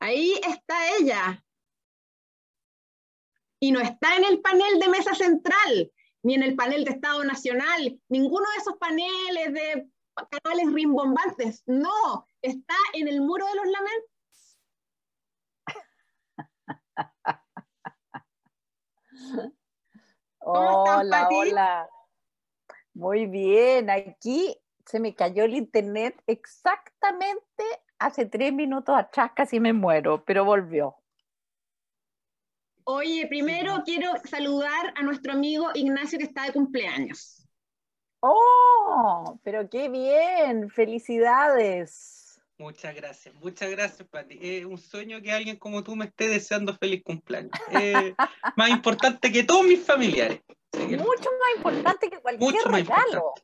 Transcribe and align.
Ahí 0.00 0.40
está 0.48 0.96
ella. 0.98 1.44
Y 3.60 3.70
no 3.70 3.80
está 3.80 4.16
en 4.16 4.24
el 4.24 4.40
panel 4.40 4.80
de 4.80 4.88
mesa 4.88 5.14
central, 5.14 5.92
ni 6.22 6.34
en 6.34 6.42
el 6.42 6.56
panel 6.56 6.84
de 6.84 6.92
Estado 6.92 7.22
Nacional, 7.24 8.00
ninguno 8.08 8.46
de 8.50 8.60
esos 8.62 8.76
paneles 8.78 9.52
de 9.52 9.88
canales 10.30 10.72
rimbombantes. 10.72 11.62
No, 11.66 12.26
está 12.40 12.76
en 12.94 13.08
el 13.08 13.20
muro 13.20 13.46
de 13.46 13.54
los 13.56 13.66
lamentos. 13.66 14.11
Hola, 20.44 21.28
hola. 21.30 21.88
Muy 22.94 23.26
bien, 23.26 23.88
aquí 23.90 24.56
se 24.86 25.00
me 25.00 25.14
cayó 25.14 25.44
el 25.44 25.54
internet 25.54 26.20
exactamente 26.26 27.64
hace 27.98 28.26
tres 28.26 28.52
minutos 28.52 28.94
atrás, 28.96 29.30
casi 29.34 29.60
me 29.60 29.72
muero, 29.72 30.24
pero 30.24 30.44
volvió. 30.44 30.96
Oye, 32.84 33.26
primero 33.28 33.82
quiero 33.84 34.12
saludar 34.24 34.92
a 34.96 35.02
nuestro 35.02 35.32
amigo 35.32 35.68
Ignacio 35.74 36.18
que 36.18 36.24
está 36.24 36.46
de 36.46 36.52
cumpleaños. 36.52 37.48
¡Oh! 38.20 39.38
Pero 39.44 39.68
qué 39.70 39.88
bien, 39.88 40.68
felicidades. 40.68 42.21
Muchas 42.62 42.94
gracias, 42.94 43.34
muchas 43.34 43.70
gracias, 43.72 44.06
Pati. 44.08 44.38
Es 44.40 44.64
un 44.64 44.78
sueño 44.78 45.20
que 45.20 45.32
alguien 45.32 45.56
como 45.56 45.82
tú 45.82 45.96
me 45.96 46.04
esté 46.04 46.28
deseando 46.28 46.76
feliz 46.76 47.02
cumpleaños. 47.02 47.50
Más 48.56 48.70
importante 48.70 49.32
que 49.32 49.42
todos 49.42 49.64
mis 49.64 49.84
familiares. 49.84 50.40
Mucho 50.72 51.28
más 51.40 51.56
importante 51.56 52.08
que 52.08 52.18
cualquier 52.20 52.52
Mucho 52.52 52.68
regalo. 52.68 53.34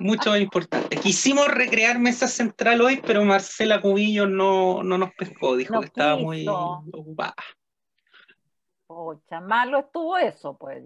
Mucho 0.00 0.30
más 0.30 0.40
importante. 0.40 0.96
Quisimos 0.96 1.46
recrear 1.48 1.98
Mesa 2.00 2.26
Central 2.26 2.80
hoy, 2.80 3.00
pero 3.06 3.24
Marcela 3.24 3.80
Cubillo 3.80 4.26
no, 4.26 4.82
no 4.82 4.98
nos 4.98 5.14
pescó, 5.14 5.56
dijo 5.56 5.78
que 5.80 5.86
estaba 5.86 6.16
muy 6.16 6.46
ocupada. 6.48 7.34
Pocha, 8.86 9.40
malo 9.40 9.78
estuvo 9.78 10.18
eso, 10.18 10.56
pues. 10.58 10.82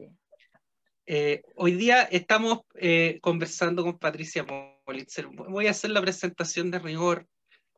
Eh, 1.07 1.43
hoy 1.57 1.73
día 1.73 2.03
estamos 2.03 2.61
eh, 2.75 3.19
conversando 3.23 3.83
con 3.83 3.99
Patricia 3.99 4.47
Politzer. 4.85 5.27
Voy 5.27 5.67
a 5.67 5.71
hacer 5.71 5.91
la 5.91 6.01
presentación 6.01 6.71
de 6.71 6.79
rigor. 6.79 7.27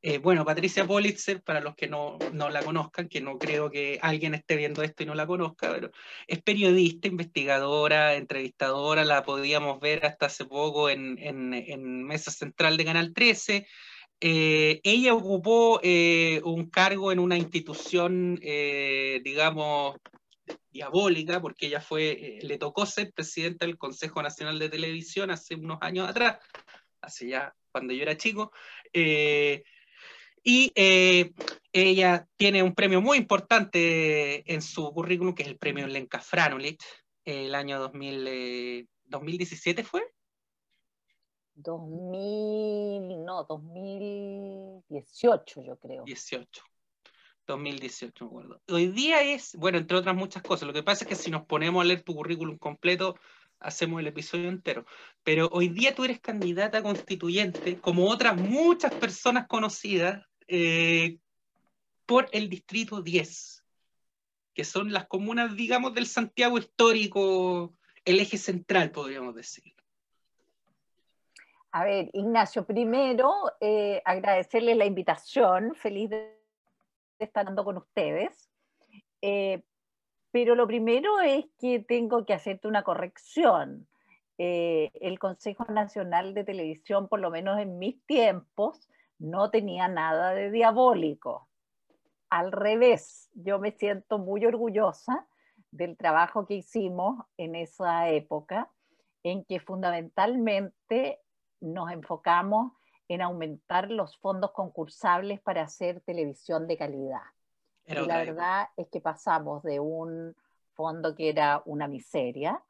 Eh, 0.03 0.19
bueno, 0.19 0.45
Patricia 0.45 0.87
Politzer, 0.87 1.43
para 1.43 1.61
los 1.61 1.75
que 1.75 1.89
no, 1.89 2.19
no, 2.33 2.51
la 2.51 2.63
conozcan, 2.63 3.09
que 3.09 3.21
no 3.21 3.39
creo 3.39 3.71
que 3.71 3.99
alguien 4.03 4.35
esté 4.35 4.57
viendo 4.57 4.83
esto 4.83 5.03
y 5.03 5.07
no 5.07 5.15
la 5.15 5.27
conozca, 5.27 5.73
pero 5.73 5.91
es 6.27 6.43
periodista, 6.43 7.09
investigadora, 7.09 8.15
entrevistadora, 8.15 9.05
la 9.05 9.25
podíamos 9.25 9.81
ver 9.81 10.05
hasta 10.07 10.27
hace 10.27 10.45
poco 10.45 10.91
en, 10.91 11.19
en, 11.19 12.05
Mesa 12.05 12.31
Central 12.31 12.77
de 12.77 12.85
Canal 12.85 13.15
13. 13.15 13.67
ella 14.21 15.15
ocupó 15.15 15.81
un 15.81 16.71
cargo 16.71 17.11
en 17.11 17.19
una 17.19 17.37
institución, 17.37 18.37
digamos, 18.37 19.97
diabólica, 20.77 21.41
porque 21.41 21.67
ella 21.67 21.81
fue, 21.81 22.11
eh, 22.11 22.39
le 22.43 22.59
tocó 22.59 22.87
ser 22.87 23.13
presidenta 23.13 23.67
del 23.67 23.79
Consejo 23.79 24.23
Nacional 24.23 24.59
de 24.59 24.69
Televisión 24.69 25.31
hace 25.31 25.55
unos 25.55 25.79
años 25.81 26.09
atrás, 26.09 26.39
hace 27.07 27.29
ya 27.29 27.55
cuando 27.73 27.93
yo 27.93 28.03
era 28.03 28.17
chico, 28.17 28.53
eh, 28.93 29.63
y 30.43 30.73
eh, 30.75 31.33
ella 31.73 32.29
tiene 32.37 32.63
un 32.63 32.75
premio 32.75 33.01
muy 33.01 33.19
importante 33.19 34.53
en 34.53 34.63
su 34.63 34.93
currículum, 34.93 35.35
que 35.35 35.43
es 35.43 35.49
el 35.49 35.59
premio 35.59 35.87
Lenka 35.87 36.21
Franulich, 36.21 36.83
el 37.25 37.55
año 37.55 37.79
2000, 37.81 38.89
2017 39.07 39.83
fue. 39.83 40.03
2000, 41.55 43.25
no, 43.25 43.45
2018 43.45 45.63
yo 45.63 45.79
creo. 45.79 46.05
18. 46.05 46.63
2018, 47.47 48.25
me 48.25 48.29
acuerdo. 48.29 48.61
Hoy 48.69 48.89
día 48.89 49.23
es, 49.23 49.55
bueno, 49.57 49.79
entre 49.79 49.97
otras 49.97 50.15
muchas 50.15 50.43
cosas. 50.43 50.67
Lo 50.67 50.73
que 50.73 50.83
pasa 50.83 51.05
es 51.05 51.09
que 51.09 51.15
si 51.15 51.31
nos 51.31 51.47
ponemos 51.47 51.83
a 51.83 51.87
leer 51.87 52.03
tu 52.03 52.15
currículum 52.15 52.59
completo, 52.59 53.17
hacemos 53.67 54.01
el 54.01 54.07
episodio 54.07 54.49
entero. 54.49 54.87
Pero 55.25 55.49
hoy 55.53 55.69
día 55.69 55.95
tú 55.95 56.05
eres 56.05 56.21
candidata 56.21 56.83
constituyente, 56.83 57.81
como 57.81 58.09
otras 58.09 58.37
muchas 58.37 58.95
personas 58.95 59.47
conocidas, 59.49 60.25
eh, 60.49 61.19
por 62.07 62.29
el 62.33 62.49
Distrito 62.49 63.03
10, 63.03 63.65
que 64.55 64.65
son 64.65 64.93
las 64.93 65.07
comunas, 65.07 65.57
digamos, 65.57 65.93
del 65.93 66.07
Santiago 66.07 66.57
histórico, 66.57 67.75
el 68.05 68.21
eje 68.21 68.39
central, 68.39 68.93
podríamos 68.93 69.35
decir. 69.35 69.75
A 71.73 71.85
ver, 71.85 72.09
Ignacio, 72.13 72.65
primero 72.65 73.35
eh, 73.61 74.01
agradecerle 74.05 74.77
la 74.77 74.87
invitación, 74.87 75.75
feliz 75.75 76.09
de 76.09 76.39
estar 77.19 77.53
con 77.57 77.77
ustedes. 77.79 78.49
Eh, 79.21 79.63
pero 80.37 80.55
lo 80.55 80.67
primero 80.67 81.19
es 81.23 81.47
que 81.59 81.79
tengo 81.79 82.27
que 82.27 82.35
hacerte 82.35 82.69
una 82.69 82.83
corrección. 82.83 83.89
Eh, 84.37 84.91
el 85.01 85.19
Consejo 85.19 85.65
Nacional 85.65 86.35
de 86.35 86.45
Televisión, 86.45 87.09
por 87.09 87.21
lo 87.21 87.31
menos 87.31 87.59
en 87.59 87.79
mis 87.79 88.05
tiempos, 88.05 88.87
no 89.19 89.49
tenía 89.51 89.89
nada 89.89 90.35
de 90.35 90.51
diabólico. 90.51 91.49
Al 92.29 92.53
revés, 92.53 93.31
yo 93.33 93.59
me 93.59 93.71
siento 93.71 94.19
muy 94.19 94.45
orgullosa 94.45 95.27
del 95.71 95.97
trabajo 95.97 96.45
que 96.45 96.57
hicimos 96.57 97.25
en 97.39 97.55
esa 97.55 98.11
época, 98.11 98.71
en 99.23 99.43
que 99.43 99.59
fundamentalmente 99.59 101.23
nos 101.63 101.91
enfocamos 101.93 102.73
en 103.09 103.23
aumentar 103.23 103.91
los 103.91 104.19
fondos 104.19 104.53
concursables 104.53 105.41
para 105.41 105.63
hacer 105.63 106.03
televisión 106.03 106.67
de 106.67 106.77
calidad. 106.77 107.23
Y 107.87 107.95
la 107.95 108.19
verdad 108.19 108.69
es 108.77 108.89
que 108.89 109.01
pasamos 109.01 109.63
de 109.63 109.81
un 109.81 110.35
fondo 110.75 111.15
que 111.15 111.29
era 111.29 111.63
una 111.65 111.89
miseria 111.89 112.63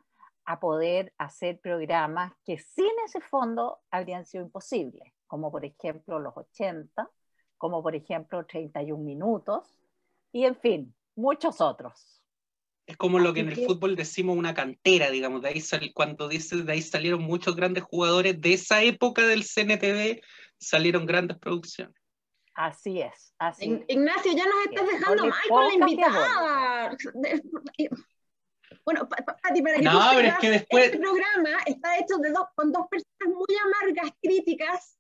a 0.45 0.61
poder 0.61 1.13
hacer 1.19 1.59
programas 1.59 2.33
que 2.45 2.59
sin 2.59 2.91
ese 3.05 3.21
fondo 3.21 3.81
habrían 3.91 4.25
sido 4.25 4.45
imposibles, 4.45 5.13
como 5.27 5.51
por 5.51 5.65
ejemplo 5.65 6.21
los 6.21 6.37
80, 6.37 7.11
como 7.59 7.83
por 7.83 7.95
ejemplo 7.95 8.47
31 8.47 9.03
minutos, 9.03 9.81
y 10.33 10.45
en 10.45 10.57
fin, 10.57 10.95
muchos 11.17 11.61
otros. 11.61 12.23
Es 12.87 12.97
como 12.97 13.19
lo 13.19 13.35
que 13.35 13.41
en 13.41 13.49
el 13.49 13.67
fútbol 13.67 13.97
decimos 13.97 14.37
una 14.37 14.55
cantera, 14.55 15.11
digamos, 15.11 15.43
de 15.43 15.49
ahí 15.49 15.93
cuando 15.93 16.29
dice, 16.29 16.57
de 16.63 16.73
ahí 16.73 16.83
salieron 16.83 17.23
muchos 17.23 17.57
grandes 17.57 17.83
jugadores 17.83 18.41
de 18.41 18.53
esa 18.53 18.83
época 18.83 19.27
del 19.27 19.43
CNTV, 19.43 20.21
salieron 20.59 21.05
grandes 21.05 21.37
producciones. 21.39 21.97
Así 22.57 23.03
es, 23.03 23.35
así. 23.39 23.85
Ignacio, 23.87 24.33
ya 24.33 24.47
nos 24.47 24.67
estás 24.67 24.87
dejando 24.87 25.27
mal 25.27 25.41
con 25.49 25.69
la 25.69 25.75
invitada. 25.75 26.97
Bueno, 28.85 29.09
Pati, 29.09 29.63
para 29.63 29.77
que 29.77 29.83
no, 29.83 30.13
tú 30.13 30.19
es 30.21 30.39
que 30.39 30.51
después... 30.51 30.85
este 30.87 30.99
programa 30.99 31.59
está 31.67 31.99
hecho 31.99 32.17
de 32.19 32.31
dos, 32.31 32.47
con 32.55 32.73
dos 32.73 32.87
personas 32.89 33.37
muy 33.37 33.57
amargas, 33.65 34.11
críticas, 34.23 34.99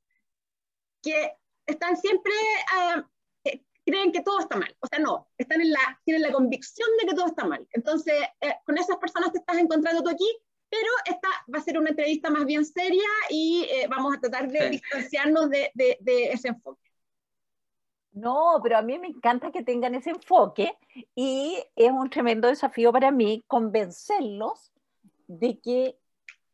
que 1.02 1.32
están 1.66 1.96
siempre 1.96 2.32
uh, 2.76 3.02
creen 3.86 4.12
que 4.12 4.22
todo 4.22 4.40
está 4.40 4.56
mal. 4.56 4.76
O 4.80 4.86
sea, 4.86 4.98
no, 4.98 5.28
están 5.38 5.60
en 5.60 5.70
la, 5.70 6.00
tienen 6.04 6.22
la 6.22 6.32
convicción 6.32 6.88
de 7.00 7.08
que 7.08 7.14
todo 7.14 7.26
está 7.26 7.44
mal. 7.44 7.66
Entonces, 7.72 8.14
eh, 8.40 8.54
con 8.64 8.76
esas 8.76 8.96
personas 8.98 9.32
te 9.32 9.38
estás 9.38 9.56
encontrando 9.56 10.02
tú 10.02 10.10
aquí, 10.10 10.28
pero 10.68 10.90
esta 11.04 11.28
va 11.52 11.58
a 11.58 11.62
ser 11.62 11.78
una 11.78 11.90
entrevista 11.90 12.28
más 12.28 12.44
bien 12.44 12.64
seria 12.64 13.08
y 13.30 13.66
eh, 13.70 13.86
vamos 13.88 14.14
a 14.14 14.20
tratar 14.20 14.48
de 14.48 14.70
distanciarnos 14.70 15.48
de, 15.48 15.70
de, 15.74 15.96
de, 16.00 16.32
ese 16.32 16.48
enfoque. 16.48 16.85
No, 18.16 18.60
pero 18.62 18.78
a 18.78 18.82
mí 18.82 18.98
me 18.98 19.08
encanta 19.08 19.52
que 19.52 19.62
tengan 19.62 19.94
ese 19.94 20.08
enfoque 20.08 20.74
y 21.14 21.62
es 21.76 21.92
un 21.92 22.08
tremendo 22.08 22.48
desafío 22.48 22.90
para 22.90 23.10
mí 23.10 23.44
convencerlos 23.46 24.72
de 25.26 25.60
que 25.60 25.98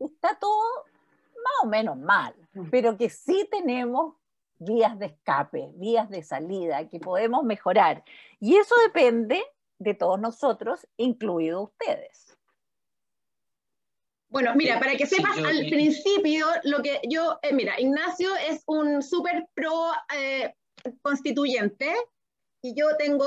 está 0.00 0.36
todo 0.40 0.84
más 1.36 1.52
o 1.62 1.66
menos 1.68 1.96
mal, 1.96 2.34
mm. 2.54 2.68
pero 2.68 2.96
que 2.96 3.08
sí 3.08 3.48
tenemos 3.48 4.16
vías 4.58 4.98
de 4.98 5.06
escape, 5.06 5.70
vías 5.74 6.10
de 6.10 6.24
salida 6.24 6.88
que 6.88 6.98
podemos 6.98 7.44
mejorar. 7.44 8.02
Y 8.40 8.56
eso 8.56 8.74
depende 8.84 9.40
de 9.78 9.94
todos 9.94 10.18
nosotros, 10.18 10.84
incluidos 10.96 11.70
ustedes. 11.70 12.36
Bueno, 14.28 14.52
mira, 14.56 14.80
para 14.80 14.96
que 14.96 15.06
sepas 15.06 15.38
al 15.38 15.58
principio 15.68 16.46
lo 16.64 16.82
que 16.82 17.02
yo, 17.08 17.38
eh, 17.42 17.52
mira, 17.52 17.78
Ignacio 17.78 18.34
es 18.48 18.64
un 18.66 19.00
súper 19.00 19.46
pro 19.54 19.92
eh, 20.16 20.56
constituyente 21.02 21.94
y 22.62 22.74
yo 22.74 22.96
tengo 22.96 23.24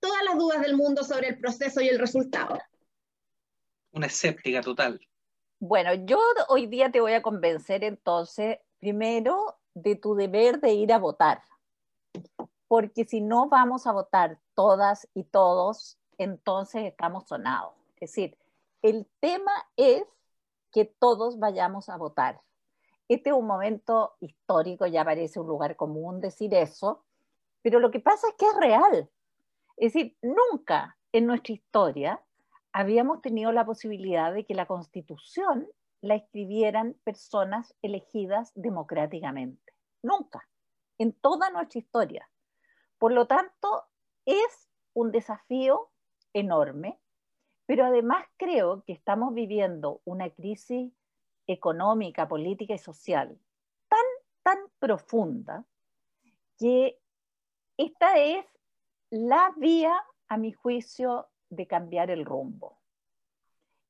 todas 0.00 0.24
las 0.24 0.38
dudas 0.38 0.60
del 0.62 0.76
mundo 0.76 1.04
sobre 1.04 1.28
el 1.28 1.38
proceso 1.38 1.80
y 1.80 1.88
el 1.88 1.98
resultado. 1.98 2.58
Una 3.92 4.06
escéptica 4.06 4.60
total. 4.60 5.00
Bueno, 5.58 5.92
yo 5.94 6.18
hoy 6.48 6.66
día 6.66 6.90
te 6.90 7.00
voy 7.00 7.12
a 7.12 7.22
convencer 7.22 7.84
entonces, 7.84 8.58
primero, 8.78 9.58
de 9.74 9.96
tu 9.96 10.14
deber 10.14 10.60
de 10.60 10.72
ir 10.72 10.92
a 10.92 10.98
votar. 10.98 11.42
Porque 12.66 13.04
si 13.04 13.20
no 13.20 13.48
vamos 13.48 13.86
a 13.86 13.92
votar 13.92 14.38
todas 14.54 15.08
y 15.12 15.24
todos 15.24 15.98
entonces 16.18 16.84
estamos 16.84 17.26
sonados. 17.26 17.74
Es 17.96 18.12
decir, 18.12 18.38
el 18.82 19.06
tema 19.20 19.52
es 19.76 20.04
que 20.72 20.84
todos 20.84 21.38
vayamos 21.38 21.88
a 21.88 21.96
votar. 21.96 22.40
Este 23.10 23.30
es 23.30 23.34
un 23.34 23.48
momento 23.48 24.14
histórico, 24.20 24.86
ya 24.86 25.04
parece 25.04 25.40
un 25.40 25.48
lugar 25.48 25.74
común 25.74 26.20
decir 26.20 26.54
eso, 26.54 27.02
pero 27.60 27.80
lo 27.80 27.90
que 27.90 27.98
pasa 27.98 28.28
es 28.28 28.34
que 28.34 28.46
es 28.46 28.56
real. 28.56 29.10
Es 29.76 29.94
decir, 29.94 30.16
nunca 30.22 30.96
en 31.10 31.26
nuestra 31.26 31.54
historia 31.54 32.22
habíamos 32.72 33.20
tenido 33.20 33.50
la 33.50 33.66
posibilidad 33.66 34.32
de 34.32 34.46
que 34.46 34.54
la 34.54 34.66
constitución 34.66 35.66
la 36.02 36.14
escribieran 36.14 36.94
personas 37.02 37.74
elegidas 37.82 38.52
democráticamente. 38.54 39.72
Nunca, 40.02 40.48
en 40.96 41.12
toda 41.12 41.50
nuestra 41.50 41.80
historia. 41.80 42.30
Por 42.96 43.10
lo 43.10 43.26
tanto, 43.26 43.86
es 44.24 44.68
un 44.94 45.10
desafío 45.10 45.90
enorme, 46.32 47.00
pero 47.66 47.86
además 47.86 48.24
creo 48.36 48.84
que 48.84 48.92
estamos 48.92 49.34
viviendo 49.34 50.00
una 50.04 50.30
crisis 50.30 50.92
económica, 51.52 52.28
política 52.28 52.74
y 52.74 52.78
social 52.78 53.38
tan, 53.88 54.06
tan 54.42 54.58
profunda 54.78 55.64
que 56.58 56.98
esta 57.76 58.18
es 58.18 58.44
la 59.10 59.52
vía, 59.56 59.94
a 60.28 60.36
mi 60.36 60.52
juicio, 60.52 61.28
de 61.48 61.66
cambiar 61.66 62.10
el 62.10 62.24
rumbo. 62.24 62.78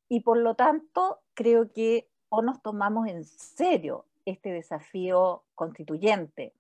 Y 0.09 0.21
por 0.21 0.39
lo 0.39 0.55
tanto, 0.55 1.21
creo 1.35 1.71
que 1.73 2.09
o 2.31 2.43
nos 2.43 2.63
tomamos 2.63 3.09
en 3.09 3.25
serio 3.25 4.07
este 4.25 4.51
desafío 4.51 5.45
constituyente 5.55 6.55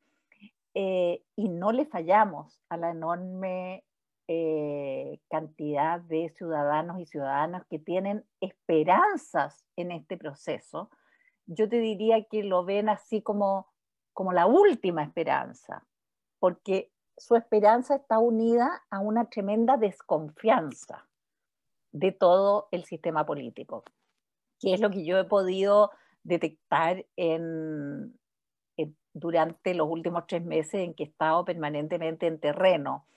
eh, 0.75 1.25
y 1.37 1.49
no 1.49 1.73
le 1.73 1.87
fallamos 1.87 2.61
a 2.69 2.76
la 2.76 2.91
enorme 2.91 3.85
eh, 4.32 5.18
cantidad 5.28 6.00
de 6.02 6.28
ciudadanos 6.36 7.00
y 7.00 7.06
ciudadanas 7.06 7.66
que 7.68 7.80
tienen 7.80 8.24
esperanzas 8.40 9.64
en 9.74 9.90
este 9.90 10.16
proceso, 10.16 10.88
yo 11.46 11.68
te 11.68 11.80
diría 11.80 12.22
que 12.30 12.44
lo 12.44 12.64
ven 12.64 12.88
así 12.88 13.22
como, 13.22 13.66
como 14.12 14.32
la 14.32 14.46
última 14.46 15.02
esperanza, 15.02 15.84
porque 16.38 16.92
su 17.16 17.34
esperanza 17.34 17.96
está 17.96 18.20
unida 18.20 18.84
a 18.88 19.00
una 19.00 19.28
tremenda 19.28 19.76
desconfianza 19.76 21.08
de 21.90 22.12
todo 22.12 22.68
el 22.70 22.84
sistema 22.84 23.26
político, 23.26 23.82
que 24.60 24.74
es 24.74 24.80
lo 24.80 24.90
que 24.90 25.04
yo 25.04 25.18
he 25.18 25.24
podido 25.24 25.90
detectar 26.22 27.04
en, 27.16 28.16
durante 29.12 29.74
los 29.74 29.88
últimos 29.88 30.28
tres 30.28 30.44
meses 30.44 30.74
en 30.74 30.94
que 30.94 31.02
he 31.02 31.06
estado 31.06 31.44
permanentemente 31.44 32.28
en 32.28 32.38
terreno. 32.38 33.08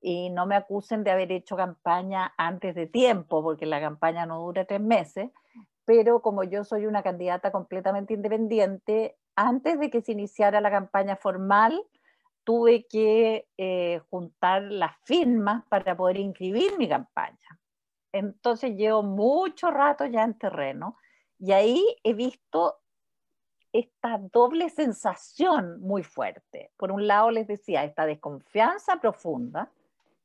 Y 0.00 0.30
no 0.30 0.46
me 0.46 0.56
acusen 0.56 1.04
de 1.04 1.10
haber 1.10 1.30
hecho 1.32 1.56
campaña 1.56 2.32
antes 2.36 2.74
de 2.74 2.86
tiempo, 2.86 3.42
porque 3.42 3.66
la 3.66 3.80
campaña 3.80 4.26
no 4.26 4.38
dura 4.40 4.64
tres 4.64 4.80
meses, 4.80 5.30
pero 5.84 6.22
como 6.22 6.44
yo 6.44 6.64
soy 6.64 6.86
una 6.86 7.02
candidata 7.02 7.52
completamente 7.52 8.14
independiente, 8.14 9.16
antes 9.36 9.78
de 9.78 9.90
que 9.90 10.00
se 10.00 10.12
iniciara 10.12 10.60
la 10.60 10.70
campaña 10.70 11.16
formal, 11.16 11.82
tuve 12.44 12.86
que 12.86 13.48
eh, 13.58 14.00
juntar 14.10 14.62
las 14.62 14.96
firmas 15.04 15.64
para 15.68 15.96
poder 15.96 16.18
inscribir 16.18 16.78
mi 16.78 16.88
campaña. 16.88 17.58
Entonces 18.12 18.76
llevo 18.76 19.02
mucho 19.02 19.70
rato 19.70 20.06
ya 20.06 20.24
en 20.24 20.36
terreno 20.36 20.96
y 21.38 21.52
ahí 21.52 21.84
he 22.02 22.12
visto 22.14 22.76
esta 23.72 24.18
doble 24.18 24.68
sensación 24.68 25.80
muy 25.80 26.02
fuerte. 26.02 26.72
Por 26.76 26.90
un 26.90 27.06
lado 27.06 27.30
les 27.30 27.46
decía, 27.46 27.84
esta 27.84 28.04
desconfianza 28.04 29.00
profunda 29.00 29.70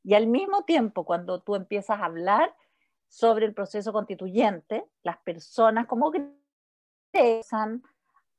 y 0.06 0.14
al 0.14 0.28
mismo 0.28 0.64
tiempo 0.64 1.04
cuando 1.04 1.42
tú 1.42 1.56
empiezas 1.56 1.98
a 1.98 2.04
hablar 2.04 2.54
sobre 3.08 3.44
el 3.44 3.54
proceso 3.54 3.92
constituyente, 3.92 4.84
las 5.02 5.18
personas 5.18 5.86
como 5.86 6.12
que 6.12 6.22
empiezan 7.12 7.82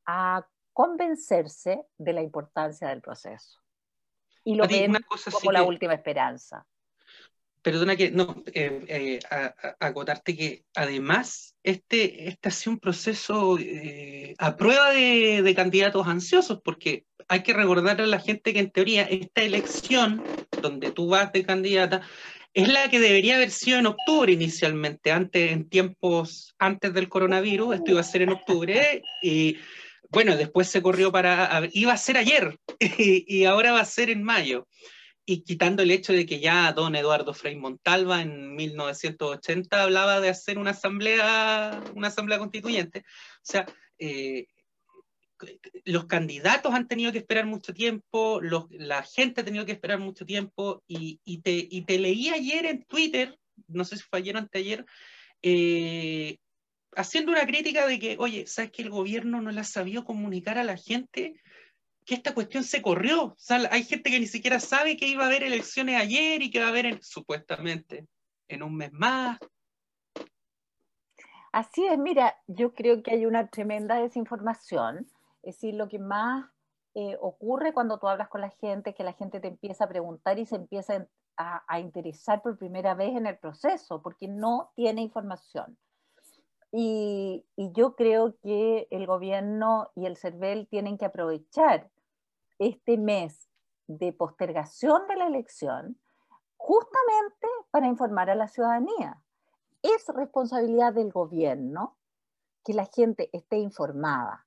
a 0.05 0.47
convencerse 0.71 1.85
de 1.97 2.13
la 2.13 2.21
importancia 2.21 2.87
del 2.87 3.01
proceso 3.01 3.59
y 4.45 4.55
lo 4.55 4.65
ven 4.65 4.95
como 5.29 5.51
la 5.51 5.63
última 5.63 5.93
esperanza. 5.93 6.65
Perdona 7.61 7.97
que 7.97 8.11
no, 8.11 8.43
eh, 8.53 8.85
eh, 8.87 9.19
acotarte 9.81 10.37
que 10.37 10.63
además 10.73 11.53
este, 11.63 12.29
este 12.29 12.47
ha 12.47 12.51
sido 12.51 12.73
un 12.73 12.79
proceso 12.79 13.57
eh, 13.59 14.35
a 14.37 14.55
prueba 14.55 14.91
de, 14.91 15.41
de, 15.41 15.55
candidatos 15.55 16.07
ansiosos, 16.07 16.61
porque 16.63 17.05
hay 17.27 17.43
que 17.43 17.51
recordarle 17.51 18.03
a 18.03 18.07
la 18.07 18.19
gente 18.19 18.53
que 18.53 18.59
en 18.59 18.71
teoría 18.71 19.03
esta 19.03 19.41
elección, 19.41 20.23
donde 20.61 20.91
tú 20.91 21.07
vas 21.07 21.31
de 21.31 21.45
candidata, 21.45 22.01
es 22.53 22.67
la 22.67 22.89
que 22.89 22.99
debería 22.99 23.35
haber 23.35 23.51
sido 23.51 23.77
en 23.77 23.85
octubre 23.85 24.31
inicialmente, 24.31 25.11
antes, 25.11 25.51
en 25.51 25.69
tiempos 25.69 26.55
antes 26.57 26.93
del 26.93 27.09
coronavirus, 27.09 27.75
esto 27.75 27.91
iba 27.91 28.01
a 28.01 28.03
ser 28.03 28.23
en 28.23 28.29
octubre, 28.29 29.01
y 29.21 29.57
bueno, 30.09 30.35
después 30.35 30.67
se 30.67 30.81
corrió 30.81 31.11
para, 31.11 31.67
iba 31.73 31.93
a 31.93 31.97
ser 31.97 32.17
ayer 32.17 32.57
y, 32.97 33.45
ahora 33.45 33.73
va 33.73 33.81
a 33.81 33.85
ser 33.85 34.09
en 34.09 34.23
mayo. 34.23 34.67
Y 35.25 35.43
quitando 35.43 35.83
el 35.83 35.91
hecho 35.91 36.13
de 36.13 36.25
que 36.25 36.39
ya 36.39 36.71
don 36.71 36.95
Eduardo 36.95 37.33
Frei 37.33 37.57
Montalva 37.57 38.21
en 38.21 38.55
1980 38.55 39.83
hablaba 39.83 40.21
de 40.21 40.29
hacer 40.29 40.57
una 40.57 40.71
asamblea, 40.71 41.83
una 41.95 42.07
asamblea 42.07 42.39
constituyente. 42.39 42.99
O 42.99 43.43
sea, 43.43 43.65
eh, 43.99 44.47
los 45.85 46.05
candidatos 46.05 46.73
han 46.73 46.87
tenido 46.87 47.11
que 47.11 47.19
esperar 47.19 47.45
mucho 47.45 47.73
tiempo, 47.73 48.41
la 48.41 49.03
gente 49.03 49.41
ha 49.41 49.45
tenido 49.45 49.65
que 49.65 49.73
esperar 49.73 49.99
mucho 49.99 50.25
tiempo 50.25 50.83
y, 50.87 51.19
te, 51.41 51.67
y 51.69 51.83
te 51.83 51.99
leí 51.99 52.29
ayer 52.29 52.65
en 52.65 52.83
Twitter, 52.83 53.37
no 53.67 53.85
sé 53.85 53.97
si 53.97 54.03
fue 54.03 54.19
ayer 54.19 54.35
o 54.35 54.39
anteayer, 54.39 54.85
eh, 55.41 56.37
haciendo 56.95 57.31
una 57.31 57.45
crítica 57.45 57.87
de 57.87 57.99
que, 57.99 58.17
oye, 58.19 58.47
¿sabes 58.47 58.71
que 58.71 58.81
el 58.81 58.89
gobierno 58.89 59.41
no 59.41 59.51
le 59.51 59.61
ha 59.61 59.65
sabido 59.65 60.03
comunicar 60.03 60.57
a 60.57 60.63
la 60.63 60.77
gente 60.77 61.39
que 62.05 62.15
esta 62.15 62.33
cuestión 62.33 62.63
se 62.63 62.81
corrió? 62.81 63.35
Hay 63.69 63.83
gente 63.83 64.09
que 64.09 64.19
ni 64.19 64.27
siquiera 64.27 64.59
sabe 64.59 64.97
que 64.97 65.07
iba 65.07 65.23
a 65.23 65.27
haber 65.27 65.43
elecciones 65.43 66.01
ayer 66.01 66.41
y 66.41 66.49
que 66.49 66.59
va 66.59 66.67
a 66.67 66.69
haber 66.69 67.03
supuestamente 67.03 68.07
en 68.47 68.63
un 68.63 68.75
mes 68.75 68.91
más. 68.91 69.37
Así 71.51 71.85
es, 71.87 71.97
mira, 71.97 72.35
yo 72.47 72.73
creo 72.73 73.01
que 73.01 73.11
hay 73.11 73.25
una 73.25 73.47
tremenda 73.47 73.99
desinformación. 73.99 75.07
Es 75.47 75.55
decir, 75.55 75.75
lo 75.75 75.87
que 75.87 75.99
más 75.99 76.45
eh, 76.93 77.17
ocurre 77.21 77.73
cuando 77.73 77.99
tú 77.99 78.07
hablas 78.07 78.29
con 78.29 78.41
la 78.41 78.49
gente 78.49 78.93
que 78.93 79.03
la 79.03 79.13
gente 79.13 79.39
te 79.39 79.47
empieza 79.47 79.85
a 79.85 79.89
preguntar 79.89 80.39
y 80.39 80.45
se 80.45 80.55
empieza 80.55 81.07
a 81.37 81.79
interesar 81.79 82.41
por 82.41 82.57
primera 82.57 82.95
vez 82.95 83.15
en 83.15 83.27
el 83.27 83.37
proceso, 83.37 84.01
porque 84.01 84.27
no 84.27 84.71
tiene 84.75 85.03
información. 85.03 85.77
Y, 86.71 87.45
yo 87.55 87.95
creo 87.95 88.35
que 88.39 88.87
el 88.91 89.05
gobierno 89.05 89.91
y 89.95 90.05
el 90.05 90.17
CERVEL 90.17 90.67
tienen 90.67 90.97
que 90.97 91.05
aprovechar 91.05 91.89
este 92.59 92.97
mes 92.97 93.47
de 93.87 94.11
postergación 94.13 95.07
de 95.07 95.15
la 95.15 95.27
elección 95.27 95.99
justamente 96.57 97.47
para 97.71 97.87
informar 97.87 98.29
a 98.29 98.35
la 98.35 98.47
ciudadanía. 98.47 99.21
Es 99.81 100.07
responsabilidad 100.07 100.93
del 100.93 101.11
gobierno 101.11 101.97
que 102.65 102.73
la 102.73 102.85
gente 102.85 103.29
esté 103.31 103.57
informada, 103.57 104.46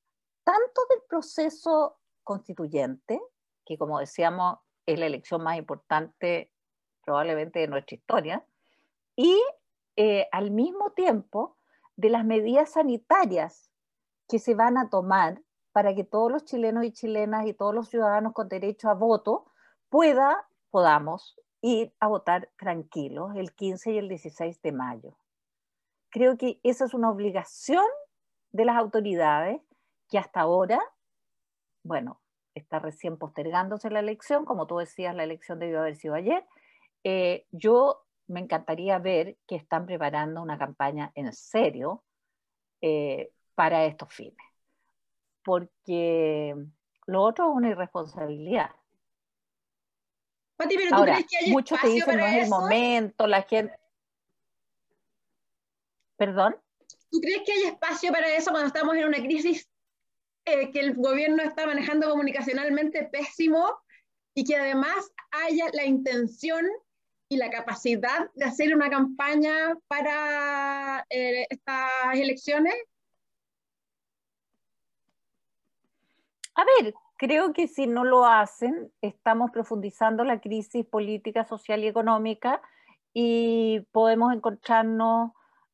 tanto 0.50 0.82
del 0.90 1.02
proceso 1.08 2.00
constituyente, 2.24 3.20
que 3.64 3.78
como 3.78 4.00
decíamos 4.00 4.58
es 4.84 4.98
la 4.98 5.06
elección 5.06 5.44
más 5.44 5.56
importante 5.56 6.50
probablemente 7.04 7.60
de 7.60 7.68
nuestra 7.68 7.94
historia, 7.94 8.44
y 9.14 9.40
eh, 9.94 10.26
al 10.32 10.50
mismo 10.50 10.90
tiempo 10.90 11.56
de 11.94 12.10
las 12.10 12.24
medidas 12.24 12.70
sanitarias 12.70 13.70
que 14.26 14.40
se 14.40 14.56
van 14.56 14.76
a 14.76 14.90
tomar 14.90 15.40
para 15.70 15.94
que 15.94 16.02
todos 16.02 16.32
los 16.32 16.44
chilenos 16.44 16.84
y 16.84 16.90
chilenas 16.90 17.46
y 17.46 17.54
todos 17.54 17.72
los 17.72 17.88
ciudadanos 17.88 18.32
con 18.32 18.48
derecho 18.48 18.88
a 18.88 18.94
voto 18.94 19.46
pueda, 19.88 20.48
podamos 20.70 21.38
ir 21.60 21.94
a 22.00 22.08
votar 22.08 22.50
tranquilos 22.58 23.36
el 23.36 23.52
15 23.52 23.92
y 23.92 23.98
el 23.98 24.08
16 24.08 24.60
de 24.62 24.72
mayo. 24.72 25.16
Creo 26.08 26.36
que 26.36 26.58
esa 26.64 26.86
es 26.86 26.94
una 26.94 27.08
obligación 27.08 27.84
de 28.50 28.64
las 28.64 28.76
autoridades 28.76 29.60
que 30.10 30.18
hasta 30.18 30.40
ahora, 30.40 30.80
bueno, 31.82 32.20
está 32.54 32.80
recién 32.80 33.16
postergándose 33.16 33.90
la 33.90 34.00
elección, 34.00 34.44
como 34.44 34.66
tú 34.66 34.78
decías, 34.78 35.14
la 35.14 35.24
elección 35.24 35.58
debió 35.58 35.80
haber 35.80 35.96
sido 35.96 36.14
ayer. 36.14 36.44
Eh, 37.04 37.46
yo 37.50 38.04
me 38.26 38.40
encantaría 38.40 38.98
ver 38.98 39.38
que 39.46 39.56
están 39.56 39.86
preparando 39.86 40.42
una 40.42 40.58
campaña 40.58 41.12
en 41.14 41.32
serio 41.32 42.04
eh, 42.80 43.32
para 43.54 43.84
estos 43.84 44.12
fines, 44.12 44.36
porque 45.44 46.54
lo 47.06 47.22
otro 47.22 47.50
es 47.50 47.56
una 47.56 47.70
irresponsabilidad. 47.70 48.70
Ahora, 50.92 51.18
muchos 51.48 51.80
te 51.80 51.88
dicen 51.88 52.18
no 52.18 52.26
es 52.26 52.44
el 52.44 52.48
momento, 52.50 53.26
la 53.26 53.42
gente... 53.42 53.74
¿Perdón? 56.16 56.54
¿Tú 57.10 57.18
crees 57.18 57.42
que 57.46 57.52
hay 57.52 57.62
espacio 57.62 58.12
para 58.12 58.28
eso 58.36 58.50
cuando 58.50 58.66
estamos 58.66 58.94
en 58.94 59.06
una 59.06 59.16
crisis 59.18 59.69
eh, 60.52 60.70
que 60.72 60.80
el 60.80 60.94
gobierno 60.94 61.42
está 61.42 61.66
manejando 61.66 62.08
comunicacionalmente 62.10 63.04
pésimo 63.04 63.78
y 64.34 64.44
que 64.44 64.56
además 64.56 65.12
haya 65.30 65.66
la 65.72 65.84
intención 65.84 66.66
y 67.28 67.36
la 67.36 67.50
capacidad 67.50 68.30
de 68.34 68.44
hacer 68.44 68.74
una 68.74 68.90
campaña 68.90 69.78
para 69.86 71.06
eh, 71.10 71.46
estas 71.48 71.90
elecciones? 72.14 72.74
A 76.54 76.64
ver, 76.64 76.94
creo 77.16 77.52
que 77.52 77.68
si 77.68 77.86
no 77.86 78.04
lo 78.04 78.26
hacen, 78.26 78.92
estamos 79.00 79.52
profundizando 79.52 80.24
la 80.24 80.40
crisis 80.40 80.84
política, 80.84 81.44
social 81.44 81.84
y 81.84 81.86
económica 81.86 82.60
y 83.12 83.80
podemos 83.92 84.32
encontrarnos 84.34 85.30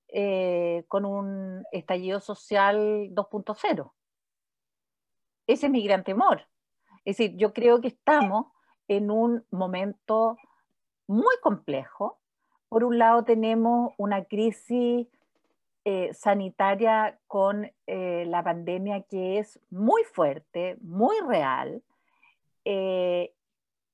eh, 0.09 0.85
con 0.88 1.04
un 1.04 1.64
estallido 1.73 2.21
social 2.21 3.09
2.0. 3.12 3.92
Ese 5.47 5.67
es 5.67 5.73
mi 5.73 5.83
gran 5.83 6.05
temor. 6.05 6.43
Es 7.05 7.17
decir, 7.17 7.37
yo 7.37 7.53
creo 7.53 7.81
que 7.81 7.88
estamos 7.88 8.47
en 8.88 9.11
un 9.11 9.45
momento 9.50 10.37
muy 11.07 11.35
complejo. 11.43 12.19
Por 12.69 12.85
un 12.85 12.99
lado 12.99 13.25
tenemos 13.25 13.93
una 13.97 14.25
crisis 14.25 15.07
eh, 15.85 16.12
sanitaria 16.15 17.19
con 17.29 17.71
eh, 17.87 18.25
la 18.26 18.43
pandemia 18.43 19.03
que 19.03 19.38
es 19.38 19.61
muy 19.71 20.03
fuerte, 20.05 20.76
muy 20.81 21.17
real, 21.29 21.83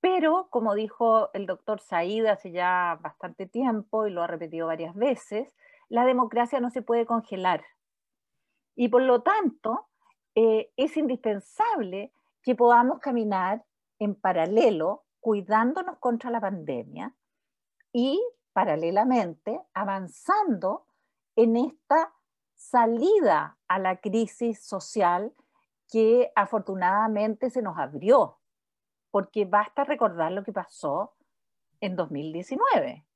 pero 0.03 0.49
como 0.51 0.75
dijo 0.75 1.31
el 1.33 1.47
doctor 1.47 1.81
Said 1.81 2.27
hace 2.27 2.51
ya 2.51 2.99
bastante 3.01 3.47
tiempo 3.47 4.07
y 4.07 4.11
lo 4.11 4.23
ha 4.23 4.27
repetido 4.27 4.67
varias 4.67 4.97
veces, 4.97 5.55
la 5.89 6.05
democracia 6.05 6.59
no 6.59 6.71
se 6.71 6.83
puede 6.83 7.07
congelar. 7.07 7.63
Y 8.75 8.89
por 8.89 9.03
lo 9.03 9.23
tanto, 9.23 9.87
eh, 10.35 10.73
es 10.77 10.97
indispensable 10.97 12.13
que 12.43 12.55
podamos 12.55 12.99
caminar 13.01 13.65
en 13.99 14.15
paralelo, 14.15 15.05
cuidándonos 15.21 15.99
contra 15.99 16.31
la 16.31 16.41
pandemia 16.41 17.15
y 17.93 18.21
paralelamente 18.53 19.61
avanzando 19.75 20.87
en 21.37 21.57
esta 21.57 22.13
salida 22.55 23.59
a 23.69 23.79
la 23.79 24.01
crisis 24.01 24.65
social 24.65 25.33
que 25.91 26.33
afortunadamente 26.35 27.51
se 27.51 27.63
nos 27.63 27.79
abrió, 27.79 28.39
porque 29.11 29.45
basta 29.45 29.85
recordar 29.85 30.33
lo 30.33 30.43
que 30.43 30.53
pasó 30.53 31.15
en 31.81 31.97
2019. 31.97 33.07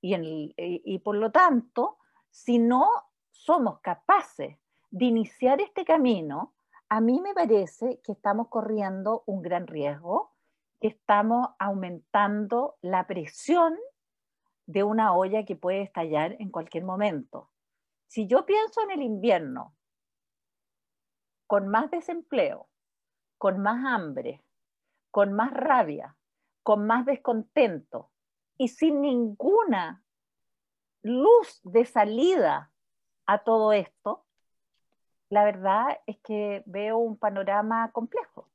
Y, 0.00 0.98
por 0.98 1.16
lo 1.16 1.32
tanto, 1.32 1.98
si 2.30 2.58
no 2.58 2.88
somos 3.30 3.80
capaces 3.80 4.58
de 4.94 5.06
iniciar 5.06 5.60
este 5.60 5.84
camino, 5.84 6.54
a 6.88 7.00
mí 7.00 7.20
me 7.20 7.34
parece 7.34 8.00
que 8.04 8.12
estamos 8.12 8.46
corriendo 8.46 9.24
un 9.26 9.42
gran 9.42 9.66
riesgo, 9.66 10.30
que 10.80 10.86
estamos 10.86 11.48
aumentando 11.58 12.76
la 12.80 13.04
presión 13.08 13.76
de 14.66 14.84
una 14.84 15.12
olla 15.16 15.44
que 15.44 15.56
puede 15.56 15.82
estallar 15.82 16.36
en 16.38 16.48
cualquier 16.48 16.84
momento. 16.84 17.50
Si 18.06 18.28
yo 18.28 18.46
pienso 18.46 18.82
en 18.82 18.92
el 18.92 19.02
invierno, 19.02 19.74
con 21.48 21.66
más 21.66 21.90
desempleo, 21.90 22.68
con 23.36 23.60
más 23.60 23.84
hambre, 23.84 24.44
con 25.10 25.32
más 25.32 25.52
rabia, 25.52 26.16
con 26.62 26.86
más 26.86 27.04
descontento, 27.04 28.12
y 28.56 28.68
sin 28.68 29.00
ninguna 29.00 30.04
luz 31.02 31.60
de 31.64 31.84
salida 31.84 32.70
a 33.26 33.42
todo 33.42 33.72
esto, 33.72 34.24
la 35.28 35.44
verdad 35.44 35.98
es 36.06 36.18
que 36.18 36.62
veo 36.66 36.98
un 36.98 37.16
panorama 37.16 37.90
complejo, 37.92 38.48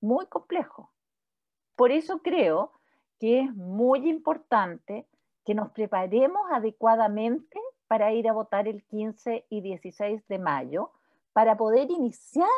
muy 0.00 0.26
complejo. 0.26 0.92
Por 1.76 1.90
eso 1.90 2.18
creo 2.18 2.72
que 3.18 3.40
es 3.40 3.54
muy 3.54 4.08
importante 4.08 5.06
que 5.44 5.54
nos 5.54 5.70
preparemos 5.70 6.42
adecuadamente 6.50 7.60
para 7.86 8.12
ir 8.12 8.28
a 8.28 8.32
votar 8.32 8.68
el 8.68 8.84
15 8.84 9.46
y 9.48 9.60
16 9.60 10.26
de 10.28 10.38
mayo, 10.38 10.92
para 11.32 11.56
poder 11.56 11.90
iniciar 11.90 12.48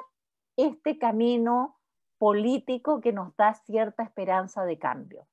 este 0.56 0.98
camino 0.98 1.78
político 2.18 3.00
que 3.00 3.12
nos 3.12 3.36
da 3.36 3.54
cierta 3.54 4.02
esperanza 4.02 4.64
de 4.64 4.78
cambio. 4.78 5.26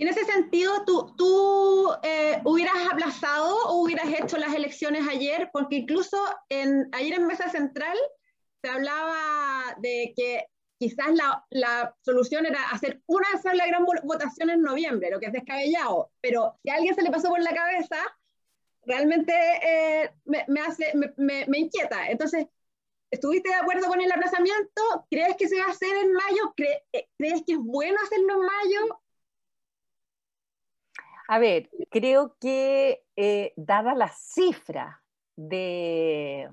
Y 0.00 0.04
en 0.04 0.08
ese 0.08 0.24
sentido, 0.24 0.82
¿tú, 0.86 1.14
tú 1.14 1.92
eh, 2.02 2.40
hubieras 2.46 2.72
aplazado 2.90 3.54
o 3.66 3.82
hubieras 3.82 4.08
hecho 4.08 4.38
las 4.38 4.54
elecciones 4.54 5.06
ayer? 5.06 5.50
Porque 5.52 5.76
incluso 5.76 6.16
en, 6.48 6.88
ayer 6.92 7.18
en 7.18 7.26
Mesa 7.26 7.50
Central 7.50 7.98
se 8.62 8.70
hablaba 8.70 9.76
de 9.76 10.14
que 10.16 10.46
quizás 10.78 11.12
la, 11.12 11.44
la, 11.50 11.94
solución 12.00 12.46
era 12.46 12.70
hacer 12.70 13.02
una 13.04 13.26
sola 13.42 13.66
gran 13.66 13.84
votación 13.84 14.48
en 14.48 14.62
noviembre, 14.62 15.10
lo 15.10 15.20
que 15.20 15.26
es 15.26 15.32
descabellado, 15.34 16.10
pero 16.22 16.58
si 16.62 16.70
a 16.70 16.76
alguien 16.76 16.94
se 16.94 17.02
le 17.02 17.10
pasó 17.10 17.28
por 17.28 17.42
la 17.42 17.54
cabeza, 17.54 17.98
realmente 18.86 19.34
eh, 19.34 20.10
me, 20.24 20.46
me, 20.48 20.60
hace, 20.62 20.94
me, 20.94 21.44
me, 21.46 21.58
inquieta. 21.58 22.08
Entonces, 22.08 22.46
¿estuviste 23.10 23.50
de 23.50 23.56
acuerdo 23.56 23.86
con 23.86 24.00
el 24.00 24.10
aplazamiento? 24.10 24.82
¿Crees 25.10 25.36
que 25.36 25.46
se 25.46 25.58
va 25.58 25.66
a 25.66 25.72
hacer 25.72 25.94
en 25.94 26.14
mayo? 26.14 26.54
Eh, 26.94 27.06
¿Crees 27.18 27.42
que 27.46 27.52
es 27.52 27.58
bueno 27.58 27.98
hacerlo 28.02 28.32
en 28.32 28.40
mayo? 28.40 29.00
A 31.32 31.38
ver, 31.38 31.70
creo 31.90 32.34
que 32.40 33.04
eh, 33.14 33.52
dada 33.54 33.94
la 33.94 34.08
cifra 34.08 35.04
de, 35.36 36.50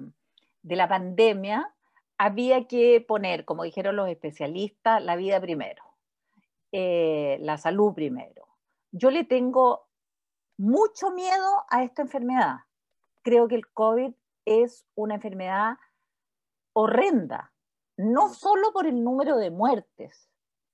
la 0.62 0.88
pandemia, 0.88 1.74
había 2.20 2.68
que 2.68 3.02
poner, 3.02 3.44
como 3.44 3.64
dijeron 3.64 3.96
los 3.96 4.08
especialistas, 4.08 5.04
la 5.04 5.16
vida 5.16 5.42
primero, 5.42 5.84
eh, 6.72 7.40
la 7.42 7.58
salud 7.58 7.96
primero. 7.96 8.46
Yo 8.92 9.10
le 9.10 9.24
tengo 9.24 9.88
mucho 10.58 11.10
miedo 11.10 11.66
a 11.72 11.84
esta 11.84 12.04
enfermedad. 12.04 12.58
Creo 13.24 13.48
que 13.48 13.56
el 13.56 13.68
COVID 13.70 14.14
es 14.46 14.86
una 14.94 15.16
enfermedad 15.16 15.78
horrenda, 16.74 17.52
no 17.98 18.32
solo 18.32 18.72
por 18.74 18.86
el 18.86 19.04
número 19.04 19.38
de 19.38 19.50
muertes. 19.50 20.30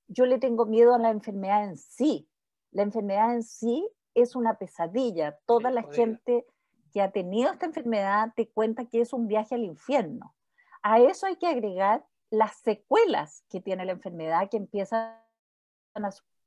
Yo 0.09 0.25
le 0.25 0.39
tengo 0.39 0.65
miedo 0.65 0.93
a 0.93 0.99
la 0.99 1.09
enfermedad 1.09 1.63
en 1.63 1.77
sí 1.77 2.27
la 2.73 2.83
enfermedad 2.83 3.33
en 3.33 3.43
sí 3.43 3.87
es 4.13 4.35
una 4.35 4.57
pesadilla. 4.57 5.39
Toda 5.45 5.71
la 5.71 5.83
gente 5.83 6.45
que 6.91 7.01
ha 7.01 7.11
tenido 7.11 7.51
esta 7.51 7.65
enfermedad 7.65 8.33
te 8.35 8.49
cuenta 8.49 8.85
que 8.85 9.01
es 9.01 9.13
un 9.13 9.27
viaje 9.27 9.55
al 9.55 9.63
infierno. 9.63 10.35
A 10.81 10.99
eso 10.99 11.25
hay 11.25 11.37
que 11.37 11.47
agregar 11.47 12.05
las 12.29 12.57
secuelas 12.57 13.45
que 13.49 13.61
tiene 13.61 13.85
la 13.85 13.93
enfermedad 13.93 14.49
que 14.49 14.57
empiezan 14.57 15.15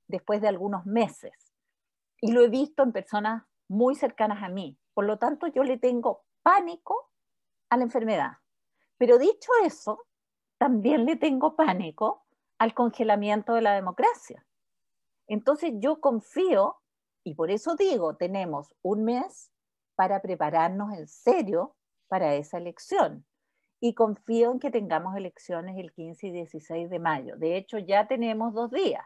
después 0.09 0.41
de 0.41 0.49
algunos 0.49 0.85
meses. 0.85 1.53
Y 2.21 2.33
lo 2.33 2.43
he 2.43 2.49
visto 2.49 2.83
en 2.83 2.93
personas 2.93 3.45
muy 3.69 3.95
cercanas 3.95 4.43
a 4.43 4.49
mí. 4.49 4.79
Por 4.95 5.05
lo 5.05 5.19
tanto, 5.19 5.47
yo 5.47 5.63
le 5.63 5.79
tengo 5.79 6.25
pánico 6.43 7.11
a 7.71 7.77
la 7.77 7.85
enfermedad. 7.85 8.39
Pero 8.99 9.19
dicho 9.19 9.51
eso, 9.65 10.07
también 10.59 11.05
le 11.05 11.17
tengo 11.17 11.55
pánico 11.55 12.25
al 12.59 12.75
congelamiento 12.75 13.55
de 13.55 13.63
la 13.63 13.75
democracia. 13.75 14.47
Entonces 15.27 15.73
yo 15.79 16.01
confío, 16.01 16.77
y 17.25 17.35
por 17.35 17.51
eso 17.51 17.75
digo, 17.77 18.17
tenemos 18.17 18.75
un 18.83 19.05
mes 19.05 19.51
para 19.97 20.21
prepararnos 20.21 20.93
en 20.93 21.09
serio 21.09 21.75
para 22.09 22.35
esa 22.35 22.59
elección. 22.59 23.27
Y 23.81 23.95
confío 23.95 24.53
en 24.53 24.61
que 24.61 24.71
tengamos 24.71 25.17
elecciones 25.17 25.77
el 25.79 25.93
15 25.93 26.29
y 26.29 26.31
16 26.31 26.89
de 26.89 26.99
mayo. 26.99 27.37
De 27.37 27.57
hecho, 27.57 27.79
ya 27.79 28.07
tenemos 28.07 28.55
dos 28.55 28.71
días, 28.71 29.05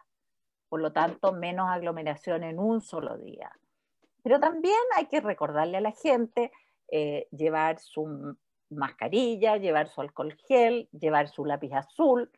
por 0.68 0.80
lo 0.80 0.92
tanto, 0.92 1.32
menos 1.32 1.68
aglomeración 1.68 2.44
en 2.44 2.58
un 2.58 2.80
solo 2.80 3.18
día. 3.18 3.50
Pero 4.22 4.38
también 4.38 4.78
hay 4.96 5.06
que 5.06 5.20
recordarle 5.20 5.78
a 5.78 5.80
la 5.80 5.92
gente 5.92 6.52
eh, 6.88 7.26
llevar 7.30 7.78
su 7.78 8.36
mascarilla, 8.70 9.56
llevar 9.56 9.88
su 9.88 10.00
alcohol 10.00 10.36
gel, 10.46 10.88
llevar 10.92 11.28
su 11.28 11.44
lápiz 11.44 11.72
azul. 11.72 12.30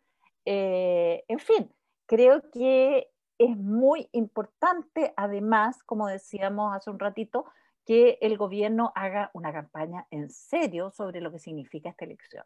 Eh, 0.45 1.25
en 1.29 1.39
fin, 1.39 1.75
creo 2.07 2.51
que 2.51 3.12
es 3.45 3.57
muy 3.57 4.09
importante, 4.13 5.13
además, 5.17 5.83
como 5.85 6.07
decíamos 6.07 6.75
hace 6.75 6.91
un 6.91 6.99
ratito, 6.99 7.47
que 7.85 8.19
el 8.21 8.37
gobierno 8.37 8.93
haga 8.95 9.31
una 9.35 9.53
campaña 9.53 10.07
en 10.11 10.31
serio 10.31 10.91
sobre 10.91 11.21
lo 11.21 11.33
que 11.33 11.39
significa 11.39 11.91
esta 11.91 12.05
elección, 12.05 12.45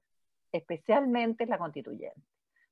especialmente 0.52 1.46
la 1.46 1.58
constituyente. 1.58 2.22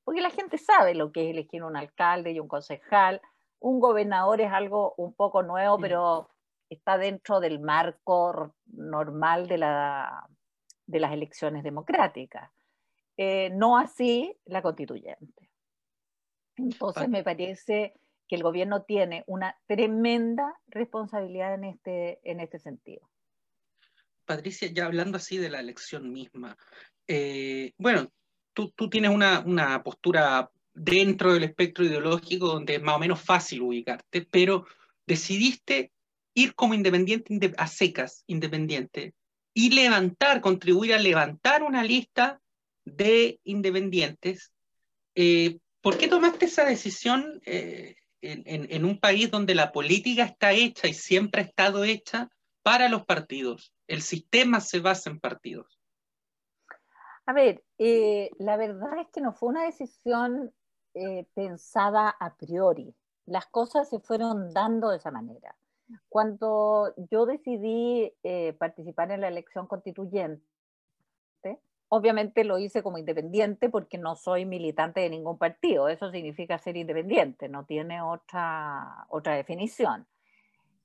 Porque 0.03 0.21
la 0.21 0.29
gente 0.29 0.57
sabe 0.57 0.95
lo 0.95 1.11
que 1.11 1.25
es 1.25 1.31
elegir 1.31 1.63
un 1.63 1.75
alcalde 1.75 2.31
y 2.31 2.39
un 2.39 2.47
concejal. 2.47 3.21
Un 3.59 3.79
gobernador 3.79 4.39
es 4.41 4.51
algo 4.51 4.93
un 4.97 5.13
poco 5.13 5.41
nuevo, 5.41 5.79
pero 5.79 6.29
está 6.69 6.97
dentro 6.97 7.39
del 7.39 7.59
marco 7.59 8.53
normal 8.67 9.47
de, 9.47 9.57
la, 9.57 10.27
de 10.85 10.99
las 10.99 11.11
elecciones 11.11 11.63
democráticas. 11.63 12.51
Eh, 13.17 13.49
no 13.51 13.77
así 13.77 14.35
la 14.45 14.61
constituyente. 14.61 15.49
Entonces 16.57 17.09
me 17.09 17.23
parece 17.23 17.95
que 18.27 18.35
el 18.35 18.43
gobierno 18.43 18.83
tiene 18.83 19.23
una 19.27 19.57
tremenda 19.67 20.59
responsabilidad 20.67 21.53
en 21.53 21.65
este, 21.65 22.19
en 22.23 22.39
este 22.39 22.59
sentido. 22.59 23.09
Patricia, 24.25 24.69
ya 24.71 24.85
hablando 24.85 25.17
así 25.17 25.37
de 25.37 25.49
la 25.49 25.59
elección 25.59 26.11
misma, 26.11 26.57
eh, 27.07 27.73
bueno, 27.77 28.11
tú, 28.53 28.71
tú 28.71 28.89
tienes 28.89 29.11
una, 29.11 29.41
una, 29.41 29.83
postura 29.83 30.49
dentro 30.73 31.33
del 31.33 31.43
espectro 31.43 31.85
ideológico 31.85 32.47
donde 32.47 32.75
es 32.75 32.81
más 32.81 32.95
o 32.95 32.99
menos 32.99 33.21
fácil 33.21 33.61
ubicarte, 33.61 34.27
pero 34.29 34.65
decidiste 35.05 35.91
ir 36.33 36.55
como 36.55 36.73
independiente 36.73 37.53
a 37.57 37.67
secas, 37.67 38.23
independiente, 38.27 39.13
y 39.53 39.69
levantar, 39.69 40.41
contribuir 40.41 40.93
a 40.93 40.99
levantar 40.99 41.63
una 41.63 41.83
lista 41.83 42.41
de 42.83 43.39
independientes. 43.45 44.51
Eh, 45.15 45.59
¿Por 45.81 45.97
qué 45.97 46.07
tomaste 46.07 46.45
esa 46.45 46.65
decisión 46.65 47.41
eh, 47.45 47.95
en, 48.25 48.85
un 48.85 48.99
país 48.99 49.31
donde 49.31 49.55
la 49.55 49.71
política 49.71 50.23
está 50.23 50.51
hecha 50.51 50.87
y 50.87 50.93
siempre 50.93 51.41
ha 51.41 51.45
estado 51.45 51.83
hecha 51.83 52.29
para 52.63 52.89
los 52.89 53.05
partidos? 53.05 53.73
El 53.87 54.01
sistema 54.01 54.59
se 54.59 54.79
basa 54.79 55.09
en 55.09 55.19
partidos. 55.19 55.79
A 57.25 57.33
ver, 57.33 57.63
eh, 57.77 58.29
la 58.37 58.57
verdad 58.57 58.99
es 58.99 59.07
que 59.09 59.21
no 59.21 59.33
fue 59.33 59.49
una 59.49 59.65
decisión 59.65 60.53
pensada 61.33 62.09
a 62.09 62.35
priori. 62.37 62.95
Las 63.25 63.47
cosas 63.47 63.89
se 63.89 63.99
fueron 63.99 64.53
dando 64.53 64.91
de 64.91 64.97
esa 64.97 65.11
manera. 65.11 65.55
Cuando 66.09 66.93
yo 67.11 67.25
decidí 67.25 68.11
eh, 68.23 68.53
participar 68.53 69.11
en 69.11 69.21
la 69.21 69.27
elección 69.27 69.67
constituyente, 69.67 70.43
obviamente 71.89 72.43
lo 72.43 72.57
hice 72.57 72.83
como 72.83 72.97
independiente 72.97 73.69
porque 73.69 73.97
no 73.97 74.15
soy 74.15 74.45
militante 74.45 75.01
de 75.01 75.09
ningún 75.09 75.37
partido. 75.37 75.87
Eso 75.87 76.11
significa 76.11 76.57
ser 76.57 76.77
independiente, 76.77 77.49
no 77.49 77.65
tiene 77.65 78.01
otra, 78.01 79.05
otra 79.09 79.35
definición. 79.35 80.07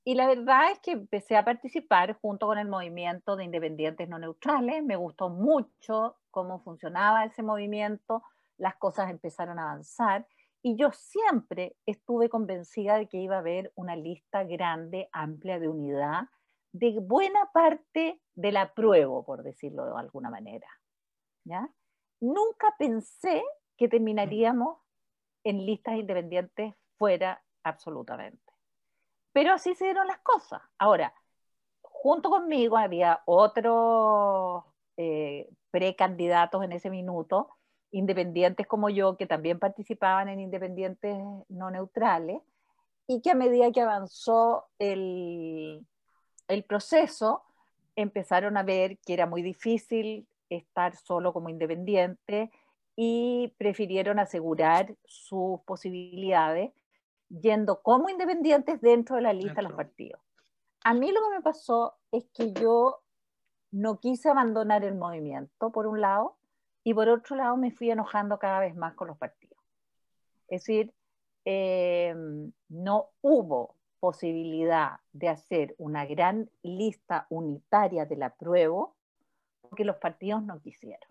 Y 0.03 0.15
la 0.15 0.27
verdad 0.27 0.71
es 0.71 0.79
que 0.79 0.91
empecé 0.91 1.37
a 1.37 1.45
participar 1.45 2.17
junto 2.21 2.47
con 2.47 2.57
el 2.57 2.67
movimiento 2.67 3.35
de 3.35 3.43
independientes 3.43 4.09
no 4.09 4.17
neutrales. 4.17 4.83
Me 4.83 4.95
gustó 4.95 5.29
mucho 5.29 6.17
cómo 6.31 6.59
funcionaba 6.63 7.25
ese 7.25 7.43
movimiento. 7.43 8.23
Las 8.57 8.75
cosas 8.75 9.11
empezaron 9.11 9.59
a 9.59 9.63
avanzar 9.63 10.27
y 10.63 10.75
yo 10.75 10.91
siempre 10.91 11.75
estuve 11.85 12.29
convencida 12.29 12.97
de 12.97 13.07
que 13.07 13.17
iba 13.17 13.35
a 13.35 13.39
haber 13.39 13.71
una 13.75 13.95
lista 13.95 14.43
grande, 14.43 15.07
amplia 15.11 15.59
de 15.59 15.67
unidad 15.67 16.23
de 16.73 16.99
buena 16.99 17.49
parte 17.53 18.21
del 18.33 18.57
apruebo, 18.57 19.23
por 19.25 19.43
decirlo 19.43 19.85
de 19.85 19.99
alguna 19.99 20.29
manera. 20.29 20.67
Nunca 22.19 22.75
pensé 22.77 23.43
que 23.77 23.87
terminaríamos 23.87 24.77
en 25.43 25.65
listas 25.65 25.95
independientes 25.95 26.73
fuera 26.97 27.43
absolutamente. 27.63 28.53
Pero 29.33 29.53
así 29.53 29.73
se 29.75 29.85
dieron 29.85 30.07
las 30.07 30.19
cosas. 30.19 30.61
Ahora, 30.77 31.13
junto 31.81 32.29
conmigo 32.29 32.77
había 32.77 33.21
otros 33.25 34.63
eh, 34.97 35.49
precandidatos 35.71 36.63
en 36.63 36.73
ese 36.73 36.89
minuto 36.89 37.49
independientes 37.93 38.67
como 38.67 38.89
yo, 38.89 39.17
que 39.17 39.27
también 39.27 39.59
participaban 39.59 40.29
en 40.29 40.39
independientes 40.39 41.17
no 41.49 41.71
neutrales, 41.71 42.41
y 43.05 43.21
que 43.21 43.31
a 43.31 43.35
medida 43.35 43.71
que 43.71 43.81
avanzó 43.81 44.67
el 44.79 45.85
proceso, 46.67 47.43
empezaron 47.95 48.55
a 48.55 48.63
ver 48.63 48.97
que 48.99 49.13
era 49.13 49.25
muy 49.25 49.41
difícil 49.41 50.25
estar 50.57 50.95
solo 50.95 51.33
como 51.33 51.49
independiente 51.49 52.51
y 52.95 53.53
prefirieron 53.57 54.19
asegurar 54.19 54.95
sus 55.05 55.61
posibilidades 55.61 56.71
yendo 57.29 57.81
como 57.81 58.09
independientes 58.09 58.81
dentro 58.81 59.15
de 59.15 59.21
la 59.21 59.33
lista 59.33 59.55
de 59.55 59.61
los 59.63 59.73
partidos. 59.73 60.21
A 60.83 60.93
mí 60.93 61.11
lo 61.11 61.21
que 61.21 61.35
me 61.35 61.41
pasó 61.41 61.95
es 62.11 62.25
que 62.33 62.51
yo 62.53 63.01
no 63.71 63.99
quise 63.99 64.29
abandonar 64.29 64.83
el 64.83 64.95
movimiento, 64.95 65.71
por 65.71 65.87
un 65.87 66.01
lado, 66.01 66.37
y 66.83 66.93
por 66.93 67.07
otro 67.07 67.35
lado 67.35 67.55
me 67.57 67.71
fui 67.71 67.91
enojando 67.91 68.39
cada 68.39 68.59
vez 68.59 68.75
más 68.75 68.95
con 68.95 69.07
los 69.07 69.17
partidos. 69.17 69.57
Es 70.47 70.61
decir, 70.61 70.93
eh, 71.45 72.13
no 72.69 73.09
hubo 73.21 73.77
posibilidad 73.99 74.99
de 75.13 75.29
hacer 75.29 75.75
una 75.77 76.05
gran 76.05 76.49
lista 76.63 77.27
unitaria 77.29 78.05
del 78.05 78.23
apruebo 78.23 78.95
porque 79.71 79.85
los 79.85 79.95
partidos 79.95 80.43
no 80.43 80.59
quisieron. 80.59 81.09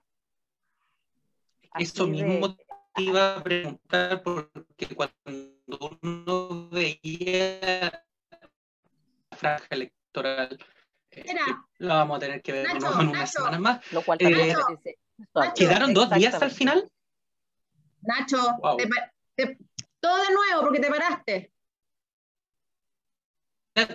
Eso 1.79 2.07
mismo 2.07 2.55
te 2.55 3.03
iba 3.03 3.37
a 3.37 3.43
preguntar 3.43 4.23
porque 4.23 4.95
cuando 4.95 5.99
uno 6.03 6.69
veía 6.69 7.59
la 8.31 9.37
franja 9.39 9.67
electoral, 9.71 10.59
eh, 11.11 11.25
lo 11.79 11.89
vamos 11.89 12.19
a 12.19 12.21
tener 12.21 12.43
que 12.43 12.53
ver 12.53 12.67
en 12.67 12.85
unas 12.85 13.33
semanas 13.33 13.61
más. 13.61 13.93
Lo 13.93 14.03
cual 14.03 14.19
eh, 14.21 14.55
¿Quedaron 15.57 15.95
dos 15.95 16.11
días 16.11 16.35
al 16.35 16.51
final? 16.51 16.87
Nacho, 18.03 18.37
todo 20.01 20.17
de 20.23 20.35
nuevo 20.35 20.61
porque 20.61 20.81
te 20.81 20.91
paraste. 20.91 21.53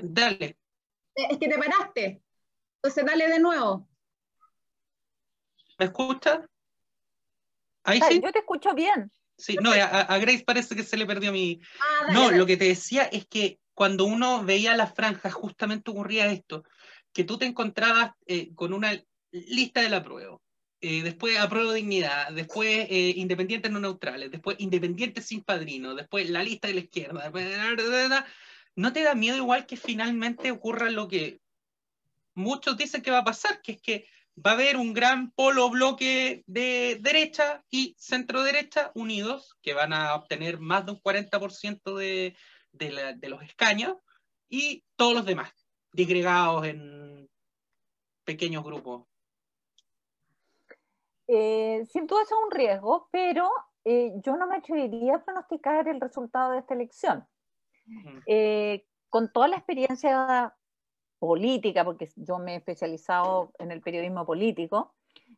Dale. 0.01 0.57
Es 1.13 1.37
que 1.37 1.47
te 1.47 1.57
paraste. 1.59 2.23
Entonces 2.77 3.05
dale 3.05 3.27
de 3.27 3.39
nuevo. 3.39 3.87
¿Me 5.77 5.85
escucha? 5.85 6.45
Ahí 7.83 7.99
sí. 8.09 8.21
Yo 8.23 8.31
te 8.31 8.39
escucho 8.39 8.73
bien. 8.73 9.11
Sí, 9.37 9.57
no, 9.61 9.71
a, 9.71 10.17
Grace 10.17 10.43
parece 10.45 10.75
que 10.75 10.83
se 10.83 10.97
le 10.97 11.05
perdió 11.05 11.31
mi. 11.31 11.59
Ah, 11.79 12.13
no, 12.13 12.31
lo 12.31 12.45
que 12.45 12.55
te 12.55 12.65
decía 12.65 13.03
es 13.03 13.25
que 13.27 13.59
cuando 13.73 14.05
uno 14.05 14.45
veía 14.45 14.77
la 14.77 14.87
franja, 14.87 15.29
justamente 15.29 15.91
ocurría 15.91 16.31
esto: 16.31 16.63
que 17.11 17.25
tú 17.25 17.37
te 17.37 17.45
encontrabas 17.45 18.11
eh, 18.27 18.53
con 18.55 18.73
una 18.73 18.93
lista 19.31 19.81
de 19.81 19.89
la 19.89 20.01
prueba 20.01 20.39
eh, 20.87 21.01
después 21.01 21.39
apruebo 21.39 21.73
dignidad, 21.73 22.31
después 22.31 22.85
eh, 22.91 23.13
independientes 23.15 23.71
no 23.71 23.79
neutrales, 23.79 24.29
después 24.29 24.55
independientes 24.59 25.25
sin 25.25 25.41
padrino, 25.41 25.95
después 25.95 26.29
la 26.29 26.43
lista 26.43 26.67
de 26.67 26.75
la 26.75 26.79
izquierda. 26.81 27.31
¿No 28.75 28.93
te 28.93 29.01
da 29.01 29.15
miedo 29.15 29.37
igual 29.37 29.65
que 29.65 29.77
finalmente 29.77 30.51
ocurra 30.51 30.91
lo 30.91 31.07
que 31.07 31.39
muchos 32.35 32.77
dicen 32.77 33.01
que 33.01 33.09
va 33.09 33.19
a 33.19 33.23
pasar, 33.23 33.61
que 33.63 33.71
es 33.71 33.81
que 33.81 34.07
va 34.37 34.51
a 34.51 34.53
haber 34.53 34.77
un 34.77 34.93
gran 34.93 35.31
polo 35.31 35.69
bloque 35.69 36.43
de 36.47 36.97
derecha 37.01 37.63
y 37.69 37.95
centro 37.97 38.43
derecha 38.43 38.91
unidos, 38.95 39.57
que 39.61 39.73
van 39.73 39.93
a 39.93 40.15
obtener 40.15 40.59
más 40.59 40.85
de 40.85 40.93
un 40.93 41.01
40% 41.01 41.95
de, 41.95 42.35
de, 42.71 43.15
de 43.17 43.29
los 43.29 43.41
escaños, 43.43 43.97
y 44.49 44.83
todos 44.95 45.13
los 45.13 45.25
demás, 45.25 45.51
disgregados 45.91 46.65
en 46.65 47.29
pequeños 48.23 48.63
grupos 48.63 49.07
eh, 51.27 51.85
sin 51.91 52.07
duda 52.07 52.21
es 52.23 52.31
un 52.31 52.51
riesgo, 52.51 53.09
pero 53.11 53.49
eh, 53.83 54.11
yo 54.23 54.35
no 54.37 54.47
me 54.47 54.57
atrevería 54.57 55.15
a 55.15 55.23
pronosticar 55.23 55.87
el 55.87 55.99
resultado 55.99 56.51
de 56.51 56.59
esta 56.59 56.73
elección. 56.73 57.27
Eh, 58.25 58.85
con 59.09 59.31
toda 59.31 59.47
la 59.47 59.57
experiencia 59.57 60.55
política, 61.19 61.83
porque 61.83 62.09
yo 62.15 62.39
me 62.39 62.53
he 62.53 62.57
especializado 62.57 63.51
en 63.59 63.71
el 63.71 63.81
periodismo 63.81 64.25
político, 64.25 64.93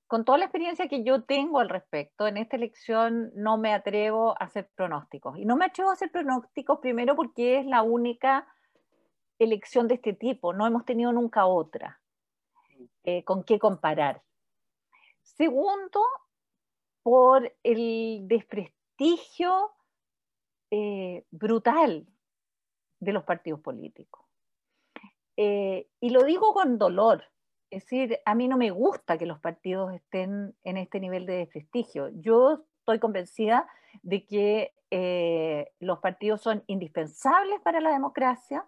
con 0.08 0.24
toda 0.24 0.38
la 0.38 0.46
experiencia 0.46 0.88
que 0.88 1.04
yo 1.04 1.24
tengo 1.24 1.60
al 1.60 1.70
respecto, 1.70 2.28
en 2.28 2.38
esta 2.38 2.56
elección 2.56 3.32
no 3.36 3.58
me 3.58 3.74
atrevo 3.74 4.32
a 4.32 4.46
hacer 4.46 4.70
pronósticos. 4.76 5.38
Y 5.38 5.46
no 5.46 5.58
me 5.58 5.66
atrevo 5.66 5.90
a 5.90 5.94
hacer 5.94 6.12
pronósticos 6.12 6.80
primero 6.80 7.16
porque 7.16 7.60
es 7.60 7.66
la 7.66 7.82
única 7.82 8.48
elección 9.40 9.88
de 9.88 9.96
este 9.96 10.14
tipo, 10.14 10.54
no 10.54 10.66
hemos 10.66 10.86
tenido 10.86 11.12
nunca 11.12 11.46
otra 11.46 12.00
con 13.24 13.44
qué 13.44 13.58
comparar. 13.58 14.22
Segundo, 15.22 16.02
por 17.04 17.56
el 17.64 18.28
desprestigio 18.28 19.72
eh, 20.72 21.26
brutal 21.32 22.06
de 23.00 23.14
los 23.14 23.24
partidos 23.24 23.62
políticos. 23.62 24.27
Eh, 25.38 25.88
y 26.02 26.10
lo 26.10 26.24
digo 26.24 26.54
con 26.54 26.78
dolor, 26.78 27.24
es 27.70 27.84
decir, 27.84 28.20
a 28.26 28.36
mí 28.36 28.48
no 28.48 28.58
me 28.58 28.72
gusta 28.72 29.18
que 29.18 29.26
los 29.26 29.40
partidos 29.40 29.94
estén 29.94 30.56
en 30.64 30.78
este 30.78 31.00
nivel 31.00 31.26
de 31.26 31.38
desprestigio. 31.38 32.10
Yo 32.14 32.66
estoy 32.80 33.00
convencida 33.00 33.68
de 34.04 34.26
que 34.26 34.74
eh, 34.90 35.72
los 35.80 36.00
partidos 36.00 36.42
son 36.42 36.64
indispensables 36.68 37.60
para 37.62 37.82
la 37.82 37.92
democracia 37.92 38.66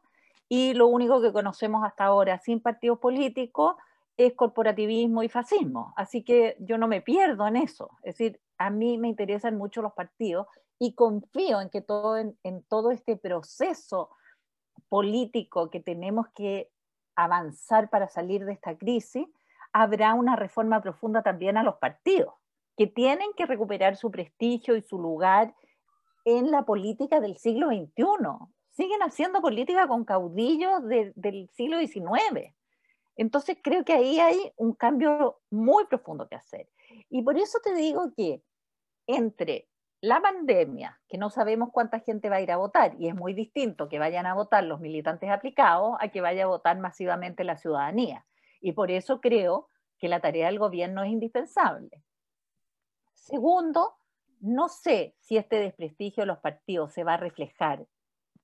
y 0.49 0.73
lo 0.73 0.87
único 0.87 1.21
que 1.21 1.31
conocemos 1.31 1.83
hasta 1.85 2.05
ahora 2.05 2.39
sin 2.39 2.59
partidos 2.59 2.99
políticos 2.99 3.75
es 4.17 4.33
corporativismo 4.33 5.23
y 5.23 5.29
fascismo. 5.29 5.93
Así 5.95 6.23
que 6.23 6.57
yo 6.59 6.77
no 6.77 6.89
me 6.89 7.01
pierdo 7.01 7.47
en 7.47 7.55
eso. 7.55 7.91
Es 8.03 8.17
decir, 8.17 8.41
a 8.57 8.69
mí 8.69 8.97
me 8.97 9.07
interesan 9.07 9.57
mucho 9.57 9.81
los 9.81 9.93
partidos 9.93 10.47
y 10.77 10.93
confío 10.93 11.61
en 11.61 11.69
que 11.69 11.81
todo, 11.81 12.17
en, 12.17 12.63
todo 12.67 12.91
este 12.91 13.15
proceso 13.15 14.09
político 14.89 15.69
que 15.69 15.79
tenemos 15.79 16.27
que 16.35 16.69
avanzar 17.15 17.89
para 17.89 18.09
salir 18.09 18.45
de 18.45 18.53
esta 18.53 18.77
crisis, 18.77 19.27
habrá 19.71 20.13
una 20.13 20.35
reforma 20.35 20.81
profunda 20.81 21.21
también 21.21 21.57
a 21.57 21.63
los 21.63 21.75
partidos, 21.75 22.33
que 22.75 22.87
tienen 22.87 23.29
que 23.35 23.45
recuperar 23.45 23.95
su 23.95 24.09
prestigio 24.09 24.75
y 24.75 24.81
su 24.81 24.97
lugar 24.99 25.53
en 26.25 26.51
la 26.51 26.63
política 26.63 27.19
del 27.19 27.37
siglo 27.37 27.67
XXI. 27.67 28.03
Siguen 28.71 29.01
haciendo 29.01 29.41
política 29.41 29.87
con 29.87 30.05
caudillos 30.05 30.81
del 30.87 31.49
siglo 31.53 31.79
XIX. 31.79 32.53
Entonces 33.15 33.57
creo 33.61 33.83
que 33.83 33.93
ahí 33.93 34.19
hay 34.19 34.53
un 34.55 34.73
cambio 34.73 35.39
muy 35.49 35.85
profundo 35.87 36.27
que 36.27 36.35
hacer. 36.35 36.69
Y 37.09 37.21
por 37.21 37.37
eso 37.37 37.59
te 37.61 37.73
digo 37.73 38.13
que 38.15 38.41
entre 39.07 39.68
la 40.01 40.21
pandemia, 40.21 40.99
que 41.09 41.17
no 41.17 41.29
sabemos 41.29 41.69
cuánta 41.71 41.99
gente 41.99 42.29
va 42.29 42.37
a 42.37 42.41
ir 42.41 42.51
a 42.51 42.57
votar, 42.57 42.95
y 42.99 43.09
es 43.09 43.15
muy 43.15 43.33
distinto 43.33 43.89
que 43.89 43.99
vayan 43.99 44.25
a 44.25 44.33
votar 44.33 44.63
los 44.63 44.79
militantes 44.79 45.29
aplicados 45.29 45.97
a 45.99 46.07
que 46.09 46.21
vaya 46.21 46.45
a 46.45 46.47
votar 46.47 46.79
masivamente 46.79 47.43
la 47.43 47.57
ciudadanía. 47.57 48.25
Y 48.61 48.71
por 48.71 48.91
eso 48.91 49.19
creo 49.19 49.67
que 49.97 50.07
la 50.07 50.21
tarea 50.21 50.47
del 50.47 50.59
gobierno 50.59 51.03
es 51.03 51.09
indispensable. 51.09 52.03
Segundo, 53.13 53.97
no 54.39 54.69
sé 54.69 55.15
si 55.19 55.37
este 55.37 55.57
desprestigio 55.57 56.23
de 56.23 56.27
los 56.27 56.39
partidos 56.39 56.93
se 56.93 57.03
va 57.03 57.15
a 57.15 57.17
reflejar 57.17 57.85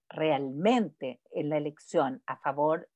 realmente 0.09 1.21
en 1.31 1.49
la 1.49 1.57
elección 1.57 2.21
a 2.27 2.37
favor 2.37 2.89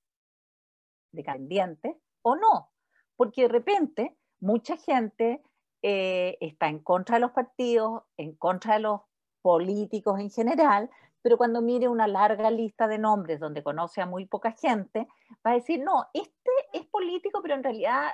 de 1.12 1.24
candidatos 1.24 1.96
o 2.22 2.36
no, 2.36 2.72
porque 3.16 3.44
de 3.44 3.48
repente 3.48 4.18
mucha 4.40 4.78
gente 4.78 5.42
eh, 5.82 6.38
está 6.42 6.68
en 6.68 6.80
contra 6.80 7.16
de 7.16 7.22
los 7.22 7.32
partidos, 7.32 8.04
en 8.18 8.36
contra 8.36 8.76
de 8.76 8.82
los 8.82 9.02
políticos 9.42 10.20
en 10.20 10.30
general, 10.30 10.90
pero 11.22 11.38
cuando 11.38 11.62
mire 11.62 11.88
una 11.88 12.08
larga 12.08 12.50
lista 12.52 12.88
de 12.88 12.98
nombres 12.98 13.40
donde 13.40 13.64
conoce 13.64 14.02
a 14.02 14.06
muy 14.06 14.26
poca 14.26 14.52
gente, 14.52 15.08
va 15.46 15.52
a 15.52 15.56
decir, 15.56 15.82
no, 15.82 16.08
este 16.14 16.52
es 16.74 16.86
político, 16.86 17.42
pero 17.42 17.56
en 17.56 17.64
realidad 17.64 18.14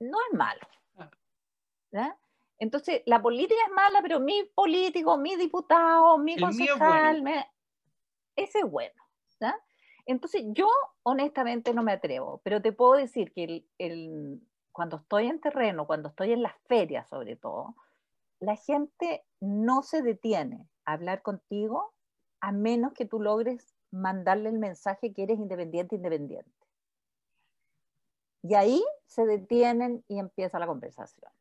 no 0.00 0.18
es 0.30 0.38
malo. 0.38 0.60
Entonces, 2.58 3.02
la 3.06 3.20
política 3.20 3.60
es 3.66 3.72
mala, 3.72 4.00
pero 4.02 4.18
mi 4.18 4.44
político, 4.54 5.16
mi 5.18 5.36
diputado, 5.36 6.18
mi 6.18 6.38
concejal, 6.38 7.22
ese 8.34 8.58
es 8.60 8.70
bueno. 8.70 8.94
Entonces, 10.06 10.44
yo 10.46 10.68
honestamente 11.02 11.74
no 11.74 11.82
me 11.82 11.92
atrevo, 11.92 12.40
pero 12.44 12.62
te 12.62 12.72
puedo 12.72 12.92
decir 12.92 13.32
que 13.32 13.66
el, 13.78 14.40
cuando 14.76 14.98
estoy 14.98 15.28
en 15.28 15.40
terreno, 15.40 15.86
cuando 15.86 16.10
estoy 16.10 16.32
en 16.32 16.42
las 16.42 16.54
ferias 16.66 17.08
sobre 17.08 17.34
todo, 17.34 17.74
la 18.40 18.56
gente 18.56 19.24
no 19.40 19.82
se 19.82 20.02
detiene 20.02 20.68
a 20.84 20.92
hablar 20.92 21.22
contigo 21.22 21.94
a 22.42 22.52
menos 22.52 22.92
que 22.92 23.06
tú 23.06 23.18
logres 23.18 23.74
mandarle 23.90 24.50
el 24.50 24.58
mensaje 24.58 25.14
que 25.14 25.22
eres 25.22 25.38
independiente, 25.38 25.96
independiente. 25.96 26.52
Y 28.42 28.54
ahí 28.54 28.84
se 29.06 29.24
detienen 29.24 30.04
y 30.08 30.18
empieza 30.18 30.58
la 30.58 30.66
conversación. 30.66 31.32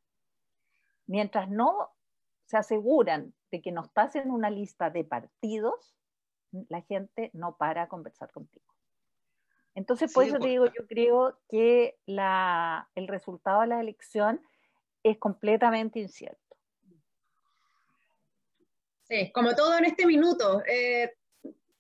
Mientras 1.05 1.49
no 1.49 1.89
se 2.45 2.55
aseguran 2.55 3.33
de 3.51 3.61
que 3.61 3.73
no 3.73 3.83
estás 3.83 4.15
en 4.15 4.31
una 4.31 4.49
lista 4.49 4.89
de 4.91 5.03
partidos, 5.03 5.93
la 6.69 6.79
gente 6.83 7.31
no 7.33 7.57
para 7.57 7.81
a 7.81 7.89
conversar 7.89 8.31
contigo. 8.31 8.74
Entonces, 9.75 10.11
por 10.13 10.23
eso 10.23 10.39
te 10.39 10.47
digo, 10.47 10.65
yo 10.67 10.87
creo 10.87 11.37
que 11.49 11.97
el 12.07 13.07
resultado 13.07 13.61
de 13.61 13.67
la 13.67 13.81
elección 13.81 14.41
es 15.03 15.17
completamente 15.17 15.99
incierto. 15.99 16.39
Sí, 19.03 19.31
como 19.33 19.53
todo 19.53 19.77
en 19.77 19.85
este 19.85 20.05
minuto. 20.05 20.63
Eh, 20.65 21.13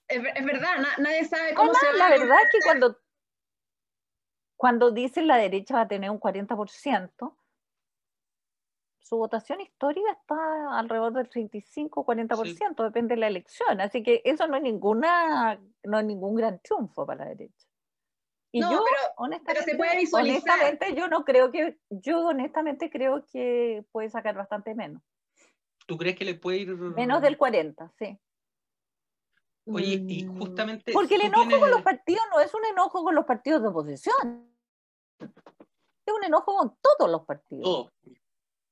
es, 0.07 0.45
verdad, 0.45 0.75
nadie 0.99 1.25
sabe 1.25 1.55
cómo 1.55 1.73
se 1.73 1.87
va 1.87 1.93
La 1.93 2.09
verdad 2.09 2.37
es 2.43 2.51
que 2.51 2.59
cuando, 2.63 2.99
cuando 4.57 4.91
dicen 4.91 5.25
la 5.25 5.37
derecha 5.37 5.75
va 5.75 5.81
a 5.81 5.87
tener 5.87 6.11
un 6.11 6.19
40%, 6.19 7.35
su 8.99 9.17
votación 9.17 9.61
histórica 9.61 10.11
está 10.11 10.77
alrededor 10.77 11.13
del 11.13 11.29
35-40%, 11.29 12.83
depende 12.83 13.15
de 13.15 13.21
la 13.21 13.27
elección. 13.27 13.79
Así 13.79 14.03
que 14.03 14.21
eso 14.25 14.47
no 14.47 14.57
es, 14.57 14.63
ninguna, 14.63 15.59
no 15.83 15.99
es 15.99 16.05
ningún 16.05 16.35
gran 16.35 16.59
triunfo 16.59 17.05
para 17.05 17.23
la 17.23 17.29
derecha. 17.29 17.67
Y 18.55 18.61
yo, 18.61 18.81
honestamente, 19.17 19.71
se 19.71 19.75
puede 19.75 20.07
honestamente, 20.13 20.95
yo 20.95 21.09
no 21.09 21.25
creo 21.25 21.51
que, 21.51 21.77
yo 21.89 22.25
honestamente 22.25 22.89
creo 22.89 23.25
que 23.25 23.83
puede 23.91 24.09
sacar 24.09 24.33
bastante 24.33 24.73
menos. 24.73 25.01
¿Tú 25.85 25.97
crees 25.97 26.15
que 26.15 26.23
le 26.23 26.35
puede 26.35 26.59
ir? 26.59 26.73
Menos 26.73 27.21
del 27.21 27.37
40, 27.37 27.91
sí. 27.99 28.17
Oye, 29.65 30.01
y 30.07 30.23
mm. 30.23 30.39
justamente. 30.39 30.93
Porque 30.93 31.15
el 31.15 31.23
enojo 31.23 31.59
con 31.59 31.69
los 31.69 31.81
partidos 31.81 32.23
no 32.31 32.39
es 32.39 32.53
un 32.53 32.63
enojo 32.63 33.03
con 33.03 33.13
los 33.13 33.25
partidos 33.25 33.61
de 33.61 33.67
oposición. 33.67 34.49
Es 35.19 36.13
un 36.13 36.23
enojo 36.23 36.55
con 36.55 36.77
todos 36.81 37.11
los 37.11 37.25
partidos. 37.25 37.91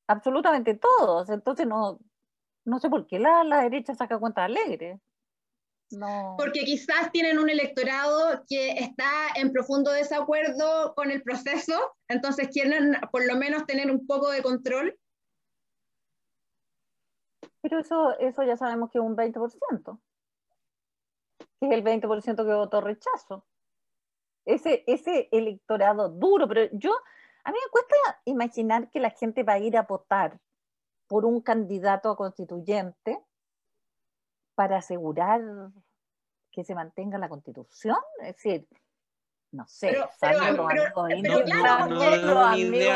Absolutamente 0.08 0.76
todos. 0.76 1.30
Entonces 1.30 1.68
no, 1.68 2.00
no 2.64 2.80
sé 2.80 2.90
por 2.90 3.06
qué 3.06 3.20
la, 3.20 3.44
la 3.44 3.64
derecha 3.64 3.96
saca 3.96 4.18
cuenta 4.18 4.48
alegre. 6.02 6.36
Porque 6.38 6.66
quizás 6.66 7.12
tienen 7.12 7.40
un 7.40 7.50
electorado 7.50 8.44
que 8.48 8.72
está 8.72 9.30
en 9.36 9.52
profundo 9.52 9.92
desacuerdo 9.92 10.94
con 10.96 11.12
el 11.12 11.22
proceso, 11.22 11.96
entonces 12.08 12.48
quieren 12.50 12.98
por 13.12 13.26
lo 13.26 13.36
menos 13.36 13.66
tener 13.66 13.92
un 13.92 14.06
poco 14.08 14.30
de 14.30 14.42
control. 14.42 14.98
Pero 17.62 17.80
eso, 17.80 18.18
eso 18.20 18.44
ya 18.44 18.58
sabemos 18.58 18.90
que 18.92 18.98
es 18.98 19.04
un 19.04 19.16
20%, 19.16 20.00
que 21.60 21.68
es 21.68 21.72
el 21.72 21.84
20% 21.84 22.36
que 22.36 22.54
votó 22.54 22.82
rechazo. 22.82 23.46
Ese, 24.46 24.84
ese 24.88 25.30
electorado 25.32 26.10
duro, 26.10 26.48
pero 26.48 26.70
yo, 26.74 26.94
a 27.46 27.52
mí 27.52 27.58
me 27.64 27.72
cuesta 27.72 27.96
imaginar 28.26 28.90
que 28.90 29.00
la 29.00 29.12
gente 29.12 29.44
va 29.44 29.54
a 29.54 29.60
ir 29.60 29.78
a 29.78 29.84
votar 29.84 30.40
por 31.08 31.26
un 31.26 31.42
candidato 31.42 32.10
a 32.10 32.18
constituyente 32.18 33.24
para 34.56 34.78
asegurar 34.78 35.42
que 36.52 36.64
se 36.64 36.76
mantenga 36.76 37.18
la 37.18 37.30
constitución? 37.30 37.98
Es 38.22 38.36
decir, 38.36 38.68
no 39.52 39.68
sé, 39.68 39.96
pero, 40.20 40.50
los 40.56 40.72
amigos 41.10 41.42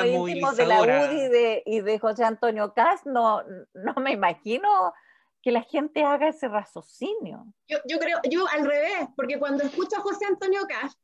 íntimos, 0.06 0.58
de 0.58 0.66
la 0.66 0.82
UDI 0.82 1.22
y 1.22 1.28
de, 1.30 1.64
y 1.66 1.82
de 1.82 2.00
José 2.00 2.24
Antonio 2.24 2.74
Caz, 2.74 3.06
no, 3.06 3.44
no 3.74 3.94
me 4.02 4.12
imagino 4.12 4.94
que 5.44 5.52
la 5.52 5.62
gente 5.62 6.04
haga 6.04 6.30
ese 6.30 6.48
raciocinio. 6.48 7.46
Yo, 7.68 7.78
yo 7.88 8.00
creo, 8.00 8.20
yo 8.30 8.48
al 8.48 8.66
revés, 8.66 9.08
porque 9.16 9.38
cuando 9.38 9.64
escucho 9.64 9.98
a 9.98 10.02
José 10.02 10.26
Antonio 10.26 10.62
Caz, 10.68 10.98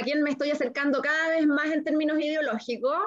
a 0.00 0.02
quien 0.02 0.22
me 0.22 0.30
estoy 0.30 0.50
acercando 0.50 1.02
cada 1.02 1.28
vez 1.28 1.46
más 1.46 1.66
en 1.66 1.84
términos 1.84 2.18
ideológicos, 2.18 2.98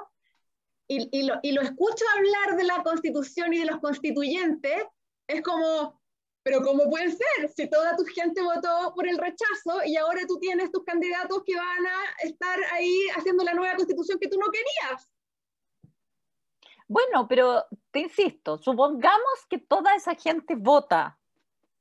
y, 0.87 1.09
y, 1.11 1.23
lo, 1.23 1.35
y 1.41 1.51
lo 1.51 1.61
escucho 1.61 2.05
hablar 2.15 2.57
de 2.57 2.63
la 2.63 2.83
constitución 2.83 3.53
y 3.53 3.59
de 3.59 3.65
los 3.65 3.79
constituyentes, 3.79 4.83
es 5.27 5.41
como, 5.41 5.98
pero 6.43 6.61
¿cómo 6.61 6.89
puede 6.89 7.11
ser? 7.11 7.49
Si 7.55 7.69
toda 7.69 7.95
tu 7.95 8.05
gente 8.05 8.41
votó 8.41 8.93
por 8.95 9.07
el 9.07 9.17
rechazo 9.17 9.83
y 9.85 9.97
ahora 9.97 10.21
tú 10.27 10.39
tienes 10.39 10.71
tus 10.71 10.83
candidatos 10.83 11.43
que 11.45 11.55
van 11.55 11.85
a 11.85 12.03
estar 12.23 12.59
ahí 12.71 13.07
haciendo 13.15 13.43
la 13.43 13.53
nueva 13.53 13.75
constitución 13.75 14.19
que 14.19 14.29
tú 14.29 14.37
no 14.37 14.47
querías. 14.51 15.11
Bueno, 16.87 17.27
pero 17.27 17.65
te 17.91 17.99
insisto, 17.99 18.57
supongamos 18.57 19.45
que 19.49 19.59
toda 19.59 19.95
esa 19.95 20.15
gente 20.15 20.55
vota 20.55 21.19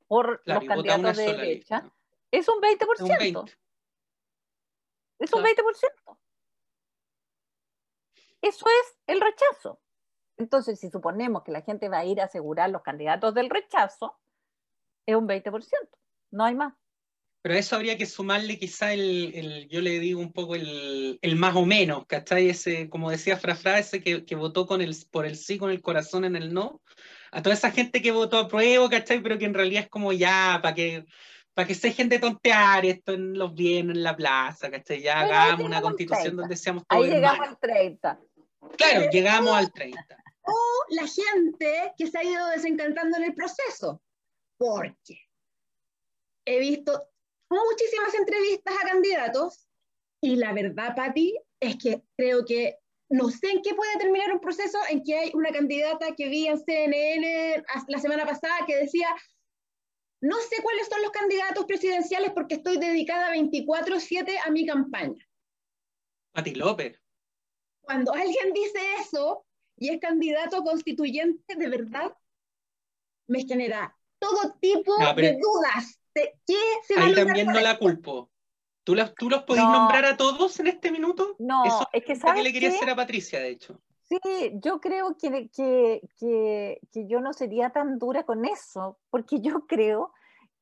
por 0.07 0.41
los 0.45 0.63
candidatos 0.63 1.17
de 1.17 1.25
derecha. 1.25 1.91
Es 2.31 2.47
un 2.47 2.61
20%. 2.61 3.55
Es 5.19 5.33
un 5.33 5.43
20%. 5.43 6.17
Eso 8.41 8.65
es 8.67 8.97
el 9.07 9.19
rechazo. 9.19 9.79
Entonces, 10.37 10.79
si 10.79 10.89
suponemos 10.89 11.43
que 11.43 11.51
la 11.51 11.61
gente 11.61 11.89
va 11.89 11.99
a 11.99 12.05
ir 12.05 12.21
a 12.21 12.25
asegurar 12.25 12.69
los 12.69 12.81
candidatos 12.81 13.33
del 13.33 13.49
rechazo, 13.49 14.17
es 15.09 15.15
un 15.15 15.27
20%, 15.27 15.63
no 16.31 16.45
hay 16.45 16.55
más. 16.55 16.73
Pero 17.41 17.55
a 17.55 17.57
eso 17.57 17.77
habría 17.77 17.97
que 17.97 18.05
sumarle 18.05 18.59
quizá 18.59 18.91
el, 18.93 19.67
yo 19.69 19.79
le 19.79 19.99
digo 19.99 20.19
un 20.19 20.33
poco 20.33 20.55
el, 20.55 21.19
más 21.37 21.55
o 21.55 21.65
menos, 21.65 22.05
¿cachai? 22.05 22.49
Ese, 22.49 22.89
como 22.89 23.09
decía 23.09 23.37
Frafra, 23.37 23.79
ese 23.79 24.01
que, 24.01 24.25
que, 24.25 24.35
votó 24.35 24.67
con 24.67 24.81
el, 24.81 24.93
por 25.09 25.25
el 25.25 25.37
sí, 25.37 25.57
con 25.57 25.71
el 25.71 25.81
corazón 25.81 26.25
en 26.25 26.35
el 26.35 26.53
no. 26.53 26.81
A 27.31 27.41
toda 27.41 27.55
esa 27.55 27.71
gente 27.71 28.01
que 28.01 28.11
votó 28.11 28.39
a 28.39 28.47
prueba, 28.49 28.89
¿cachai? 28.89 29.21
Pero 29.21 29.37
que 29.37 29.45
en 29.45 29.53
realidad 29.53 29.83
es 29.83 29.89
como 29.89 30.11
ya, 30.11 30.59
para 30.61 30.75
que, 30.75 31.05
para 31.53 31.65
que 31.65 31.75
se 31.75 31.91
de 31.93 32.19
tontear 32.19 32.85
esto 32.85 33.13
en 33.13 33.37
los 33.37 33.53
bienes, 33.53 33.95
en 33.95 34.03
la 34.03 34.17
plaza, 34.17 34.69
¿cachai? 34.69 35.01
Ya 35.01 35.21
hagamos 35.21 35.65
una 35.65 35.81
constitución 35.81 36.35
donde 36.35 36.57
seamos 36.57 36.83
todos 36.87 37.05
Ahí 37.05 37.09
llegamos 37.09 37.47
al 37.47 37.57
30. 37.57 38.19
Claro, 38.77 39.09
llegamos 39.09 39.53
al 39.53 39.71
30. 39.71 40.17
O 40.41 40.53
la 40.89 41.07
gente 41.07 41.93
que 41.97 42.07
se 42.07 42.17
ha 42.17 42.23
ido 42.23 42.49
desencantando 42.49 43.15
en 43.15 43.23
el 43.23 43.33
proceso 43.33 44.01
porque 44.59 45.21
he 46.45 46.59
visto 46.59 47.09
muchísimas 47.49 48.13
entrevistas 48.13 48.75
a 48.75 48.87
candidatos 48.87 49.67
y 50.21 50.35
la 50.35 50.53
verdad, 50.53 50.95
Patti, 50.95 51.39
es 51.59 51.77
que 51.77 52.03
creo 52.17 52.43
que 52.45 52.77
no 53.09 53.29
sé 53.29 53.51
en 53.51 53.61
qué 53.61 53.73
puede 53.73 53.97
terminar 53.97 54.31
un 54.33 54.41
proceso 54.41 54.77
en 54.89 55.01
que 55.03 55.15
hay 55.15 55.31
una 55.33 55.51
candidata 55.51 56.13
que 56.15 56.27
vi 56.27 56.47
en 56.47 56.59
CNN 56.59 57.63
la 57.87 57.99
semana 57.99 58.25
pasada 58.25 58.65
que 58.67 58.75
decía, 58.75 59.07
no 60.21 60.37
sé 60.37 60.61
cuáles 60.61 60.87
son 60.87 61.01
los 61.01 61.11
candidatos 61.11 61.65
presidenciales 61.65 62.31
porque 62.33 62.55
estoy 62.55 62.77
dedicada 62.77 63.31
24/7 63.31 64.37
a 64.45 64.51
mi 64.51 64.65
campaña. 64.65 65.25
Patti 66.33 66.55
López. 66.55 67.01
Cuando 67.81 68.13
alguien 68.13 68.53
dice 68.53 68.79
eso 68.99 69.45
y 69.77 69.89
es 69.89 69.99
candidato 69.99 70.61
constituyente, 70.63 71.55
de 71.55 71.69
verdad, 71.69 72.13
me 73.27 73.45
genera 73.45 73.97
todo 74.19 74.53
tipo 74.59 74.95
de 75.15 75.37
dudas. 75.41 75.99
De 76.13 76.33
¿Qué 76.45 76.55
se 76.85 76.95
va 76.95 77.05
ahí 77.05 77.15
también 77.15 77.47
no 77.47 77.59
la 77.59 77.77
culpo. 77.77 78.29
¿Tú, 78.83 78.95
los, 78.95 79.13
tú 79.15 79.29
los 79.29 79.43
podés 79.43 79.63
nombrar 79.63 80.05
a 80.05 80.17
todos 80.17 80.59
en 80.59 80.67
este 80.67 80.91
minuto? 80.91 81.35
No, 81.37 81.63
es 81.93 82.03
que 82.03 82.15
¿sabes 82.15 82.37
que 82.37 82.43
le 82.43 82.53
quería 82.53 82.69
hacer 82.69 82.89
a 82.89 82.95
Patricia, 82.95 83.39
de 83.39 83.49
hecho. 83.49 83.79
Sí, 84.09 84.19
yo 84.55 84.81
creo 84.81 85.15
que, 85.15 85.49
que, 85.49 86.01
que, 86.19 86.79
que, 86.91 87.07
yo 87.07 87.21
no 87.21 87.31
sería 87.31 87.69
tan 87.69 87.99
dura 87.99 88.23
con 88.23 88.45
eso, 88.45 88.97
porque 89.11 89.39
yo 89.39 89.67
creo 89.67 90.11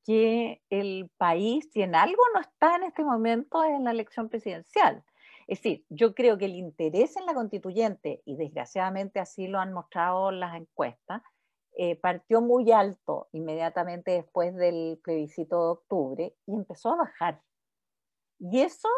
que 0.05 0.61
el 0.69 1.09
país, 1.17 1.69
si 1.71 1.81
en 1.81 1.95
algo 1.95 2.21
no 2.33 2.41
está 2.41 2.75
en 2.75 2.83
este 2.83 3.05
momento, 3.05 3.63
es 3.63 3.71
en 3.71 3.85
la 3.85 3.91
elección 3.91 4.27
presidencial. 4.27 5.03
Es 5.47 5.59
decir, 5.59 5.85
yo 5.87 6.13
creo 6.13 6.37
que 6.37 6.45
el 6.45 6.55
interés 6.55 7.15
en 7.15 7.25
la 7.25 7.33
constituyente, 7.33 8.21
y 8.25 8.35
desgraciadamente 8.35 9.21
así 9.21 9.47
lo 9.47 9.59
han 9.59 9.71
mostrado 9.71 10.31
las 10.31 10.55
encuestas, 10.55 11.21
eh, 11.79 11.95
partió 11.95 12.41
muy 12.41 12.71
alto 12.71 13.29
inmediatamente 13.31 14.11
después 14.11 14.55
del 14.55 14.99
plebiscito 15.03 15.55
de 15.57 15.71
octubre 15.71 16.35
y 16.45 16.55
empezó 16.55 16.93
a 16.93 16.97
bajar. 16.97 17.41
Y 18.39 18.61
eso 18.61 18.89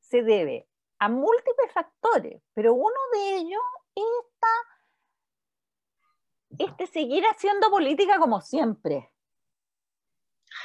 se 0.00 0.22
debe 0.22 0.68
a 0.98 1.08
múltiples 1.08 1.72
factores, 1.72 2.42
pero 2.54 2.74
uno 2.74 2.98
de 3.12 3.36
ellos 3.36 3.62
es 3.94 4.04
este 6.58 6.86
seguir 6.86 7.24
haciendo 7.24 7.70
política 7.70 8.18
como 8.18 8.40
siempre. 8.40 9.12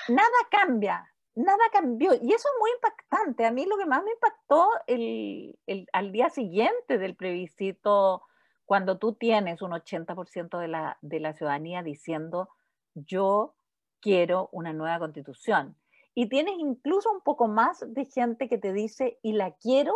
Nada 0.10 0.30
cambia, 0.52 1.14
nada 1.36 1.64
cambió. 1.72 2.14
Y 2.14 2.34
eso 2.34 2.50
es 2.50 2.60
muy 2.60 2.72
impactante. 2.72 3.46
A 3.46 3.52
mí 3.52 3.66
lo 3.66 3.78
que 3.78 3.86
más 3.86 4.04
me 4.04 4.12
impactó 4.12 4.70
el, 4.88 5.58
al 5.94 6.12
día 6.12 6.30
siguiente 6.30 6.98
del 6.98 7.16
plebiscito, 7.16 8.24
cuando 8.68 8.98
tú 8.98 9.14
tienes 9.14 9.62
un 9.62 9.72
80% 9.72 10.60
de 10.60 10.68
la, 10.68 10.98
de 11.02 11.22
la 11.22 11.32
ciudadanía 11.32 11.84
diciendo, 11.84 12.50
yo 12.94 13.56
quiero 14.02 14.50
una 14.52 14.74
nueva 14.74 15.00
constitución. 15.00 15.78
Y 16.14 16.28
tienes 16.28 16.56
incluso 16.60 17.10
un 17.10 17.22
poco 17.22 17.48
más 17.48 17.86
de 17.88 18.04
gente 18.04 18.50
que 18.50 18.58
te 18.58 18.74
dice, 18.74 19.20
y 19.24 19.32
la 19.34 19.52
quiero 19.52 19.96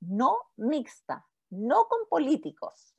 no 0.00 0.36
mixta, 0.56 1.28
no 1.50 1.86
con 1.86 2.08
políticos. 2.08 2.96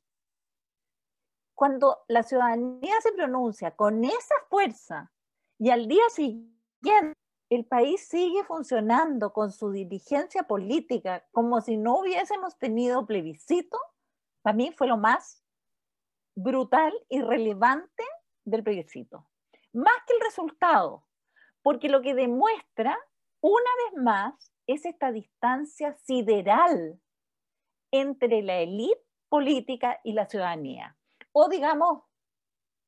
Cuando 1.53 1.97
la 2.07 2.23
ciudadanía 2.23 2.95
se 3.01 3.11
pronuncia 3.11 3.75
con 3.75 4.05
esa 4.05 4.35
fuerza 4.49 5.11
y 5.57 5.69
al 5.69 5.89
día 5.89 6.07
siguiente 6.11 7.13
el 7.49 7.65
país 7.65 8.07
sigue 8.07 8.45
funcionando 8.45 9.33
con 9.33 9.51
su 9.51 9.71
dirigencia 9.71 10.43
política 10.43 11.27
como 11.33 11.59
si 11.59 11.75
no 11.75 11.99
hubiésemos 11.99 12.57
tenido 12.57 13.05
plebiscito, 13.05 13.77
para 14.49 14.57
mí 14.57 14.71
fue 14.71 14.87
lo 14.87 14.97
más 14.97 15.45
brutal 16.35 16.91
y 17.07 17.21
relevante 17.21 18.03
del 18.43 18.63
plebiscito. 18.63 19.29
Más 19.73 19.93
que 20.07 20.15
el 20.15 20.21
resultado, 20.21 21.05
porque 21.61 21.87
lo 21.87 22.01
que 22.01 22.15
demuestra, 22.15 22.97
una 23.41 23.69
vez 23.85 24.03
más, 24.03 24.51
es 24.65 24.85
esta 24.85 25.11
distancia 25.11 25.93
sideral 25.93 26.99
entre 27.91 28.41
la 28.41 28.57
élite 28.57 29.05
política 29.29 29.99
y 30.03 30.13
la 30.13 30.25
ciudadanía. 30.25 30.97
O 31.31 31.47
digamos, 31.47 32.01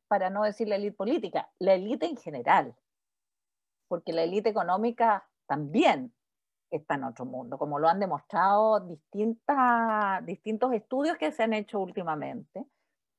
para 0.08 0.32
no 0.32 0.41
decir 0.41 0.67
la 0.67 0.78
élite 0.78 0.97
política, 0.97 1.52
la 1.60 1.76
élite 1.76 2.08
en 2.08 2.17
general 2.17 2.76
porque 3.88 4.13
la 4.13 4.24
élite 4.24 4.50
económica 4.50 5.30
también 5.45 6.12
está 6.71 6.95
en 6.95 7.03
otro 7.03 7.25
mundo, 7.25 7.57
como 7.57 7.77
lo 7.77 7.88
han 7.88 7.99
demostrado 7.99 8.79
distintas, 8.79 10.25
distintos 10.25 10.73
estudios 10.73 11.17
que 11.17 11.31
se 11.31 11.43
han 11.43 11.53
hecho 11.53 11.79
últimamente, 11.79 12.65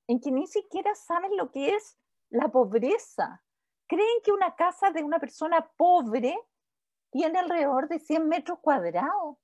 en 0.09 0.21
que 0.21 0.33
ni 0.33 0.47
siquiera 0.47 0.95
saben 0.95 1.37
lo 1.37 1.51
que 1.51 1.75
es 1.75 1.99
la 2.31 2.49
pobreza. 2.49 3.43
Creen 3.87 4.23
que 4.25 4.33
una 4.33 4.57
casa 4.57 4.91
de 4.91 5.03
una 5.03 5.19
persona 5.19 5.71
pobre 5.77 6.37
tiene 7.11 7.39
alrededor 7.39 7.89
de 7.89 7.99
100 7.99 8.27
metros 8.27 8.59
cuadrados. 8.61 9.37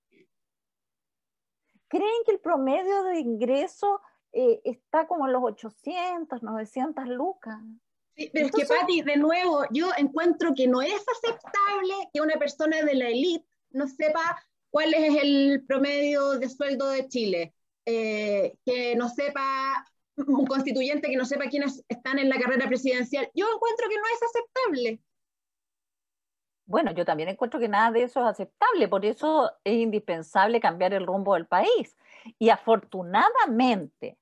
Creen 1.89 2.23
que 2.25 2.33
el 2.33 2.41
promedio 2.41 3.03
de 3.05 3.21
ingreso 3.21 4.01
eh, 4.33 4.61
está 4.65 5.07
como 5.07 5.27
en 5.27 5.33
los 5.33 5.43
800, 5.45 6.43
900 6.43 7.07
lucas 7.09 7.61
pero 8.33 8.47
es 8.47 8.53
que, 8.53 8.67
Patti, 8.67 9.03
de 9.03 9.17
nuevo, 9.17 9.65
yo 9.71 9.91
encuentro 9.97 10.53
que 10.55 10.67
no 10.67 10.83
es 10.83 11.05
aceptable 11.09 12.11
que 12.13 12.21
una 12.21 12.37
persona 12.37 12.83
de 12.83 12.95
la 12.95 13.09
élite 13.09 13.48
no 13.71 13.87
sepa 13.87 14.43
cuál 14.71 14.95
es 14.95 15.23
el 15.23 15.65
promedio 15.67 16.39
de 16.39 16.49
sueldo 16.49 16.91
de 16.91 17.09
Chile, 17.09 17.55
eh, 17.85 18.57
que 18.65 18.95
no 18.97 19.09
sepa, 19.09 19.87
un 20.17 20.47
constituyente 20.47 21.09
que 21.09 21.17
no 21.17 21.25
sepa 21.25 21.49
quiénes 21.49 21.85
están 21.89 22.19
en 22.19 22.29
la 22.29 22.39
carrera 22.39 22.67
presidencial. 22.67 23.31
Yo 23.35 23.47
encuentro 23.55 23.89
que 23.89 23.97
no 23.97 24.03
es 24.15 24.23
aceptable. 24.23 25.01
Bueno, 26.67 26.93
yo 26.93 27.07
también 27.07 27.31
encuentro 27.31 27.59
que 27.59 27.69
nada 27.69 27.91
de 27.91 28.03
eso 28.03 28.21
es 28.21 28.27
aceptable, 28.27 28.89
por 28.89 29.05
eso 29.07 29.51
es 29.65 29.75
indispensable 29.75 30.61
cambiar 30.61 30.93
el 30.93 31.07
rumbo 31.07 31.35
del 31.35 31.47
país. 31.47 31.97
Y 32.39 32.51
afortunadamente, 32.51 34.19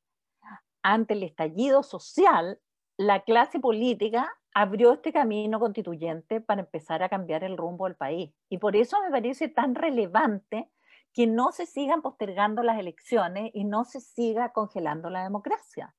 ante 0.82 1.14
el 1.14 1.24
estallido 1.24 1.82
social, 1.82 2.60
la 2.96 3.24
clase 3.24 3.58
política 3.58 4.32
abrió 4.58 4.94
este 4.94 5.12
camino 5.12 5.60
constituyente 5.60 6.40
para 6.40 6.62
empezar 6.62 7.02
a 7.02 7.10
cambiar 7.10 7.44
el 7.44 7.58
rumbo 7.58 7.84
del 7.84 7.94
país. 7.94 8.32
Y 8.48 8.56
por 8.56 8.74
eso 8.74 8.96
me 9.02 9.10
parece 9.10 9.48
tan 9.48 9.74
relevante 9.74 10.70
que 11.12 11.26
no 11.26 11.52
se 11.52 11.66
sigan 11.66 12.00
postergando 12.00 12.62
las 12.62 12.78
elecciones 12.78 13.50
y 13.52 13.64
no 13.64 13.84
se 13.84 14.00
siga 14.00 14.54
congelando 14.54 15.10
la 15.10 15.24
democracia, 15.24 15.94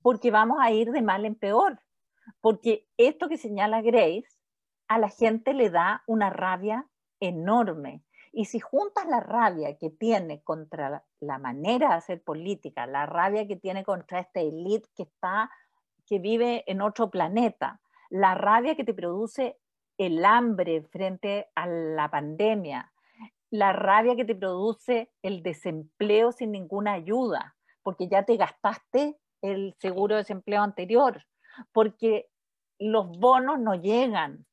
porque 0.00 0.30
vamos 0.30 0.56
a 0.58 0.70
ir 0.70 0.90
de 0.90 1.02
mal 1.02 1.26
en 1.26 1.34
peor, 1.34 1.82
porque 2.40 2.88
esto 2.96 3.28
que 3.28 3.36
señala 3.36 3.82
Grace 3.82 4.38
a 4.88 4.96
la 4.96 5.10
gente 5.10 5.52
le 5.52 5.68
da 5.68 6.02
una 6.06 6.30
rabia 6.30 6.86
enorme. 7.20 8.02
Y 8.32 8.46
si 8.46 8.58
juntas 8.58 9.06
la 9.06 9.20
rabia 9.20 9.76
que 9.76 9.90
tiene 9.90 10.42
contra 10.42 11.04
la 11.20 11.38
manera 11.38 11.88
de 11.88 11.94
hacer 11.96 12.22
política, 12.22 12.86
la 12.86 13.04
rabia 13.04 13.46
que 13.46 13.56
tiene 13.56 13.84
contra 13.84 14.20
esta 14.20 14.40
élite 14.40 14.88
que 14.96 15.02
está 15.02 15.50
que 16.06 16.18
vive 16.18 16.64
en 16.66 16.80
otro 16.80 17.10
planeta, 17.10 17.82
la 18.10 18.34
rabia 18.34 18.76
que 18.76 18.84
te 18.84 18.94
produce 18.94 19.58
el 19.98 20.24
hambre 20.24 20.82
frente 20.82 21.48
a 21.54 21.66
la 21.66 22.10
pandemia, 22.10 22.92
la 23.50 23.72
rabia 23.72 24.16
que 24.16 24.24
te 24.24 24.34
produce 24.34 25.10
el 25.22 25.42
desempleo 25.42 26.32
sin 26.32 26.52
ninguna 26.52 26.92
ayuda, 26.92 27.56
porque 27.82 28.08
ya 28.08 28.24
te 28.24 28.36
gastaste 28.36 29.18
el 29.42 29.74
seguro 29.78 30.14
de 30.14 30.22
desempleo 30.22 30.62
anterior, 30.62 31.26
porque 31.72 32.28
los 32.78 33.08
bonos 33.18 33.58
no 33.58 33.74
llegan, 33.74 34.46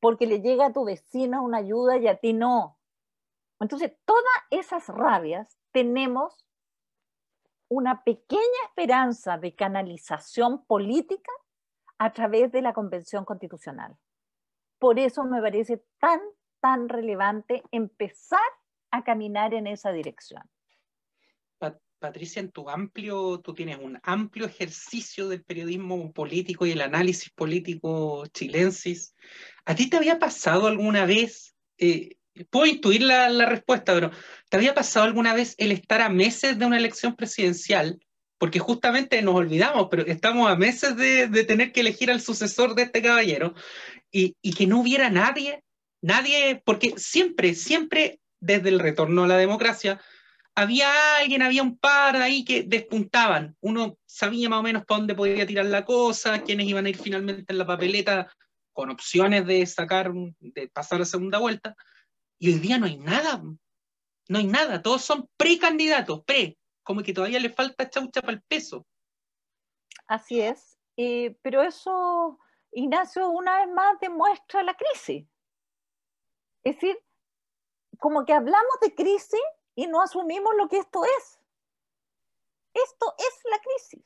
porque 0.00 0.26
le 0.26 0.40
llega 0.40 0.66
a 0.66 0.72
tu 0.72 0.84
vecino 0.84 1.42
una 1.42 1.58
ayuda 1.58 1.96
y 1.96 2.08
a 2.08 2.16
ti 2.16 2.32
no. 2.32 2.78
Entonces, 3.60 3.92
todas 4.04 4.34
esas 4.50 4.88
rabias 4.88 5.58
tenemos 5.72 6.44
una 7.68 8.02
pequeña 8.02 8.42
esperanza 8.68 9.38
de 9.38 9.54
canalización 9.54 10.64
política 10.66 11.32
a 11.98 12.12
través 12.12 12.52
de 12.52 12.62
la 12.62 12.72
Convención 12.72 13.24
Constitucional. 13.24 13.96
Por 14.78 14.98
eso 14.98 15.24
me 15.24 15.40
parece 15.40 15.82
tan, 15.98 16.20
tan 16.60 16.88
relevante 16.88 17.62
empezar 17.70 18.40
a 18.90 19.04
caminar 19.04 19.54
en 19.54 19.66
esa 19.66 19.92
dirección. 19.92 20.42
Patricia, 22.04 22.40
en 22.40 22.50
tu 22.50 22.68
amplio, 22.68 23.40
tú 23.40 23.54
tienes 23.54 23.78
un 23.80 23.98
amplio 24.02 24.44
ejercicio 24.44 25.26
del 25.26 25.42
periodismo 25.42 26.12
político 26.12 26.66
y 26.66 26.72
el 26.72 26.82
análisis 26.82 27.30
político 27.30 28.26
chilensis. 28.26 29.14
¿A 29.64 29.74
ti 29.74 29.88
te 29.88 29.96
había 29.96 30.18
pasado 30.18 30.66
alguna 30.66 31.06
vez 31.06 31.56
eh, 31.78 32.18
puedo 32.50 32.66
intuir 32.66 33.02
la, 33.02 33.28
la, 33.30 33.46
respuesta, 33.46 33.94
pero 33.94 34.10
¿te 34.50 34.56
había 34.58 34.74
pasado 34.74 35.06
alguna 35.06 35.32
vez 35.32 35.54
el 35.56 35.72
estar 35.72 36.02
a 36.02 36.08
meses 36.08 36.58
de 36.58 36.66
una 36.66 36.76
elección 36.76 37.16
presidencial? 37.16 37.98
Porque 38.38 38.58
justamente 38.58 39.22
nos 39.22 39.36
olvidamos, 39.36 39.88
pero 39.90 40.04
estamos 40.06 40.50
a 40.50 40.56
meses 40.56 40.96
de, 40.96 41.44
tener 41.44 41.72
que 41.72 41.80
elegir 41.80 42.10
al 42.10 42.20
sucesor 42.20 42.74
de 42.74 42.82
este 42.82 43.02
caballero 43.02 43.54
y, 44.10 44.34
que 44.54 44.66
no 44.66 44.80
hubiera 44.80 45.10
nadie, 45.10 45.62
nadie, 46.02 46.62
porque 46.64 46.94
siempre, 46.96 47.54
siempre 47.54 48.20
desde 48.40 48.68
el 48.68 48.80
retorno 48.80 49.24
a 49.24 49.28
la 49.28 49.36
democracia, 49.36 50.00
había 50.54 51.16
alguien, 51.18 51.42
había 51.42 51.62
un 51.62 51.78
par 51.78 52.16
ahí 52.16 52.44
que 52.44 52.62
despuntaban. 52.62 53.56
Uno 53.60 53.98
sabía 54.06 54.48
más 54.48 54.60
o 54.60 54.62
menos 54.62 54.84
para 54.84 54.98
dónde 54.98 55.14
podía 55.14 55.46
tirar 55.46 55.66
la 55.66 55.84
cosa, 55.84 56.42
quiénes 56.42 56.66
iban 56.66 56.86
a 56.86 56.90
ir 56.90 56.98
finalmente 56.98 57.52
en 57.52 57.58
la 57.58 57.66
papeleta 57.66 58.28
con 58.72 58.90
opciones 58.90 59.46
de 59.46 59.64
sacar, 59.66 60.12
de 60.40 60.68
pasar 60.68 61.00
a 61.00 61.04
segunda 61.04 61.38
vuelta 61.38 61.74
y 62.38 62.52
hoy 62.52 62.58
día 62.58 62.78
no 62.78 62.86
hay 62.86 62.98
nada, 62.98 63.42
no 64.28 64.38
hay 64.38 64.46
nada, 64.46 64.82
todos 64.82 65.02
son 65.02 65.28
precandidatos, 65.36 66.24
pre, 66.24 66.58
como 66.84 67.02
que 67.02 67.12
todavía 67.12 67.40
le 67.40 67.50
falta 67.50 67.88
chaucha 67.90 68.20
para 68.20 68.34
el 68.34 68.42
peso. 68.42 68.86
Así 70.06 70.40
es, 70.40 70.78
eh, 70.96 71.36
pero 71.42 71.62
eso, 71.62 72.38
Ignacio, 72.72 73.28
una 73.30 73.58
vez 73.58 73.74
más 73.74 73.98
demuestra 74.00 74.62
la 74.62 74.74
crisis. 74.74 75.26
Es 76.62 76.76
decir, 76.76 76.98
como 77.98 78.24
que 78.24 78.32
hablamos 78.32 78.80
de 78.80 78.94
crisis 78.94 79.40
y 79.74 79.86
no 79.86 80.02
asumimos 80.02 80.54
lo 80.56 80.68
que 80.68 80.78
esto 80.78 81.04
es. 81.04 81.40
Esto 82.74 83.14
es 83.18 83.40
la 83.50 83.58
crisis. 83.58 84.04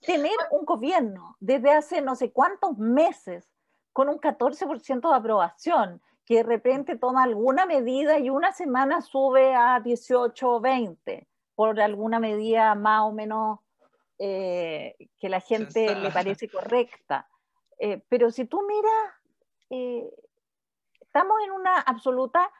Tener 0.00 0.36
un 0.50 0.64
gobierno 0.64 1.36
desde 1.40 1.72
hace 1.72 2.00
no 2.00 2.14
sé 2.14 2.32
cuántos 2.32 2.76
meses 2.78 3.50
con 3.92 4.08
un 4.08 4.18
14% 4.18 5.08
de 5.08 5.16
aprobación, 5.16 6.02
que 6.26 6.36
de 6.36 6.42
repente 6.42 6.96
toma 6.96 7.22
alguna 7.22 7.66
medida 7.66 8.18
y 8.18 8.30
una 8.30 8.52
semana 8.52 9.00
sube 9.02 9.54
a 9.54 9.80
18 9.80 10.50
o 10.50 10.60
20 10.60 11.28
por 11.54 11.80
alguna 11.80 12.18
medida 12.18 12.74
más 12.74 13.02
o 13.02 13.12
menos 13.12 13.60
eh, 14.18 14.96
que 15.18 15.28
la 15.28 15.40
gente 15.40 15.94
le 15.94 16.10
parece 16.10 16.48
correcta. 16.48 17.28
Eh, 17.78 18.02
pero 18.08 18.30
si 18.30 18.46
tú 18.46 18.62
miras, 18.62 19.14
eh, 19.70 20.08
estamos 21.00 21.36
en 21.44 21.52
una 21.52 21.80
absoluta 21.80 22.50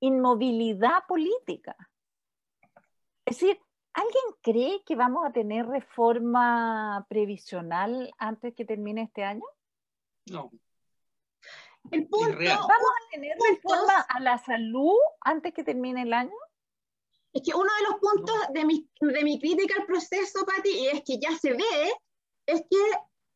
inmovilidad 0.00 1.06
política. 1.06 1.76
Es 3.24 3.38
decir, 3.38 3.60
¿alguien 3.92 4.24
cree 4.40 4.82
que 4.84 4.96
vamos 4.96 5.24
a 5.24 5.32
tener 5.32 5.66
reforma 5.66 7.06
previsional 7.08 8.12
antes 8.18 8.54
que 8.54 8.64
termine 8.64 9.02
este 9.02 9.22
año? 9.22 9.44
No. 10.26 10.50
El 11.90 12.06
punto, 12.08 12.38
¿Vamos 12.38 12.68
a 12.68 13.10
tener 13.10 13.36
reforma 13.50 14.06
a 14.08 14.20
la 14.20 14.38
salud 14.38 14.96
antes 15.20 15.52
que 15.52 15.64
termine 15.64 16.02
el 16.02 16.12
año? 16.12 16.32
Es 17.32 17.42
que 17.42 17.54
uno 17.54 17.68
de 17.78 17.88
los 17.88 18.00
puntos 18.00 18.34
de, 18.52 18.64
mi, 18.64 18.88
de 19.00 19.24
mi 19.24 19.40
crítica 19.40 19.74
al 19.80 19.86
proceso, 19.86 20.44
Pati, 20.44 20.70
y 20.70 20.86
es 20.88 21.02
que 21.02 21.18
ya 21.18 21.36
se 21.36 21.52
ve, 21.52 21.92
es 22.46 22.62
que 22.70 22.78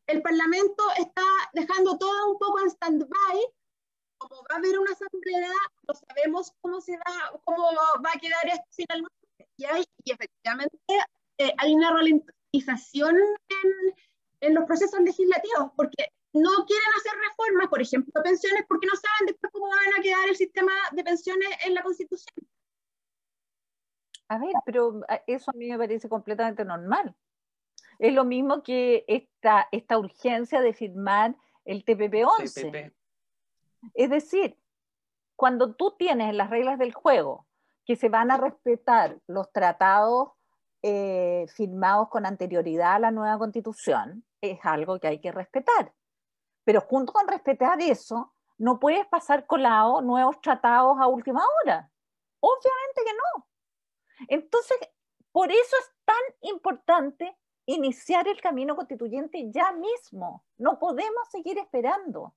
el 0.06 0.22
Parlamento 0.22 0.84
está 0.98 1.22
dejando 1.52 1.98
todo 1.98 2.32
un 2.32 2.38
poco 2.38 2.60
en 2.60 2.70
stand-by. 2.70 3.40
Como 4.18 4.36
va 4.36 4.54
a 4.54 4.58
haber 4.58 4.78
una 4.78 4.92
asamblea, 4.92 5.52
no 5.88 5.94
sabemos 5.94 6.52
cómo, 6.60 6.80
se 6.80 6.96
va, 6.96 7.40
cómo 7.44 7.70
va 8.04 8.10
a 8.14 8.18
quedar 8.18 8.46
esto 8.46 8.64
finalmente. 8.70 9.16
Y, 9.58 9.64
hay, 9.64 9.84
y 10.04 10.12
efectivamente 10.12 10.78
eh, 11.38 11.52
hay 11.58 11.74
una 11.74 11.90
ralentización 11.90 13.16
en, 13.16 13.94
en 14.40 14.54
los 14.54 14.64
procesos 14.64 15.00
legislativos, 15.00 15.72
porque 15.76 16.12
no 16.36 16.66
quieren 16.66 16.88
hacer 16.96 17.12
reformas, 17.28 17.68
por 17.68 17.80
ejemplo, 17.80 18.22
pensiones, 18.22 18.64
porque 18.68 18.86
no 18.86 18.94
saben 18.94 19.26
después 19.26 19.52
cómo 19.52 19.68
van 19.68 19.98
a 19.98 20.02
quedar 20.02 20.28
el 20.28 20.36
sistema 20.36 20.72
de 20.92 21.04
pensiones 21.04 21.48
en 21.64 21.74
la 21.74 21.82
Constitución. 21.82 22.46
A 24.28 24.38
ver, 24.38 24.52
pero 24.64 25.00
eso 25.26 25.50
a 25.50 25.56
mí 25.56 25.68
me 25.68 25.78
parece 25.78 26.08
completamente 26.08 26.64
normal. 26.64 27.14
Es 27.98 28.12
lo 28.12 28.24
mismo 28.24 28.62
que 28.62 29.04
esta, 29.08 29.68
esta 29.72 29.98
urgencia 29.98 30.60
de 30.60 30.74
firmar 30.74 31.36
el 31.64 31.84
TPP-11. 31.84 32.92
Es 33.94 34.10
decir, 34.10 34.58
cuando 35.36 35.74
tú 35.74 35.94
tienes 35.96 36.34
las 36.34 36.50
reglas 36.50 36.78
del 36.78 36.92
juego 36.92 37.46
que 37.84 37.96
se 37.96 38.08
van 38.08 38.30
a 38.30 38.36
respetar 38.36 39.18
los 39.26 39.52
tratados 39.52 40.30
eh, 40.82 41.46
firmados 41.54 42.08
con 42.08 42.26
anterioridad 42.26 42.94
a 42.94 42.98
la 42.98 43.10
nueva 43.10 43.38
constitución, 43.38 44.24
es 44.40 44.58
algo 44.64 44.98
que 44.98 45.08
hay 45.08 45.20
que 45.20 45.32
respetar. 45.32 45.92
Pero 46.66 46.80
junto 46.80 47.12
con 47.12 47.28
respetar 47.28 47.80
eso, 47.80 48.34
no 48.58 48.80
puedes 48.80 49.06
pasar 49.06 49.46
colado 49.46 50.00
nuevos 50.00 50.40
tratados 50.40 50.96
a 50.98 51.06
última 51.06 51.44
hora. 51.62 51.88
Obviamente 52.40 53.02
que 53.04 53.12
no. 53.12 53.48
Entonces, 54.26 54.76
por 55.30 55.52
eso 55.52 55.76
es 55.78 55.92
tan 56.04 56.50
importante 56.50 57.38
iniciar 57.66 58.26
el 58.26 58.40
camino 58.40 58.74
constituyente 58.74 59.48
ya 59.52 59.70
mismo. 59.70 60.44
No 60.58 60.80
podemos 60.80 61.28
seguir 61.30 61.56
esperando. 61.56 62.34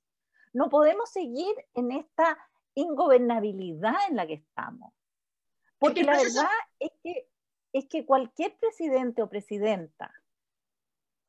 No 0.53 0.69
podemos 0.69 1.09
seguir 1.09 1.55
en 1.73 1.91
esta 1.91 2.37
ingobernabilidad 2.75 3.95
en 4.09 4.15
la 4.15 4.27
que 4.27 4.35
estamos. 4.35 4.93
Porque 5.79 6.03
la 6.03 6.17
verdad 6.17 6.51
es 6.77 6.91
que, 7.01 7.27
es 7.73 7.87
que 7.87 8.05
cualquier 8.05 8.55
presidente 8.59 9.23
o 9.23 9.29
presidenta, 9.29 10.13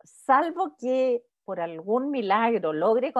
salvo 0.04 0.76
que 0.76 1.24
por 1.50 1.58
algún 1.58 2.12
milagro 2.12 2.72
logre 2.72 3.12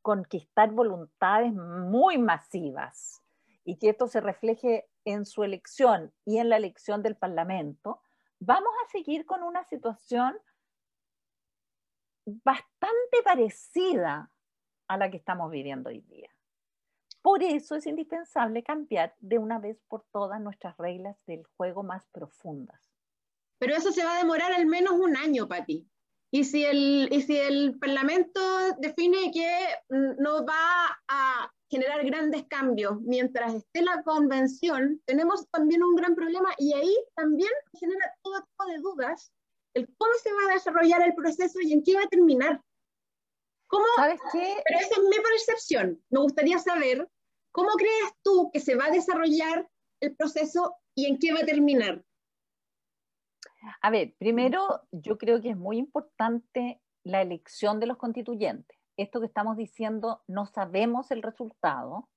conquistar 0.00 0.70
voluntades 0.70 1.52
muy 1.52 2.16
masivas 2.16 3.22
y 3.62 3.76
que 3.76 3.90
esto 3.90 4.06
se 4.06 4.22
refleje 4.22 4.88
en 5.04 5.26
su 5.26 5.44
elección 5.44 6.14
y 6.24 6.38
en 6.38 6.48
la 6.48 6.56
elección 6.56 7.02
del 7.02 7.14
Parlamento, 7.14 8.00
vamos 8.38 8.70
a 8.82 8.90
seguir 8.90 9.26
con 9.26 9.42
una 9.42 9.64
situación 9.64 10.34
bastante 12.24 13.22
parecida 13.22 14.32
a 14.88 14.96
la 14.96 15.10
que 15.10 15.18
estamos 15.18 15.50
viviendo 15.50 15.90
hoy 15.90 16.00
día. 16.00 16.30
Por 17.20 17.42
eso 17.42 17.74
es 17.74 17.86
indispensable 17.86 18.62
cambiar 18.62 19.14
de 19.18 19.36
una 19.36 19.58
vez 19.58 19.78
por 19.88 20.06
todas 20.10 20.40
nuestras 20.40 20.74
reglas 20.78 21.18
del 21.26 21.44
juego 21.58 21.82
más 21.82 22.02
profundas. 22.12 22.80
Pero 23.58 23.76
eso 23.76 23.92
se 23.92 24.06
va 24.06 24.14
a 24.14 24.18
demorar 24.20 24.54
al 24.54 24.64
menos 24.64 24.92
un 24.92 25.18
año, 25.18 25.46
Pati. 25.46 25.86
Y 26.32 26.44
si 26.44 26.64
el, 26.64 27.08
y 27.10 27.22
si 27.22 27.36
el 27.36 27.78
Parlamento 27.78 28.40
define 28.78 29.30
que 29.32 29.48
no 29.88 30.44
va 30.44 30.98
a 31.08 31.50
generar 31.70 32.04
grandes 32.04 32.44
cambios 32.48 33.00
mientras 33.02 33.54
esté 33.54 33.82
la 33.82 34.02
convención, 34.02 35.00
tenemos 35.04 35.48
también 35.50 35.82
un 35.82 35.94
gran 35.94 36.14
problema 36.14 36.50
y 36.58 36.74
ahí 36.74 36.96
también 37.14 37.50
genera 37.78 38.12
todo 38.22 38.40
tipo 38.42 38.66
de 38.66 38.78
dudas 38.78 39.32
el 39.76 39.86
cómo 39.98 40.12
se 40.22 40.32
va 40.32 40.50
a 40.50 40.54
desarrollar 40.54 41.02
el 41.02 41.14
proceso 41.14 41.60
y 41.60 41.72
en 41.72 41.84
qué 41.84 41.94
va 41.94 42.02
a 42.02 42.08
terminar. 42.08 42.62
¿Cómo? 43.68 43.84
¿Sabes 43.96 44.20
qué? 44.32 44.54
Pero 44.64 44.80
esa 44.80 45.00
es 45.00 45.02
mi 45.02 45.16
percepción. 45.22 46.02
Me 46.08 46.20
gustaría 46.20 46.58
saber 46.58 47.06
cómo 47.52 47.70
crees 47.72 48.12
tú 48.22 48.50
que 48.52 48.60
se 48.60 48.74
va 48.74 48.86
a 48.86 48.90
desarrollar 48.90 49.68
el 50.00 50.16
proceso 50.16 50.76
y 50.94 51.06
en 51.06 51.18
qué 51.18 51.32
va 51.32 51.40
a 51.40 51.46
terminar. 51.46 52.02
A 53.80 53.90
ver, 53.90 54.14
primero 54.18 54.82
yo 54.92 55.18
creo 55.18 55.40
que 55.40 55.50
es 55.50 55.56
muy 55.56 55.78
importante 55.78 56.80
la 57.04 57.22
elección 57.22 57.80
de 57.80 57.86
los 57.86 57.96
constituyentes. 57.96 58.78
Esto 58.96 59.20
que 59.20 59.26
estamos 59.26 59.56
diciendo, 59.56 60.22
no 60.26 60.46
sabemos 60.46 61.10
el 61.10 61.22
resultado. 61.22 62.08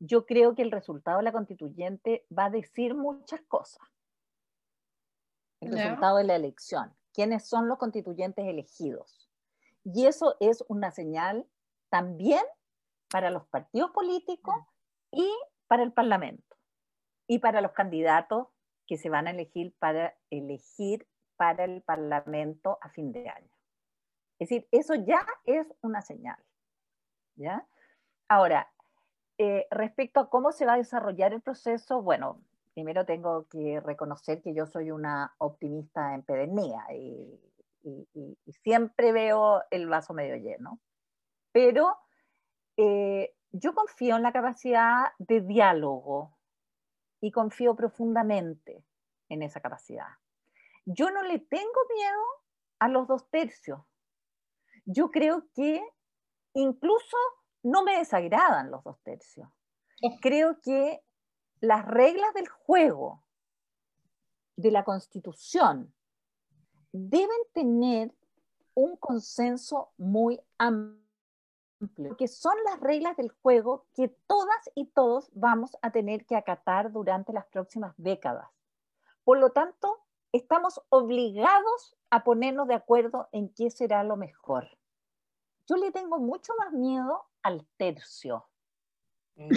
Yo 0.00 0.26
creo 0.26 0.54
que 0.54 0.62
el 0.62 0.70
resultado 0.70 1.18
de 1.18 1.24
la 1.24 1.32
constituyente 1.32 2.26
va 2.36 2.46
a 2.46 2.50
decir 2.50 2.94
muchas 2.94 3.40
cosas. 3.42 3.86
El 5.60 5.72
resultado 5.72 6.18
de 6.18 6.24
la 6.24 6.36
elección. 6.36 6.94
¿Quiénes 7.12 7.46
son 7.46 7.68
los 7.68 7.78
constituyentes 7.78 8.44
elegidos? 8.44 9.30
Y 9.84 10.06
eso 10.06 10.36
es 10.40 10.64
una 10.68 10.90
señal 10.90 11.46
también 11.90 12.42
para 13.10 13.30
los 13.30 13.46
partidos 13.46 13.90
políticos 13.92 14.56
y 15.12 15.30
para 15.68 15.82
el 15.82 15.92
Parlamento 15.92 16.56
y 17.26 17.38
para 17.38 17.60
los 17.60 17.72
candidatos 17.72 18.48
que 18.86 18.96
se 18.96 19.08
van 19.08 19.26
a 19.26 19.30
elegir 19.30 19.74
para 19.78 20.14
elegir 20.30 21.06
para 21.36 21.64
el 21.64 21.82
Parlamento 21.82 22.78
a 22.80 22.88
fin 22.90 23.12
de 23.12 23.28
año. 23.28 23.50
Es 24.38 24.48
decir, 24.48 24.68
eso 24.70 24.94
ya 24.94 25.26
es 25.44 25.72
una 25.82 26.02
señal. 26.02 26.38
¿ya? 27.36 27.66
Ahora, 28.28 28.70
eh, 29.38 29.66
respecto 29.70 30.20
a 30.20 30.30
cómo 30.30 30.52
se 30.52 30.66
va 30.66 30.74
a 30.74 30.78
desarrollar 30.78 31.32
el 31.32 31.40
proceso, 31.40 32.02
bueno, 32.02 32.40
primero 32.72 33.04
tengo 33.04 33.46
que 33.48 33.80
reconocer 33.80 34.42
que 34.42 34.54
yo 34.54 34.66
soy 34.66 34.90
una 34.90 35.34
optimista 35.38 36.14
empedernida 36.14 36.86
y, 36.92 37.40
y, 37.82 38.36
siempre 38.62 39.12
veo 39.12 39.62
el 39.70 39.88
vaso 39.88 40.14
medio 40.14 40.36
lleno, 40.36 40.80
pero 41.52 41.98
eh, 42.76 43.34
yo 43.52 43.74
confío 43.74 44.16
en 44.16 44.22
la 44.22 44.32
capacidad 44.32 45.12
de 45.18 45.40
diálogo 45.40 46.36
y 47.24 47.30
confío 47.30 47.74
profundamente 47.74 48.84
en 49.30 49.42
esa 49.42 49.58
capacidad. 49.58 50.08
Yo 50.84 51.10
no 51.10 51.22
le 51.22 51.38
tengo 51.38 51.80
miedo 51.94 52.22
a 52.78 52.88
los 52.88 53.08
dos 53.08 53.30
tercios. 53.30 53.80
Yo 54.84 55.10
creo 55.10 55.48
que 55.54 55.82
incluso 56.52 57.16
no 57.62 57.82
me 57.82 57.96
desagradan 57.96 58.70
los 58.70 58.84
dos 58.84 59.00
tercios. 59.02 59.48
Creo 60.20 60.60
que 60.60 61.02
las 61.60 61.86
reglas 61.86 62.34
del 62.34 62.46
juego 62.46 63.24
de 64.56 64.70
la 64.70 64.84
Constitución 64.84 65.94
deben 66.92 67.40
tener 67.54 68.14
un 68.74 68.98
consenso 68.98 69.94
muy 69.96 70.38
amplio 70.58 71.03
que 72.16 72.28
son 72.28 72.54
las 72.64 72.80
reglas 72.80 73.16
del 73.16 73.30
juego 73.30 73.86
que 73.94 74.08
todas 74.26 74.70
y 74.74 74.86
todos 74.86 75.30
vamos 75.34 75.76
a 75.82 75.90
tener 75.90 76.24
que 76.24 76.36
acatar 76.36 76.92
durante 76.92 77.32
las 77.32 77.46
próximas 77.46 77.94
décadas. 77.96 78.48
Por 79.24 79.38
lo 79.38 79.50
tanto, 79.50 80.00
estamos 80.32 80.80
obligados 80.88 81.96
a 82.10 82.24
ponernos 82.24 82.68
de 82.68 82.74
acuerdo 82.74 83.28
en 83.32 83.52
qué 83.52 83.70
será 83.70 84.04
lo 84.04 84.16
mejor. 84.16 84.68
Yo 85.66 85.76
le 85.76 85.90
tengo 85.92 86.18
mucho 86.18 86.52
más 86.58 86.72
miedo 86.72 87.24
al 87.42 87.66
tercio. 87.76 88.46
Mm. 89.36 89.50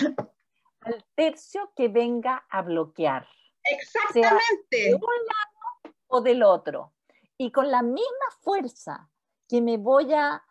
al 0.81 1.05
tercio 1.15 1.71
que 1.75 1.87
venga 1.87 2.45
a 2.49 2.61
bloquear. 2.61 3.27
Exactamente. 3.63 4.37
de 4.71 4.95
un 4.95 5.01
lado 5.01 5.95
o 6.07 6.21
del 6.21 6.43
otro. 6.43 6.93
Y 7.37 7.51
con 7.51 7.69
la 7.69 7.81
misma 7.81 8.31
fuerza 8.41 9.09
que 9.47 9.61
me 9.61 9.77
voy 9.77 10.13
a 10.13 10.43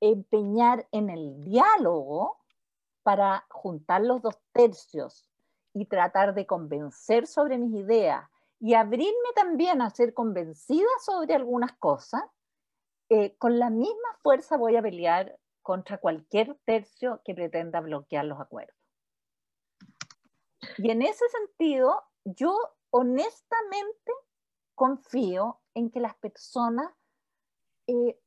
empeñar 0.00 0.86
en 0.92 1.10
el 1.10 1.44
diálogo 1.44 2.38
para 3.02 3.46
juntar 3.50 4.02
los 4.02 4.22
dos 4.22 4.38
tercios 4.52 5.28
y 5.74 5.86
tratar 5.86 6.34
de 6.34 6.46
convencer 6.46 7.26
sobre 7.26 7.58
mis 7.58 7.74
ideas 7.74 8.28
y 8.60 8.74
abrirme 8.74 9.32
también 9.34 9.80
a 9.80 9.90
ser 9.90 10.14
convencida 10.14 10.88
sobre 11.04 11.34
algunas 11.34 11.72
cosas, 11.78 12.22
eh, 13.08 13.36
con 13.38 13.58
la 13.58 13.70
misma 13.70 14.14
fuerza 14.22 14.56
voy 14.56 14.76
a 14.76 14.82
pelear 14.82 15.38
contra 15.62 15.98
cualquier 15.98 16.58
tercio 16.64 17.20
que 17.24 17.34
pretenda 17.34 17.80
bloquear 17.80 18.24
los 18.24 18.40
acuerdos. 18.40 18.76
Y 20.78 20.90
en 20.90 21.02
ese 21.02 21.24
sentido, 21.28 22.02
yo 22.24 22.58
honestamente 22.90 24.12
confío 24.74 25.60
en 25.74 25.90
que 25.90 26.00
las 26.00 26.14
personas, 26.16 26.92
eh, 27.86 28.18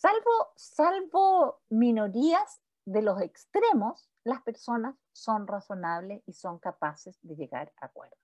salvo, 0.00 0.52
salvo 0.56 1.60
minorías 1.68 2.60
de 2.86 3.02
los 3.02 3.20
extremos, 3.20 4.08
las 4.24 4.42
personas 4.42 4.96
son 5.12 5.46
razonables 5.46 6.22
y 6.26 6.32
son 6.32 6.58
capaces 6.58 7.18
de 7.22 7.36
llegar 7.36 7.72
a 7.80 7.86
acuerdos. 7.86 8.18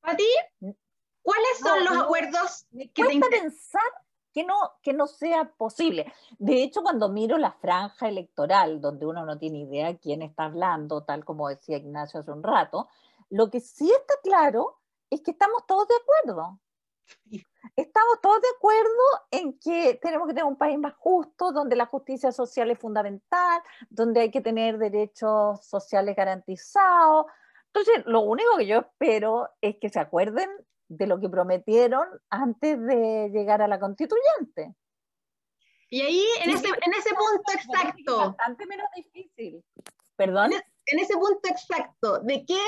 ¿Para 0.00 0.16
¿Cuáles 1.22 1.58
son 1.62 1.84
los 1.84 2.04
acuerdos 2.04 2.66
que 2.94 3.04
te 3.04 3.20
pensar 3.20 3.82
que 4.32 4.44
no, 4.44 4.54
que 4.82 4.92
no 4.92 5.06
sea 5.06 5.52
posible. 5.56 6.12
De 6.38 6.62
hecho, 6.62 6.82
cuando 6.82 7.08
miro 7.08 7.36
la 7.36 7.52
franja 7.52 8.08
electoral, 8.08 8.80
donde 8.80 9.06
uno 9.06 9.26
no 9.26 9.38
tiene 9.38 9.58
idea 9.58 9.98
quién 9.98 10.22
está 10.22 10.44
hablando, 10.44 11.04
tal 11.04 11.24
como 11.24 11.48
decía 11.48 11.76
Ignacio 11.76 12.20
hace 12.20 12.30
un 12.30 12.42
rato, 12.42 12.88
lo 13.28 13.50
que 13.50 13.60
sí 13.60 13.90
está 13.90 14.14
claro 14.22 14.78
es 15.10 15.20
que 15.20 15.32
estamos 15.32 15.66
todos 15.66 15.86
de 15.88 15.94
acuerdo. 15.96 16.60
Estamos 17.76 18.20
todos 18.20 18.40
de 18.40 18.48
acuerdo 18.56 18.90
en 19.30 19.58
que 19.58 19.98
tenemos 20.02 20.26
que 20.26 20.34
tener 20.34 20.44
un 20.44 20.58
país 20.58 20.78
más 20.78 20.94
justo, 20.96 21.52
donde 21.52 21.76
la 21.76 21.86
justicia 21.86 22.32
social 22.32 22.70
es 22.70 22.78
fundamental, 22.78 23.62
donde 23.88 24.20
hay 24.20 24.30
que 24.30 24.40
tener 24.40 24.78
derechos 24.78 25.64
sociales 25.64 26.16
garantizados. 26.16 27.26
Entonces, 27.66 28.04
lo 28.06 28.20
único 28.20 28.56
que 28.56 28.66
yo 28.66 28.80
espero 28.80 29.48
es 29.60 29.76
que 29.80 29.88
se 29.88 30.00
acuerden 30.00 30.50
de 30.88 31.06
lo 31.06 31.20
que 31.20 31.28
prometieron 31.28 32.06
antes 32.28 32.80
de 32.80 33.30
llegar 33.32 33.62
a 33.62 33.68
la 33.68 33.78
constituyente. 33.78 34.74
Y 35.88 36.02
ahí, 36.02 36.24
en, 36.42 36.50
ese, 36.50 36.66
en 36.68 36.94
ese 36.94 37.10
punto 37.10 37.52
exacto. 37.52 38.16
Bastante 38.16 38.66
menos 38.66 38.86
difícil. 38.94 39.64
Perdón. 40.16 40.52
En, 40.52 40.98
ese 40.98 41.14
punto 41.14 41.48
exacto, 41.48 42.18
de 42.20 42.44
qué, 42.44 42.60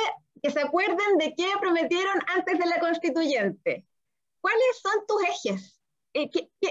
que 0.42 0.50
se 0.50 0.60
acuerden 0.60 1.18
de 1.18 1.34
qué 1.34 1.46
prometieron 1.60 2.18
antes 2.34 2.58
de 2.58 2.66
la 2.66 2.80
constituyente. 2.80 3.86
¿Cuáles 4.42 4.80
son 4.82 5.06
tus 5.06 5.22
ejes? 5.22 5.80
Eh, 6.12 6.28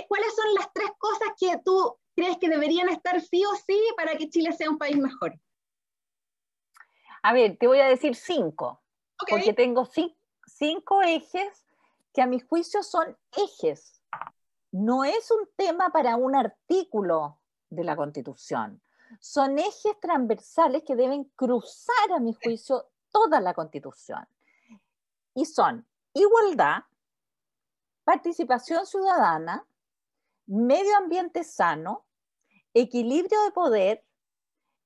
cuáles 0.07 0.35
son 0.35 0.53
las 0.53 0.71
tres 0.71 0.91
cosas 0.99 1.29
que 1.39 1.57
tú 1.65 1.97
crees 2.15 2.37
que 2.37 2.49
deberían 2.49 2.89
estar 2.89 3.19
sí 3.21 3.43
o 3.45 3.55
sí 3.55 3.81
para 3.97 4.15
que 4.17 4.29
Chile 4.29 4.51
sea 4.53 4.69
un 4.69 4.77
país 4.77 4.97
mejor? 4.97 5.33
A 7.23 7.33
ver, 7.33 7.57
te 7.57 7.67
voy 7.67 7.79
a 7.79 7.87
decir 7.87 8.15
cinco, 8.15 8.81
porque 9.29 9.53
tengo 9.53 9.87
cinco 10.45 11.01
ejes 11.01 11.65
que 12.13 12.21
a 12.21 12.27
mi 12.27 12.39
juicio 12.39 12.83
son 12.83 13.17
ejes. 13.35 14.01
No 14.71 15.03
es 15.03 15.31
un 15.31 15.47
tema 15.55 15.89
para 15.91 16.17
un 16.17 16.35
artículo 16.35 17.39
de 17.69 17.83
la 17.83 17.95
Constitución. 17.95 18.81
Son 19.19 19.57
ejes 19.57 19.99
transversales 20.01 20.83
que 20.83 20.95
deben 20.95 21.25
cruzar, 21.35 22.11
a 22.15 22.19
mi 22.19 22.33
juicio, 22.33 22.89
toda 23.11 23.39
la 23.39 23.53
Constitución. 23.53 24.27
Y 25.35 25.45
son 25.45 25.85
igualdad, 26.13 26.83
participación 28.11 28.85
ciudadana, 28.85 29.65
medio 30.45 30.97
ambiente 30.97 31.45
sano, 31.45 32.05
equilibrio 32.73 33.41
de 33.43 33.51
poder, 33.51 34.05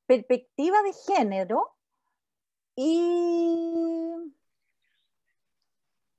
perspectiva 0.05 0.77
de 0.83 0.93
género 0.93 1.75
y 2.75 4.31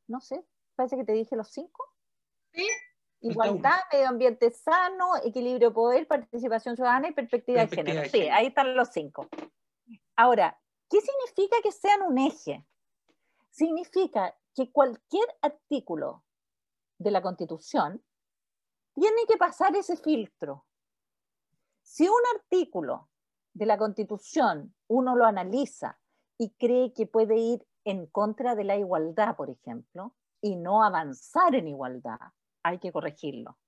no 0.08 0.20
sé, 0.20 0.44
parece 0.74 0.96
que 0.96 1.04
te 1.04 1.12
dije 1.12 1.36
los 1.36 1.48
cinco. 1.48 1.94
Sí. 2.52 2.66
Igualdad, 3.20 3.78
medio 3.92 4.08
ambiente 4.08 4.50
sano, 4.50 5.14
equilibrio 5.22 5.72
poder, 5.72 6.08
participación 6.08 6.74
ciudadana 6.74 7.08
y 7.08 7.12
perspectiva, 7.12 7.64
de 7.64 7.68
género. 7.68 8.10
Sí, 8.10 8.22
ahí 8.22 8.46
están 8.48 8.74
los 8.74 8.88
cinco. 8.88 9.28
Ahora, 10.16 10.60
¿qué 10.90 10.98
significa 11.00 11.56
que 11.62 11.70
sean 11.70 12.02
un 12.02 12.18
eje? 12.18 12.66
Significa 13.50 14.36
que 14.56 14.72
cualquier 14.72 15.28
artículo 15.40 16.25
de 16.98 17.10
la 17.10 17.22
Constitución 17.22 18.02
tiene 18.94 19.26
que 19.28 19.36
pasar 19.36 19.74
ese 19.76 19.96
filtro. 19.96 20.64
Si 21.82 22.08
un 22.08 22.20
artículo 22.34 23.08
de 23.52 23.66
la 23.66 23.78
Constitución 23.78 24.74
uno 24.88 25.16
lo 25.16 25.24
analiza 25.24 25.98
y 26.38 26.50
cree 26.54 26.92
que 26.92 27.06
puede 27.06 27.36
ir 27.36 27.66
en 27.84 28.06
contra 28.06 28.54
de 28.54 28.64
la 28.64 28.76
igualdad, 28.76 29.36
por 29.36 29.50
ejemplo, 29.50 30.14
y 30.40 30.56
no 30.56 30.82
avanzar 30.82 31.54
en 31.54 31.68
igualdad, 31.68 32.18
hay 32.62 32.78
que 32.78 32.92
corregirlo. 32.92 33.58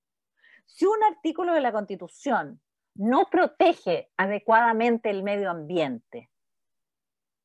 Si 0.65 0.85
un 0.85 1.03
artículo 1.03 1.53
de 1.53 1.61
la 1.61 1.71
Constitución 1.71 2.61
no 2.95 3.29
protege 3.31 4.11
adecuadamente 4.17 5.09
el 5.09 5.23
medio 5.23 5.49
ambiente, 5.49 6.29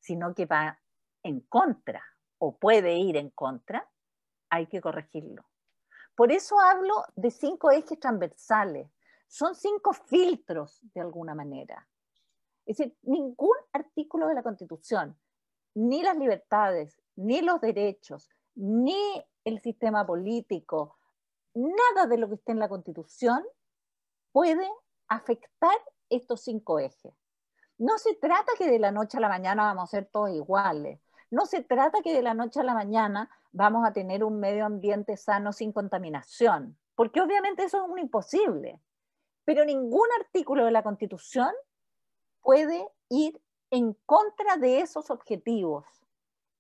sino 0.01 0.35
que 0.35 0.47
va 0.47 0.81
en 1.23 1.41
contra 1.41 2.03
o 2.39 2.59
puede 2.59 2.97
ir 2.99 3.17
en 3.17 3.31
contra, 3.31 3.89
hay 4.51 4.67
que 4.67 4.81
corregirlo. 4.81 5.47
Por 6.15 6.33
eso 6.33 6.59
hablo 6.61 7.05
de 7.17 7.31
cinco 7.31 7.71
ejes 7.71 7.99
transversales. 7.99 8.89
Son 9.27 9.55
cinco 9.55 9.93
filtros 9.93 10.81
de 10.95 11.01
alguna 11.01 11.35
manera. 11.35 11.89
Es 12.67 12.79
decir, 12.79 12.97
ningún 13.03 13.57
artículo 13.73 14.29
de 14.29 14.35
la 14.35 14.43
Constitución 14.43 15.19
ni 15.75 16.03
las 16.03 16.17
libertades, 16.17 17.01
ni 17.17 17.43
los 17.43 17.61
derechos, 17.61 18.31
ni 18.55 19.25
el 19.45 19.61
sistema 19.61 20.07
político, 20.07 20.97
nada 21.55 22.07
de 22.07 22.17
lo 22.17 22.29
que 22.29 22.37
esté 22.37 22.53
en 22.53 22.61
la 22.61 22.69
Constitución 22.69 23.45
puede 24.33 24.69
afectar 25.09 25.77
estos 26.09 26.43
cinco 26.43 26.79
ejes. 26.79 27.13
No 27.79 27.99
se 27.99 28.15
trata 28.15 28.53
que 28.57 28.71
de 28.71 28.79
la 28.79 28.93
noche 28.93 29.19
a 29.19 29.21
la 29.21 29.29
mañana 29.29 29.65
vamos 29.65 29.85
a 29.85 29.97
ser 29.97 30.07
todos 30.07 30.31
iguales. 30.31 31.01
No 31.31 31.47
se 31.47 31.63
trata 31.63 32.03
que 32.03 32.15
de 32.15 32.23
la 32.23 32.35
noche 32.35 32.61
a 32.61 32.65
la 32.65 32.75
mañana 32.75 33.31
vamos 33.55 33.87
a 33.87 33.93
tener 33.93 34.25
un 34.25 34.41
medio 34.41 34.67
ambiente 34.67 35.17
sano 35.17 35.53
sin 35.53 35.73
contaminación, 35.73 36.77
porque 36.97 37.21
obviamente 37.21 37.63
eso 37.63 37.83
es 37.83 37.89
un 37.89 38.01
imposible. 38.01 38.81
Pero 39.45 39.65
ningún 39.65 40.09
artículo 40.21 40.65
de 40.65 40.73
la 40.73 40.83
Constitución 40.83 41.53
puede 42.43 42.87
ir 43.09 43.41
en 43.71 43.95
contra 44.05 44.57
de 44.57 44.81
esos 44.81 45.11
objetivos. 45.11 45.87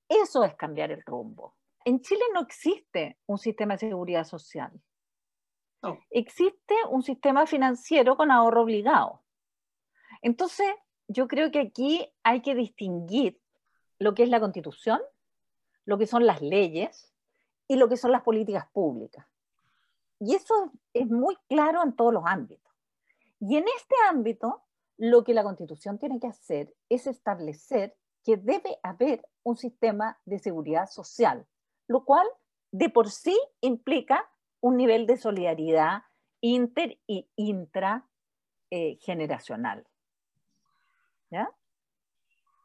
Eso 0.08 0.44
es 0.44 0.54
cambiar 0.54 0.92
el 0.92 1.02
rumbo. 1.02 1.56
En 1.84 2.00
Chile 2.00 2.22
no 2.32 2.40
existe 2.40 3.18
un 3.26 3.38
sistema 3.38 3.74
de 3.74 3.88
seguridad 3.88 4.24
social. 4.24 4.72
Existe 6.10 6.74
un 6.88 7.02
sistema 7.02 7.46
financiero 7.46 8.16
con 8.16 8.30
ahorro 8.30 8.62
obligado. 8.62 9.22
Entonces, 10.22 10.66
yo 11.08 11.28
creo 11.28 11.50
que 11.50 11.60
aquí 11.60 12.08
hay 12.22 12.40
que 12.40 12.54
distinguir 12.54 13.38
lo 13.98 14.14
que 14.14 14.22
es 14.22 14.30
la 14.30 14.40
constitución, 14.40 15.00
lo 15.84 15.98
que 15.98 16.06
son 16.06 16.26
las 16.26 16.42
leyes 16.42 17.12
y 17.68 17.76
lo 17.76 17.88
que 17.88 17.96
son 17.96 18.10
las 18.12 18.22
políticas 18.22 18.66
públicas. 18.72 19.26
Y 20.20 20.34
eso 20.34 20.72
es 20.92 21.08
muy 21.08 21.36
claro 21.48 21.82
en 21.82 21.94
todos 21.94 22.12
los 22.12 22.24
ámbitos. 22.26 22.72
Y 23.40 23.56
en 23.56 23.64
este 23.76 23.94
ámbito, 24.08 24.62
lo 24.96 25.24
que 25.24 25.34
la 25.34 25.42
Constitución 25.42 25.98
tiene 25.98 26.20
que 26.20 26.28
hacer 26.28 26.74
es 26.88 27.06
establecer 27.06 27.96
que 28.22 28.36
debe 28.36 28.78
haber 28.82 29.26
un 29.42 29.56
sistema 29.56 30.18
de 30.24 30.38
seguridad 30.38 30.88
social, 30.88 31.46
lo 31.88 32.04
cual 32.04 32.26
de 32.70 32.88
por 32.88 33.10
sí 33.10 33.38
implica 33.60 34.30
un 34.60 34.76
nivel 34.76 35.06
de 35.06 35.18
solidaridad 35.18 36.04
inter 36.40 36.98
y 37.06 37.28
intrageneracional. 37.36 39.86
¿Ya? 41.30 41.50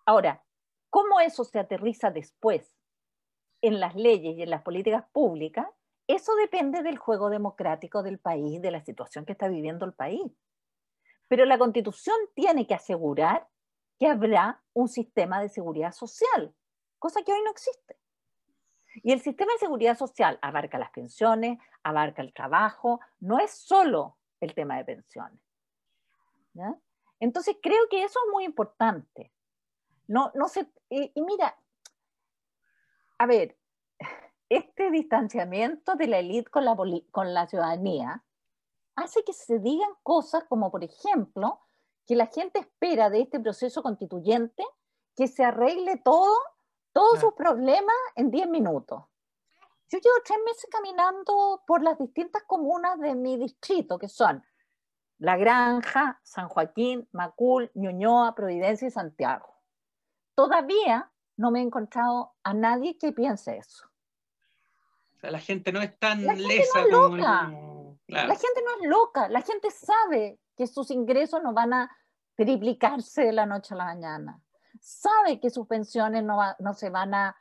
Ahora, 0.06 0.44
¿cómo 0.90 1.20
eso 1.20 1.44
se 1.44 1.60
aterriza 1.60 2.10
después 2.10 2.79
en 3.62 3.80
las 3.80 3.96
leyes 3.96 4.38
y 4.38 4.44
en 4.44 4.50
las 4.50 4.62
políticas 4.62 5.06
públicas? 5.12 5.68
Eso 6.08 6.36
depende 6.36 6.82
del 6.82 6.98
juego 6.98 7.30
democrático 7.30 8.02
del 8.02 8.20
país, 8.20 8.62
de 8.62 8.72
la 8.72 8.82
situación 8.82 9.26
que 9.26 9.34
está 9.34 9.48
viviendo 9.48 9.86
el 9.86 9.94
país. 9.94 10.32
Pero 11.28 11.46
la 11.46 11.60
constitución 11.60 12.16
tiene 12.34 12.66
que 12.66 12.74
asegurar 12.74 13.48
que 14.00 14.08
habrá 14.08 14.64
un 14.74 14.88
sistema 14.88 15.42
de 15.42 15.50
seguridad 15.50 15.92
social, 15.92 16.56
cosa 16.98 17.22
que 17.22 17.32
hoy 17.32 17.42
no 17.44 17.52
existe. 17.52 17.98
Y 19.04 19.12
el 19.12 19.22
sistema 19.22 19.54
de 19.54 19.60
seguridad 19.60 19.98
social 19.98 20.40
abarca 20.42 20.80
las 20.80 20.90
pensiones, 20.92 21.60
abarca 21.84 22.22
el 22.22 22.34
trabajo, 22.34 23.00
no 23.20 23.40
es 23.40 23.52
solo 23.52 24.18
el 24.40 24.54
tema 24.56 24.78
de 24.78 24.86
pensiones. 24.86 25.40
Entonces 27.20 27.58
creo 27.62 27.88
que 27.90 28.04
eso 28.04 28.20
es 28.26 28.32
muy 28.32 28.46
importante. 28.46 29.32
No, 30.08 30.32
no 30.34 30.48
se, 30.48 30.68
y, 30.90 31.12
mira, 31.22 31.56
a 33.20 33.26
ver, 33.28 33.58
este 34.50 34.90
distanciamiento 34.90 35.96
de 35.96 36.08
la 36.08 36.20
élite 36.20 36.50
con 36.50 36.66
la, 36.66 36.76
con 37.12 37.34
la 37.34 37.48
ciudadanía 37.48 38.24
hace 38.96 39.24
que 39.24 39.34
se 39.34 39.60
digan 39.60 39.92
cosas 40.04 40.46
como, 40.46 40.72
por 40.72 40.84
ejemplo, 40.84 41.62
que 42.08 42.16
la 42.16 42.26
gente 42.26 42.60
espera 42.60 43.10
de 43.10 43.22
este 43.22 43.40
proceso 43.40 43.84
constituyente 43.84 44.64
que 45.16 45.28
se 45.28 45.44
arregle 45.44 45.98
todo, 45.98 46.36
todos 46.92 47.20
sus 47.20 47.34
problemas 47.34 47.96
en 48.16 48.32
10 48.32 48.50
minutos. 48.50 49.04
Yo 49.92 50.00
llevo 50.00 50.16
tres 50.24 50.40
meses 50.46 50.70
caminando 50.72 51.64
por 51.66 51.84
las 51.84 51.98
distintas 51.98 52.44
comunas 52.44 53.00
de 53.00 53.16
mi 53.16 53.38
distrito, 53.38 53.98
que 53.98 54.08
son 54.08 54.44
La 55.18 55.36
Granja, 55.36 56.20
San 56.24 56.48
Joaquín, 56.48 57.08
Macul, 57.12 57.72
Ñuñoa, 57.74 58.36
Providencia 58.36 58.88
y 58.88 58.92
Santiago. 58.92 59.56
Todavía 60.36 61.12
no 61.40 61.52
me 61.52 61.60
he 61.60 61.64
encontrado 61.64 62.34
a 62.44 62.54
nadie 62.54 62.98
que 62.98 63.14
piense 63.14 63.58
eso. 63.58 63.86
O 65.16 65.20
sea, 65.20 65.32
la 65.32 65.40
gente 65.40 65.72
no 65.72 65.82
es 65.82 65.98
tan 65.98 66.26
La 66.26 66.34
gente 66.36 66.48
lesa 66.58 66.80
no 66.82 66.86
es 66.86 66.92
como... 66.94 67.16
loca. 67.18 67.50
el- 67.52 67.80
Claro. 68.08 68.28
La 68.28 68.36
gente 68.36 68.62
no 68.66 68.72
es 68.84 68.90
loca, 68.90 69.30
la 69.30 69.42
gente 69.42 69.70
sabe 69.70 70.40
que 70.58 70.66
sus 70.66 70.90
ingresos 70.90 71.44
no 71.44 71.54
van 71.54 71.74
a 71.74 71.96
triplicarse 72.36 73.24
de 73.24 73.32
la 73.34 73.46
noche 73.46 73.76
a 73.76 73.78
la 73.78 73.86
mañana. 73.86 74.42
Sabe 74.82 75.40
que 75.40 75.52
sus 75.52 75.68
pensiones 75.68 76.24
no, 76.24 76.38
va- 76.38 76.56
no 76.60 76.74
se 76.74 76.90
van 76.90 77.14
a 77.14 77.36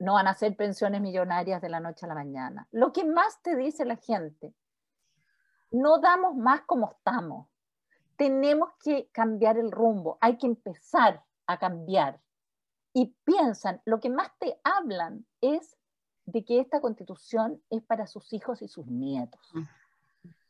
no 0.00 0.14
van 0.14 0.26
a 0.28 0.34
ser 0.34 0.56
pensiones 0.56 1.00
millonarias 1.02 1.60
de 1.60 1.68
la 1.68 1.80
noche 1.80 2.06
a 2.06 2.08
la 2.08 2.14
mañana. 2.14 2.66
Lo 2.70 2.92
que 2.92 3.04
más 3.04 3.42
te 3.42 3.54
dice 3.56 3.84
la 3.84 3.96
gente, 3.96 4.54
no 5.72 5.98
damos 5.98 6.36
más 6.36 6.62
como 6.62 6.88
estamos. 6.90 7.48
Tenemos 8.16 8.70
que 8.82 9.08
cambiar 9.12 9.58
el 9.58 9.70
rumbo, 9.72 10.16
hay 10.20 10.38
que 10.38 10.46
empezar 10.46 11.22
a 11.46 11.58
cambiar. 11.58 12.20
Y 12.92 13.14
piensan, 13.24 13.80
lo 13.84 14.00
que 14.00 14.10
más 14.10 14.30
te 14.38 14.58
hablan 14.64 15.26
es 15.40 15.76
de 16.26 16.44
que 16.44 16.60
esta 16.60 16.80
constitución 16.80 17.62
es 17.70 17.82
para 17.82 18.06
sus 18.06 18.32
hijos 18.32 18.60
y 18.62 18.68
sus 18.68 18.86
nietos. 18.86 19.40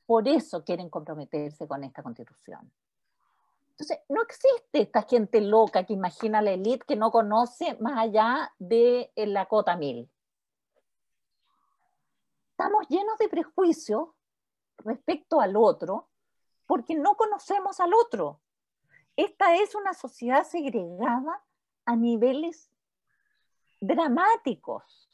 Por 0.07 0.27
eso 0.27 0.65
quieren 0.65 0.89
comprometerse 0.89 1.69
con 1.69 1.85
esta 1.85 2.03
constitución. 2.03 2.73
Entonces, 3.71 3.99
no 4.09 4.23
existe 4.23 4.81
esta 4.81 5.03
gente 5.03 5.41
loca 5.41 5.85
que 5.85 5.93
imagina 5.93 6.43
la 6.43 6.51
élite 6.51 6.85
que 6.85 6.97
no 6.97 7.13
conoce 7.13 7.77
más 7.81 7.97
allá 7.97 8.53
de 8.59 9.13
eh, 9.15 9.27
la 9.27 9.47
cota 9.47 9.77
mil. 9.77 10.11
Estamos 12.51 12.89
llenos 12.89 13.17
de 13.19 13.29
prejuicios 13.29 14.09
respecto 14.79 15.41
al 15.41 15.57
otro 15.57 16.09
porque 16.67 16.97
no 16.97 17.17
conocemos 17.17 17.79
al 17.79 17.95
otro. 17.95 18.41
Esta 19.15 19.55
es 19.55 19.77
una 19.77 19.95
sociedad 19.95 20.43
segregada 20.43 21.45
a 21.89 21.97
niveles 21.97 22.71
dramáticos, 23.81 25.09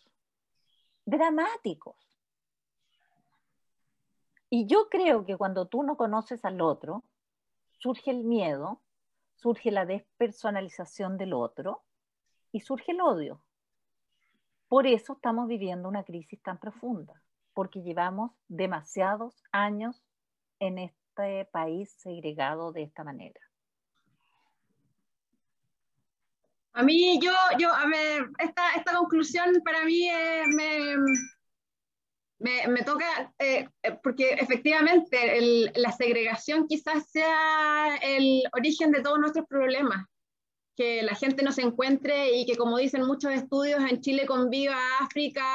dramáticos. 1.06 1.94
Y 4.50 4.66
yo 4.66 4.88
creo 4.88 5.24
que 5.24 5.36
cuando 5.36 5.68
tú 5.68 5.84
no 5.84 5.96
conoces 5.96 6.44
al 6.44 6.60
otro, 6.60 7.04
surge 7.78 8.10
el 8.10 8.24
miedo, 8.24 8.82
surge 9.36 9.70
la 9.70 9.86
despersonalización 9.86 11.16
del 11.16 11.34
otro 11.34 11.84
y 12.50 12.58
surge 12.58 12.90
el 12.90 13.02
odio. 13.02 13.40
Por 14.66 14.88
eso 14.88 15.12
estamos 15.12 15.46
viviendo 15.46 15.88
una 15.88 16.02
crisis 16.02 16.42
tan 16.42 16.58
profunda, 16.58 17.22
porque 17.52 17.82
llevamos 17.82 18.32
demasiados 18.48 19.44
años 19.52 20.02
en 20.58 20.78
este 20.78 21.44
país 21.52 21.92
segregado 21.92 22.72
de 22.72 22.82
esta 22.82 23.04
manera. 23.04 23.40
A 26.74 26.82
mí, 26.82 27.18
yo, 27.22 27.32
yo, 27.58 27.72
a 27.72 27.86
ver, 27.86 28.30
esta, 28.38 28.72
esta 28.74 28.94
conclusión 28.96 29.62
para 29.64 29.84
mí 29.84 30.08
eh, 30.10 30.42
me, 30.48 30.96
me, 32.40 32.68
me 32.68 32.82
toca, 32.82 33.32
eh, 33.38 33.68
eh, 33.82 33.98
porque 34.02 34.30
efectivamente 34.32 35.38
el- 35.38 35.70
la 35.76 35.92
segregación 35.92 36.66
quizás 36.66 37.08
sea 37.10 37.96
el 38.02 38.42
origen 38.52 38.90
de 38.90 39.02
todos 39.02 39.18
nuestros 39.18 39.46
problemas. 39.46 40.04
Que 40.76 41.04
la 41.04 41.14
gente 41.14 41.44
no 41.44 41.52
se 41.52 41.62
encuentre 41.62 42.32
y 42.36 42.44
que, 42.46 42.56
como 42.56 42.78
dicen 42.78 43.06
muchos 43.06 43.30
estudios, 43.30 43.80
en 43.88 44.00
Chile 44.00 44.26
conviva 44.26 44.76
África 45.00 45.46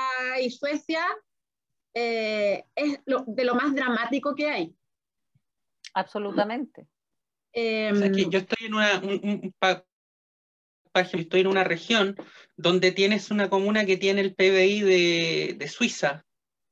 y 0.41 0.49
Suecia, 0.49 1.05
eh, 1.93 2.63
es 2.75 2.99
lo- 3.05 3.25
de 3.27 3.43
lo 3.43 3.55
más 3.55 3.75
dramático 3.75 4.33
que 4.33 4.49
hay. 4.49 4.73
Absolutamente. 5.93 6.87
Eh, 7.51 7.91
O 7.91 7.95
sea, 7.97 8.11
que 8.11 8.29
yo 8.29 8.39
estoy 8.39 8.67
en 8.67 8.73
una, 8.73 8.99
un- 8.99 9.41
un 9.43 9.55
pa- 9.59 9.83
estoy 11.01 11.41
en 11.41 11.47
una 11.47 11.63
región 11.63 12.15
donde 12.57 12.91
tienes 12.91 13.31
una 13.31 13.49
comuna 13.49 13.85
que 13.85 13.97
tiene 13.97 14.21
el 14.21 14.35
PBI 14.35 14.81
de, 14.81 15.55
de 15.57 15.67
Suiza, 15.67 16.25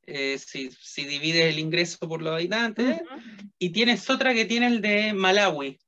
eh, 0.06 0.38
si, 0.38 0.72
si 0.72 1.06
divides 1.06 1.46
el 1.54 1.60
ingreso 1.60 2.08
por 2.08 2.22
los 2.22 2.34
habitantes, 2.34 3.02
y 3.60 3.72
tienes 3.72 4.10
otra 4.10 4.34
que 4.34 4.46
tiene 4.46 4.68
el 4.68 4.82
de 4.82 5.14
Malawi, 5.14 5.80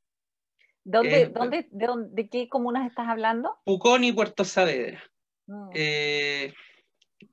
¿Dónde, 0.83 1.21
Eh, 1.21 1.27
dónde, 1.27 1.67
de, 1.69 1.85
dónde- 1.85 2.09
de 2.23 2.29
qué 2.29 2.49
comunas 2.49 2.87
estás 2.89 3.07
hablando? 3.07 3.57
Pucón 3.63 4.03
y 4.03 4.11
Puerto 4.11 4.43
Saavedra. 4.43 5.03
Mm. 5.45 5.69
Eh, 5.75 6.53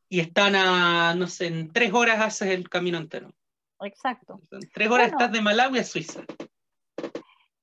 y 0.08 0.20
están 0.20 0.54
a, 0.56 1.14
no 1.14 1.26
sé, 1.26 1.46
en 1.46 1.72
tres 1.72 1.92
horas 1.94 2.20
haces 2.20 2.50
el 2.50 2.68
camino 2.68 2.98
entero. 2.98 3.32
Exacto. 3.80 4.40
En 4.50 4.68
tres 4.70 4.88
horas 4.90 5.10
Bueno. 5.10 5.18
estás 5.18 5.32
de 5.32 5.40
Malawi 5.40 5.78
a 5.78 5.84
Suiza. 5.84 6.24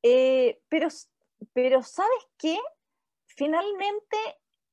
Pero, 0.01 0.87
pero 1.53 1.81
¿sabes 1.83 2.23
qué? 2.37 2.57
Finalmente 3.35 4.17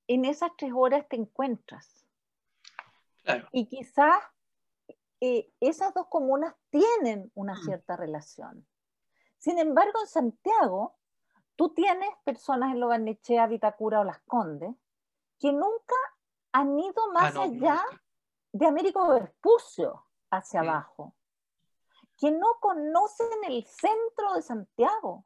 en 0.07 0.25
esas 0.25 0.51
tres 0.57 0.73
horas 0.75 1.07
te 1.09 1.17
encuentras. 1.17 2.05
Claro. 3.23 3.49
Y 3.53 3.67
quizás 3.67 4.23
eh, 5.21 5.53
esas 5.61 5.93
dos 5.95 6.07
comunas 6.09 6.55
tienen 6.71 7.31
una 7.35 7.55
Mm. 7.55 7.65
cierta 7.65 7.97
relación. 7.97 8.67
Sin 9.39 9.59
embargo, 9.59 10.01
en 10.01 10.07
Santiago, 10.07 10.97
tú 11.57 11.75
tienes 11.75 12.09
personas 12.25 12.73
en 12.73 12.81
Lobarnechea, 12.81 13.47
Vitacura 13.47 14.01
o 14.01 14.05
Las 14.05 14.21
Condes 14.23 14.75
que 15.39 15.53
nunca 15.53 15.95
han 16.53 16.79
ido 16.79 17.13
más 17.13 17.31
Ah, 17.31 17.31
no, 17.35 17.43
allá 17.43 17.83
de 18.53 18.67
Américo 18.67 19.09
Vespucio 19.09 20.07
hacia 20.31 20.61
Sí. 20.63 20.67
abajo, 20.69 21.15
que 22.19 22.31
no 22.31 22.59
conocen 22.61 23.45
el 23.47 23.65
centro 23.65 24.35
de 24.35 24.43
Santiago. 24.43 25.25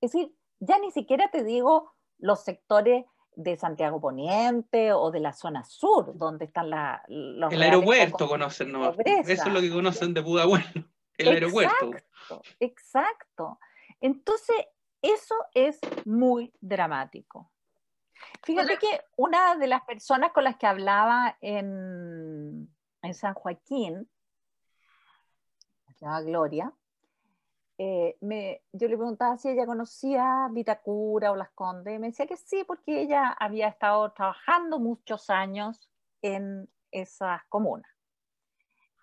Es 0.00 0.12
decir, 0.12 0.36
ya 0.64 0.78
ni 0.78 0.90
siquiera 0.90 1.30
te 1.30 1.44
digo 1.44 1.92
los 2.18 2.44
sectores 2.44 3.04
de 3.36 3.56
Santiago 3.56 4.00
Poniente 4.00 4.92
o 4.92 5.10
de 5.10 5.20
la 5.20 5.32
zona 5.32 5.64
sur, 5.64 6.16
donde 6.16 6.44
están 6.44 6.70
la, 6.70 7.02
los 7.08 7.52
El 7.52 7.62
aeropuerto 7.62 8.28
conocen, 8.28 8.72
¿no? 8.72 8.92
pobreza. 8.92 9.32
Eso 9.32 9.46
es 9.48 9.52
lo 9.52 9.60
que 9.60 9.70
conocen 9.70 10.14
de 10.14 10.22
Pudahuel. 10.22 10.62
El 11.18 11.28
aeropuerto. 11.28 11.90
Exacto, 11.90 12.42
exacto. 12.58 13.58
Entonces, 14.00 14.56
eso 15.00 15.34
es 15.54 15.78
muy 16.04 16.52
dramático. 16.60 17.52
Fíjate 18.42 18.78
que 18.78 19.00
una 19.16 19.56
de 19.56 19.66
las 19.68 19.82
personas 19.82 20.32
con 20.32 20.44
las 20.44 20.56
que 20.56 20.66
hablaba 20.66 21.36
en, 21.40 22.68
en 23.02 23.14
San 23.14 23.34
Joaquín, 23.34 24.10
se 25.92 26.04
llama 26.04 26.22
Gloria, 26.22 26.72
eh, 27.76 28.16
yo 28.72 28.88
le 28.88 28.96
preguntaba 28.96 29.36
si 29.36 29.48
ella 29.48 29.66
conocía 29.66 30.48
Vitacura 30.52 31.32
o 31.32 31.36
Las 31.36 31.50
Condes, 31.50 31.98
me 31.98 32.08
decía 32.08 32.26
que 32.26 32.36
sí, 32.36 32.62
porque 32.64 33.00
ella 33.02 33.30
había 33.30 33.68
estado 33.68 34.12
trabajando 34.12 34.78
muchos 34.78 35.28
años 35.28 35.90
en 36.22 36.68
esas 36.92 37.42
comunas. 37.48 37.90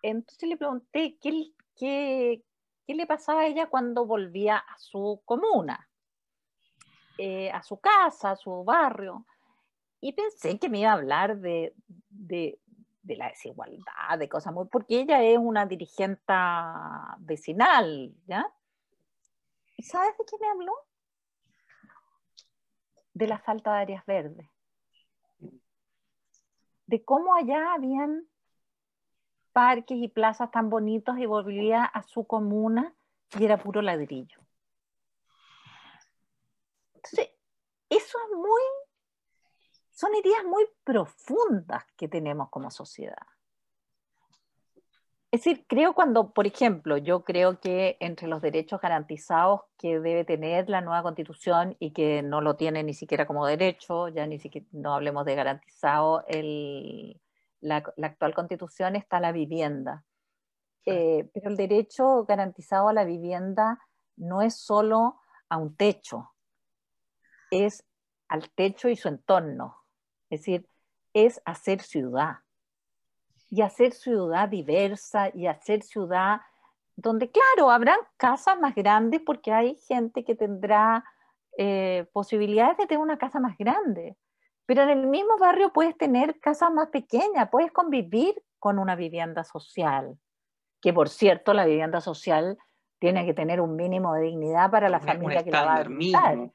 Entonces 0.02 0.48
le 0.48 0.58
pregunté 0.58 1.18
qué, 1.22 2.44
le 2.88 3.08
pasaba 3.08 3.42
a 3.42 3.48
ella 3.48 3.68
cuando 3.68 4.06
volvía 4.06 4.58
a 4.58 4.78
su 4.78 5.22
comuna, 5.26 5.90
eh, 7.18 7.52
a 7.52 7.62
su 7.64 7.78
casa, 7.78 8.32
a 8.32 8.36
su 8.36 8.64
barrio. 8.64 9.26
Y 10.00 10.14
pensé 10.14 10.58
que 10.58 10.70
me 10.70 10.80
iba 10.80 10.92
a 10.92 10.94
hablar 10.94 11.38
de 11.40 11.76
la 13.04 13.28
desigualdad, 13.28 14.18
de 14.18 14.30
cosas 14.30 14.54
muy... 14.54 14.66
porque 14.68 15.02
ella 15.02 15.22
es 15.22 15.38
una 15.38 15.66
dirigente 15.66 16.34
vecinal, 17.20 18.16
¿ya? 18.26 18.52
¿Y 19.82 19.84
sabes 19.84 20.16
de 20.16 20.26
qué 20.26 20.38
me 20.40 20.48
habló? 20.48 20.74
De 23.16 23.26
la 23.26 23.40
falta 23.40 23.74
de 23.74 23.80
áreas 23.80 24.06
verdes. 24.06 24.48
De 26.86 27.04
cómo 27.04 27.34
allá 27.34 27.74
habían 27.74 28.28
parques 29.54 29.98
y 29.98 30.08
plazas 30.08 30.52
tan 30.52 30.70
bonitos 30.70 31.18
y 31.18 31.26
volvía 31.26 31.84
a 31.84 32.04
su 32.04 32.28
comuna 32.28 32.94
y 33.40 33.44
era 33.44 33.58
puro 33.58 33.82
ladrillo. 33.82 34.40
Entonces, 36.94 37.32
eso 37.90 38.18
es 38.20 38.38
muy, 38.38 38.62
son 39.90 40.14
heridas 40.14 40.44
muy 40.44 40.68
profundas 40.84 41.86
que 41.98 42.08
tenemos 42.08 42.52
como 42.52 42.70
sociedad. 42.70 43.26
Es 45.32 45.46
decir, 45.46 45.66
creo 45.66 45.94
cuando, 45.94 46.34
por 46.34 46.46
ejemplo, 46.46 46.98
yo 46.98 47.24
creo 47.24 47.62
que 47.62 47.96
entre 48.02 48.28
los 48.28 48.42
derechos 48.42 48.82
garantizados 48.82 49.62
que 49.78 50.00
debe 50.02 50.26
tener 50.26 50.70
la 50.70 50.82
nueva 50.82 51.04
constitución 51.04 51.78
y 51.80 51.94
que 51.94 52.22
no 52.22 52.42
lo 52.42 52.58
tiene 52.58 52.84
ni 52.84 52.94
siquiera 52.94 53.26
como 53.26 53.46
derecho, 53.46 54.10
ya 54.10 54.28
ni 54.28 54.40
siquiera 54.40 54.68
no 54.74 54.94
hablemos 54.94 55.26
de 55.26 55.36
garantizado, 55.36 56.26
el, 56.28 57.22
la, 57.62 57.82
la 57.96 58.08
actual 58.08 58.36
constitución 58.36 58.98
está 58.98 59.22
la 59.22 59.32
vivienda. 59.32 60.04
Eh, 60.86 61.30
pero 61.34 61.50
el 61.50 61.56
derecho 61.56 62.26
garantizado 62.26 62.90
a 62.90 62.94
la 62.94 63.06
vivienda 63.06 63.80
no 64.18 64.42
es 64.42 64.60
solo 64.60 65.22
a 65.48 65.58
un 65.58 65.78
techo, 65.78 66.34
es 67.52 67.86
al 68.28 68.50
techo 68.50 68.90
y 68.90 68.98
su 68.98 69.08
entorno. 69.08 69.78
Es 70.30 70.42
decir, 70.42 70.68
es 71.14 71.42
hacer 71.46 71.82
ciudad. 71.82 72.40
Y 73.52 73.62
hacer 73.62 73.92
ciudad 73.92 74.50
diversa 74.50 75.30
y 75.36 75.46
hacer 75.46 75.84
ciudad 75.84 76.42
donde, 76.96 77.30
claro, 77.30 77.70
habrán 77.70 78.00
casas 78.18 78.60
más 78.60 78.74
grandes 78.76 79.22
porque 79.26 79.52
hay 79.52 79.76
gente 79.88 80.24
que 80.24 80.36
tendrá 80.36 81.04
eh, 81.58 82.08
posibilidades 82.14 82.78
de 82.78 82.88
tener 82.88 83.04
una 83.04 83.18
casa 83.18 83.40
más 83.40 83.58
grande. 83.58 84.18
Pero 84.66 84.84
en 84.84 84.90
el 84.90 85.08
mismo 85.08 85.38
barrio 85.38 85.74
puedes 85.74 85.98
tener 85.98 86.40
casas 86.40 86.72
más 86.72 86.90
pequeñas, 86.90 87.50
puedes 87.52 87.72
convivir 87.72 88.42
con 88.60 88.80
una 88.80 88.96
vivienda 88.96 89.44
social, 89.44 90.18
que 90.82 90.94
por 90.94 91.10
cierto 91.10 91.54
la 91.54 91.66
vivienda 91.66 92.00
social 92.00 92.58
tiene 93.00 93.26
que 93.26 93.34
tener 93.34 93.60
un 93.60 93.76
mínimo 93.76 94.14
de 94.14 94.22
dignidad 94.22 94.70
para 94.70 94.88
la 94.88 95.00
familia 95.00 95.44
que 95.44 95.52
la 95.52 95.66
va 95.66 95.74
a 95.74 95.80
habitar. 95.80 96.52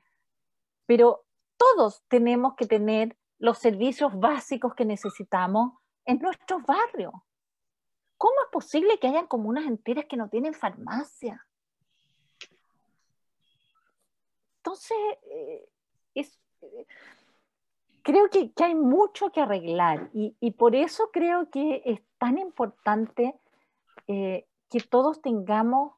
Pero 0.87 1.25
todos 1.57 2.05
tenemos 2.09 2.55
que 2.55 2.67
tener 2.67 3.17
los 3.39 3.59
servicios 3.59 4.19
básicos 4.19 4.75
que 4.75 4.85
necesitamos 4.85 5.73
en 6.07 6.19
nuestros 6.19 6.63
barrios. 6.63 7.13
¿Cómo 8.17 8.35
es 8.45 8.51
posible 8.51 8.99
que 8.99 9.09
hayan 9.09 9.27
comunas 9.27 9.67
enteras 9.67 10.07
que 10.07 10.17
no 10.17 10.29
tienen 10.29 10.55
farmacia? 10.55 11.47
Entonces, 14.59 14.97
eh, 15.31 15.69
eh, 16.15 16.87
creo 18.03 18.29
que, 18.31 18.53
hay 18.65 18.75
mucho 18.75 19.31
que 19.31 19.41
arreglar 19.41 20.11
y, 20.13 20.51
por 20.53 20.75
eso 20.75 21.11
creo 21.13 21.51
que 21.51 21.83
es 21.85 22.01
tan 22.19 22.39
importante 22.39 23.39
eh, 24.07 24.47
que 24.71 24.81
todos 24.81 25.21
tengamos 25.21 25.95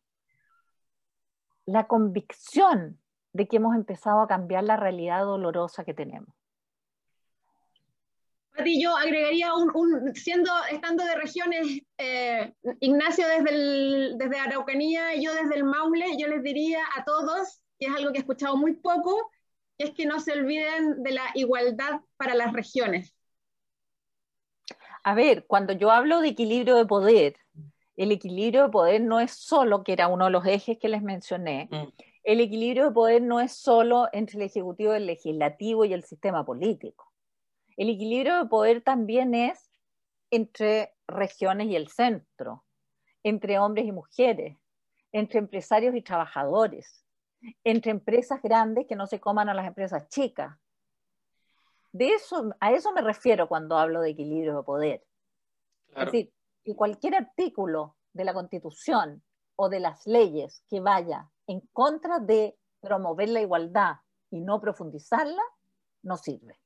la 1.67 1.87
convicción 1.87 2.99
de 3.33 3.47
que 3.47 3.57
hemos 3.57 3.75
empezado 3.75 4.21
a 4.21 4.27
cambiar 4.27 4.65
la 4.65 4.77
realidad 4.77 5.25
dolorosa 5.25 5.85
que 5.85 5.95
tenemos. 5.95 6.38
Y 8.65 8.83
yo 8.83 8.97
agregaría 8.97 9.55
un, 9.55 10.15
siendo, 10.15 10.51
estando 10.71 11.05
de 11.05 11.15
regiones, 11.15 11.81
eh, 11.97 12.53
Ignacio 12.81 13.27
desde, 13.29 14.17
desde 14.17 14.39
Araucanía 14.39 15.15
y 15.15 15.25
yo 15.25 15.33
desde 15.33 15.57
el 15.57 15.65
Maule, 15.65 16.17
yo 16.19 16.27
les 16.29 16.43
diría 16.43 16.81
a 16.97 17.05
todos, 17.05 17.61
que 17.79 17.87
es 17.87 17.95
algo 17.95 18.11
que 18.11 18.19
he 18.19 18.21
escuchado 18.21 18.57
muy 18.57 18.75
poco, 18.75 19.31
que 19.77 19.87
es 19.87 19.91
que 19.93 20.07
no 20.07 20.19
se 20.19 20.33
olviden 20.33 21.03
de 21.03 21.13
la 21.13 21.25
igualdad 21.35 22.01
para 22.17 22.35
las 22.35 22.53
regiones. 22.53 23.15
A 25.05 25.15
ver, 25.15 25.47
cuando 25.47 25.73
yo 25.73 25.91
hablo 25.91 26.21
de 26.21 26.29
equilibrio 26.29 26.77
de 26.77 26.85
poder, 26.85 27.37
el 27.97 28.13
equilibrio 28.13 28.65
de 28.65 28.71
poder 28.71 29.01
no 29.01 29.21
es 29.21 29.33
solo, 29.33 29.85
que 29.85 29.93
era 29.93 30.09
uno 30.09 30.27
de 30.27 30.31
los 30.33 30.47
ejes 30.47 30.79
que 30.79 30.89
les 30.89 31.03
mencioné, 31.03 31.69
mm. 31.71 31.93
el 32.25 32.41
equilibrio 32.41 32.87
de 32.87 32.91
poder 32.91 33.23
no 33.23 33.41
es 33.41 33.53
solo 33.53 34.09
entre 34.13 34.37
el 34.37 34.43
Ejecutivo, 34.43 34.93
el 34.93 35.07
Legislativo 35.07 35.85
y 35.85 35.93
el 35.93 36.05
sistema 36.05 36.45
político 36.45 37.08
el 37.79 37.91
equilibrio 37.91 38.43
de 38.43 38.49
poder 38.49 38.83
también 38.83 39.35
es 39.35 39.71
entre 40.33 40.97
regiones 41.07 41.69
y 41.69 41.77
el 41.77 41.89
centro, 41.89 42.65
entre 43.23 43.61
hombres 43.61 43.87
y 43.87 43.93
mujeres, 43.93 44.59
entre 45.13 45.39
empresarios 45.39 45.95
y 45.95 46.03
trabajadores, 46.03 47.07
entre 47.63 47.93
empresas 47.93 48.43
grandes 48.43 48.87
que 48.89 48.97
no 48.97 49.07
se 49.07 49.21
coman 49.21 49.49
a 49.49 49.55
las 49.55 49.65
empresas 49.65 50.09
chicas. 50.09 50.59
De 51.93 52.09
eso, 52.09 52.51
a 52.59 52.73
eso 52.73 52.93
me 52.93 53.01
refiero 53.01 53.49
cuando 53.49 53.79
hablo 53.79 54.01
de 54.01 54.11
equilibrio 54.11 54.57
de 54.57 54.63
poder. 54.65 55.07
Es 55.95 56.07
decir, 56.07 56.33
que 56.65 56.75
cualquier 56.75 57.15
artículo 57.15 57.97
de 58.13 58.25
la 58.25 58.35
Constitución 58.35 59.23
o 59.55 59.69
de 59.69 59.79
las 59.79 60.05
leyes 60.05 60.65
que 60.69 60.81
vaya 60.81 61.31
en 61.47 61.61
contra 61.73 62.19
de 62.19 62.59
promover 62.81 63.29
la 63.29 63.41
igualdad 63.41 63.99
y 64.31 64.41
no 64.41 64.61
profundizarla, 64.61 65.43
no 66.03 66.17
sirve. 66.17 66.59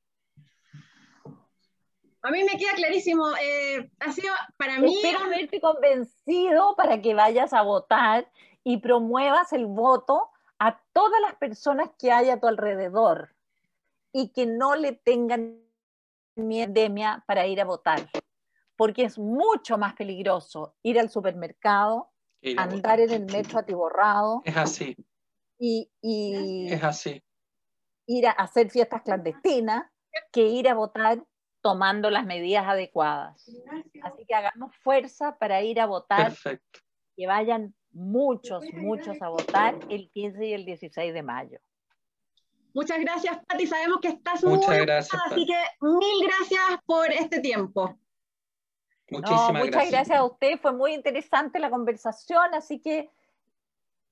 A 2.22 2.30
mí 2.30 2.44
me 2.44 2.56
queda 2.56 2.74
clarísimo. 2.74 3.26
Eh, 3.36 3.90
ha 3.98 4.12
sido 4.12 4.32
para 4.56 4.78
mí. 4.78 4.96
Espero 4.96 5.24
haberte 5.24 5.60
convencido 5.60 6.76
para 6.76 7.02
que 7.02 7.14
vayas 7.14 7.52
a 7.52 7.62
votar 7.62 8.30
y 8.62 8.78
promuevas 8.78 9.52
el 9.52 9.66
voto 9.66 10.30
a 10.58 10.80
todas 10.92 11.20
las 11.20 11.34
personas 11.34 11.90
que 11.98 12.12
hay 12.12 12.30
a 12.30 12.38
tu 12.38 12.46
alrededor 12.46 13.34
y 14.12 14.28
que 14.28 14.46
no 14.46 14.76
le 14.76 14.92
tengan 14.92 15.60
miedo 16.36 16.72
para 17.26 17.46
ir 17.46 17.60
a 17.60 17.64
votar. 17.64 18.08
Porque 18.76 19.02
es 19.04 19.18
mucho 19.18 19.76
más 19.76 19.94
peligroso 19.94 20.76
ir 20.82 21.00
al 21.00 21.10
supermercado, 21.10 22.12
andar 22.56 23.00
en 23.00 23.10
el 23.10 23.24
metro 23.26 23.58
atiborrado. 23.58 24.42
Es 24.44 24.56
así. 24.56 24.96
Y, 25.58 25.90
y 26.00 26.72
es 26.72 26.82
así. 26.84 27.22
Ir 28.06 28.28
a 28.28 28.32
hacer 28.32 28.70
fiestas 28.70 29.02
clandestinas 29.02 29.90
que 30.32 30.42
ir 30.42 30.68
a 30.68 30.74
votar 30.74 31.24
tomando 31.62 32.10
las 32.10 32.26
medidas 32.26 32.66
adecuadas. 32.66 33.48
Así 34.02 34.24
que 34.26 34.34
hagamos 34.34 34.74
fuerza 34.76 35.38
para 35.38 35.62
ir 35.62 35.80
a 35.80 35.86
votar. 35.86 36.34
Que 37.16 37.26
vayan 37.26 37.74
muchos, 37.92 38.64
muchos 38.74 39.20
a 39.22 39.28
votar 39.28 39.78
el 39.88 40.10
15 40.10 40.46
y 40.46 40.52
el 40.54 40.64
16 40.64 41.14
de 41.14 41.22
mayo. 41.22 41.58
Muchas 42.74 42.98
gracias, 43.00 43.38
Pati. 43.46 43.66
Sabemos 43.66 44.00
que 44.00 44.08
estás 44.08 44.42
Muchas 44.42 44.68
muy 44.68 44.86
gracias, 44.86 45.22
así 45.26 45.46
que 45.46 45.62
mil 45.80 46.26
gracias 46.26 46.82
por 46.86 47.10
este 47.10 47.40
tiempo. 47.40 47.98
Muchísimas 49.10 49.64
muchas 49.64 49.90
gracias. 49.90 50.18
a 50.18 50.24
usted. 50.24 50.58
Fue 50.58 50.72
muy 50.72 50.94
interesante 50.94 51.58
la 51.58 51.68
conversación, 51.68 52.54
así 52.54 52.80
que 52.80 53.10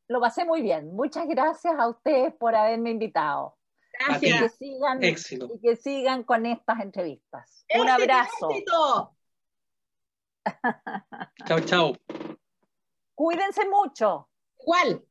lo 0.09 0.21
pasé 0.21 0.45
muy 0.45 0.61
bien. 0.61 0.95
Muchas 0.95 1.27
gracias 1.27 1.75
a 1.79 1.89
ustedes 1.89 2.35
por 2.35 2.55
haberme 2.55 2.91
invitado. 2.91 3.57
Gracias. 4.07 4.23
Y 4.23 4.39
que 4.39 4.49
sigan, 4.49 5.05
Y 5.55 5.61
que 5.61 5.77
sigan 5.77 6.23
con 6.25 6.47
estas 6.47 6.81
entrevistas. 6.81 7.67
Un 7.79 7.89
abrazo. 7.89 8.49
chao, 11.45 11.61
chao. 11.61 11.97
Cuídense 13.15 13.69
mucho. 13.69 14.29
¿Cuál? 14.57 15.05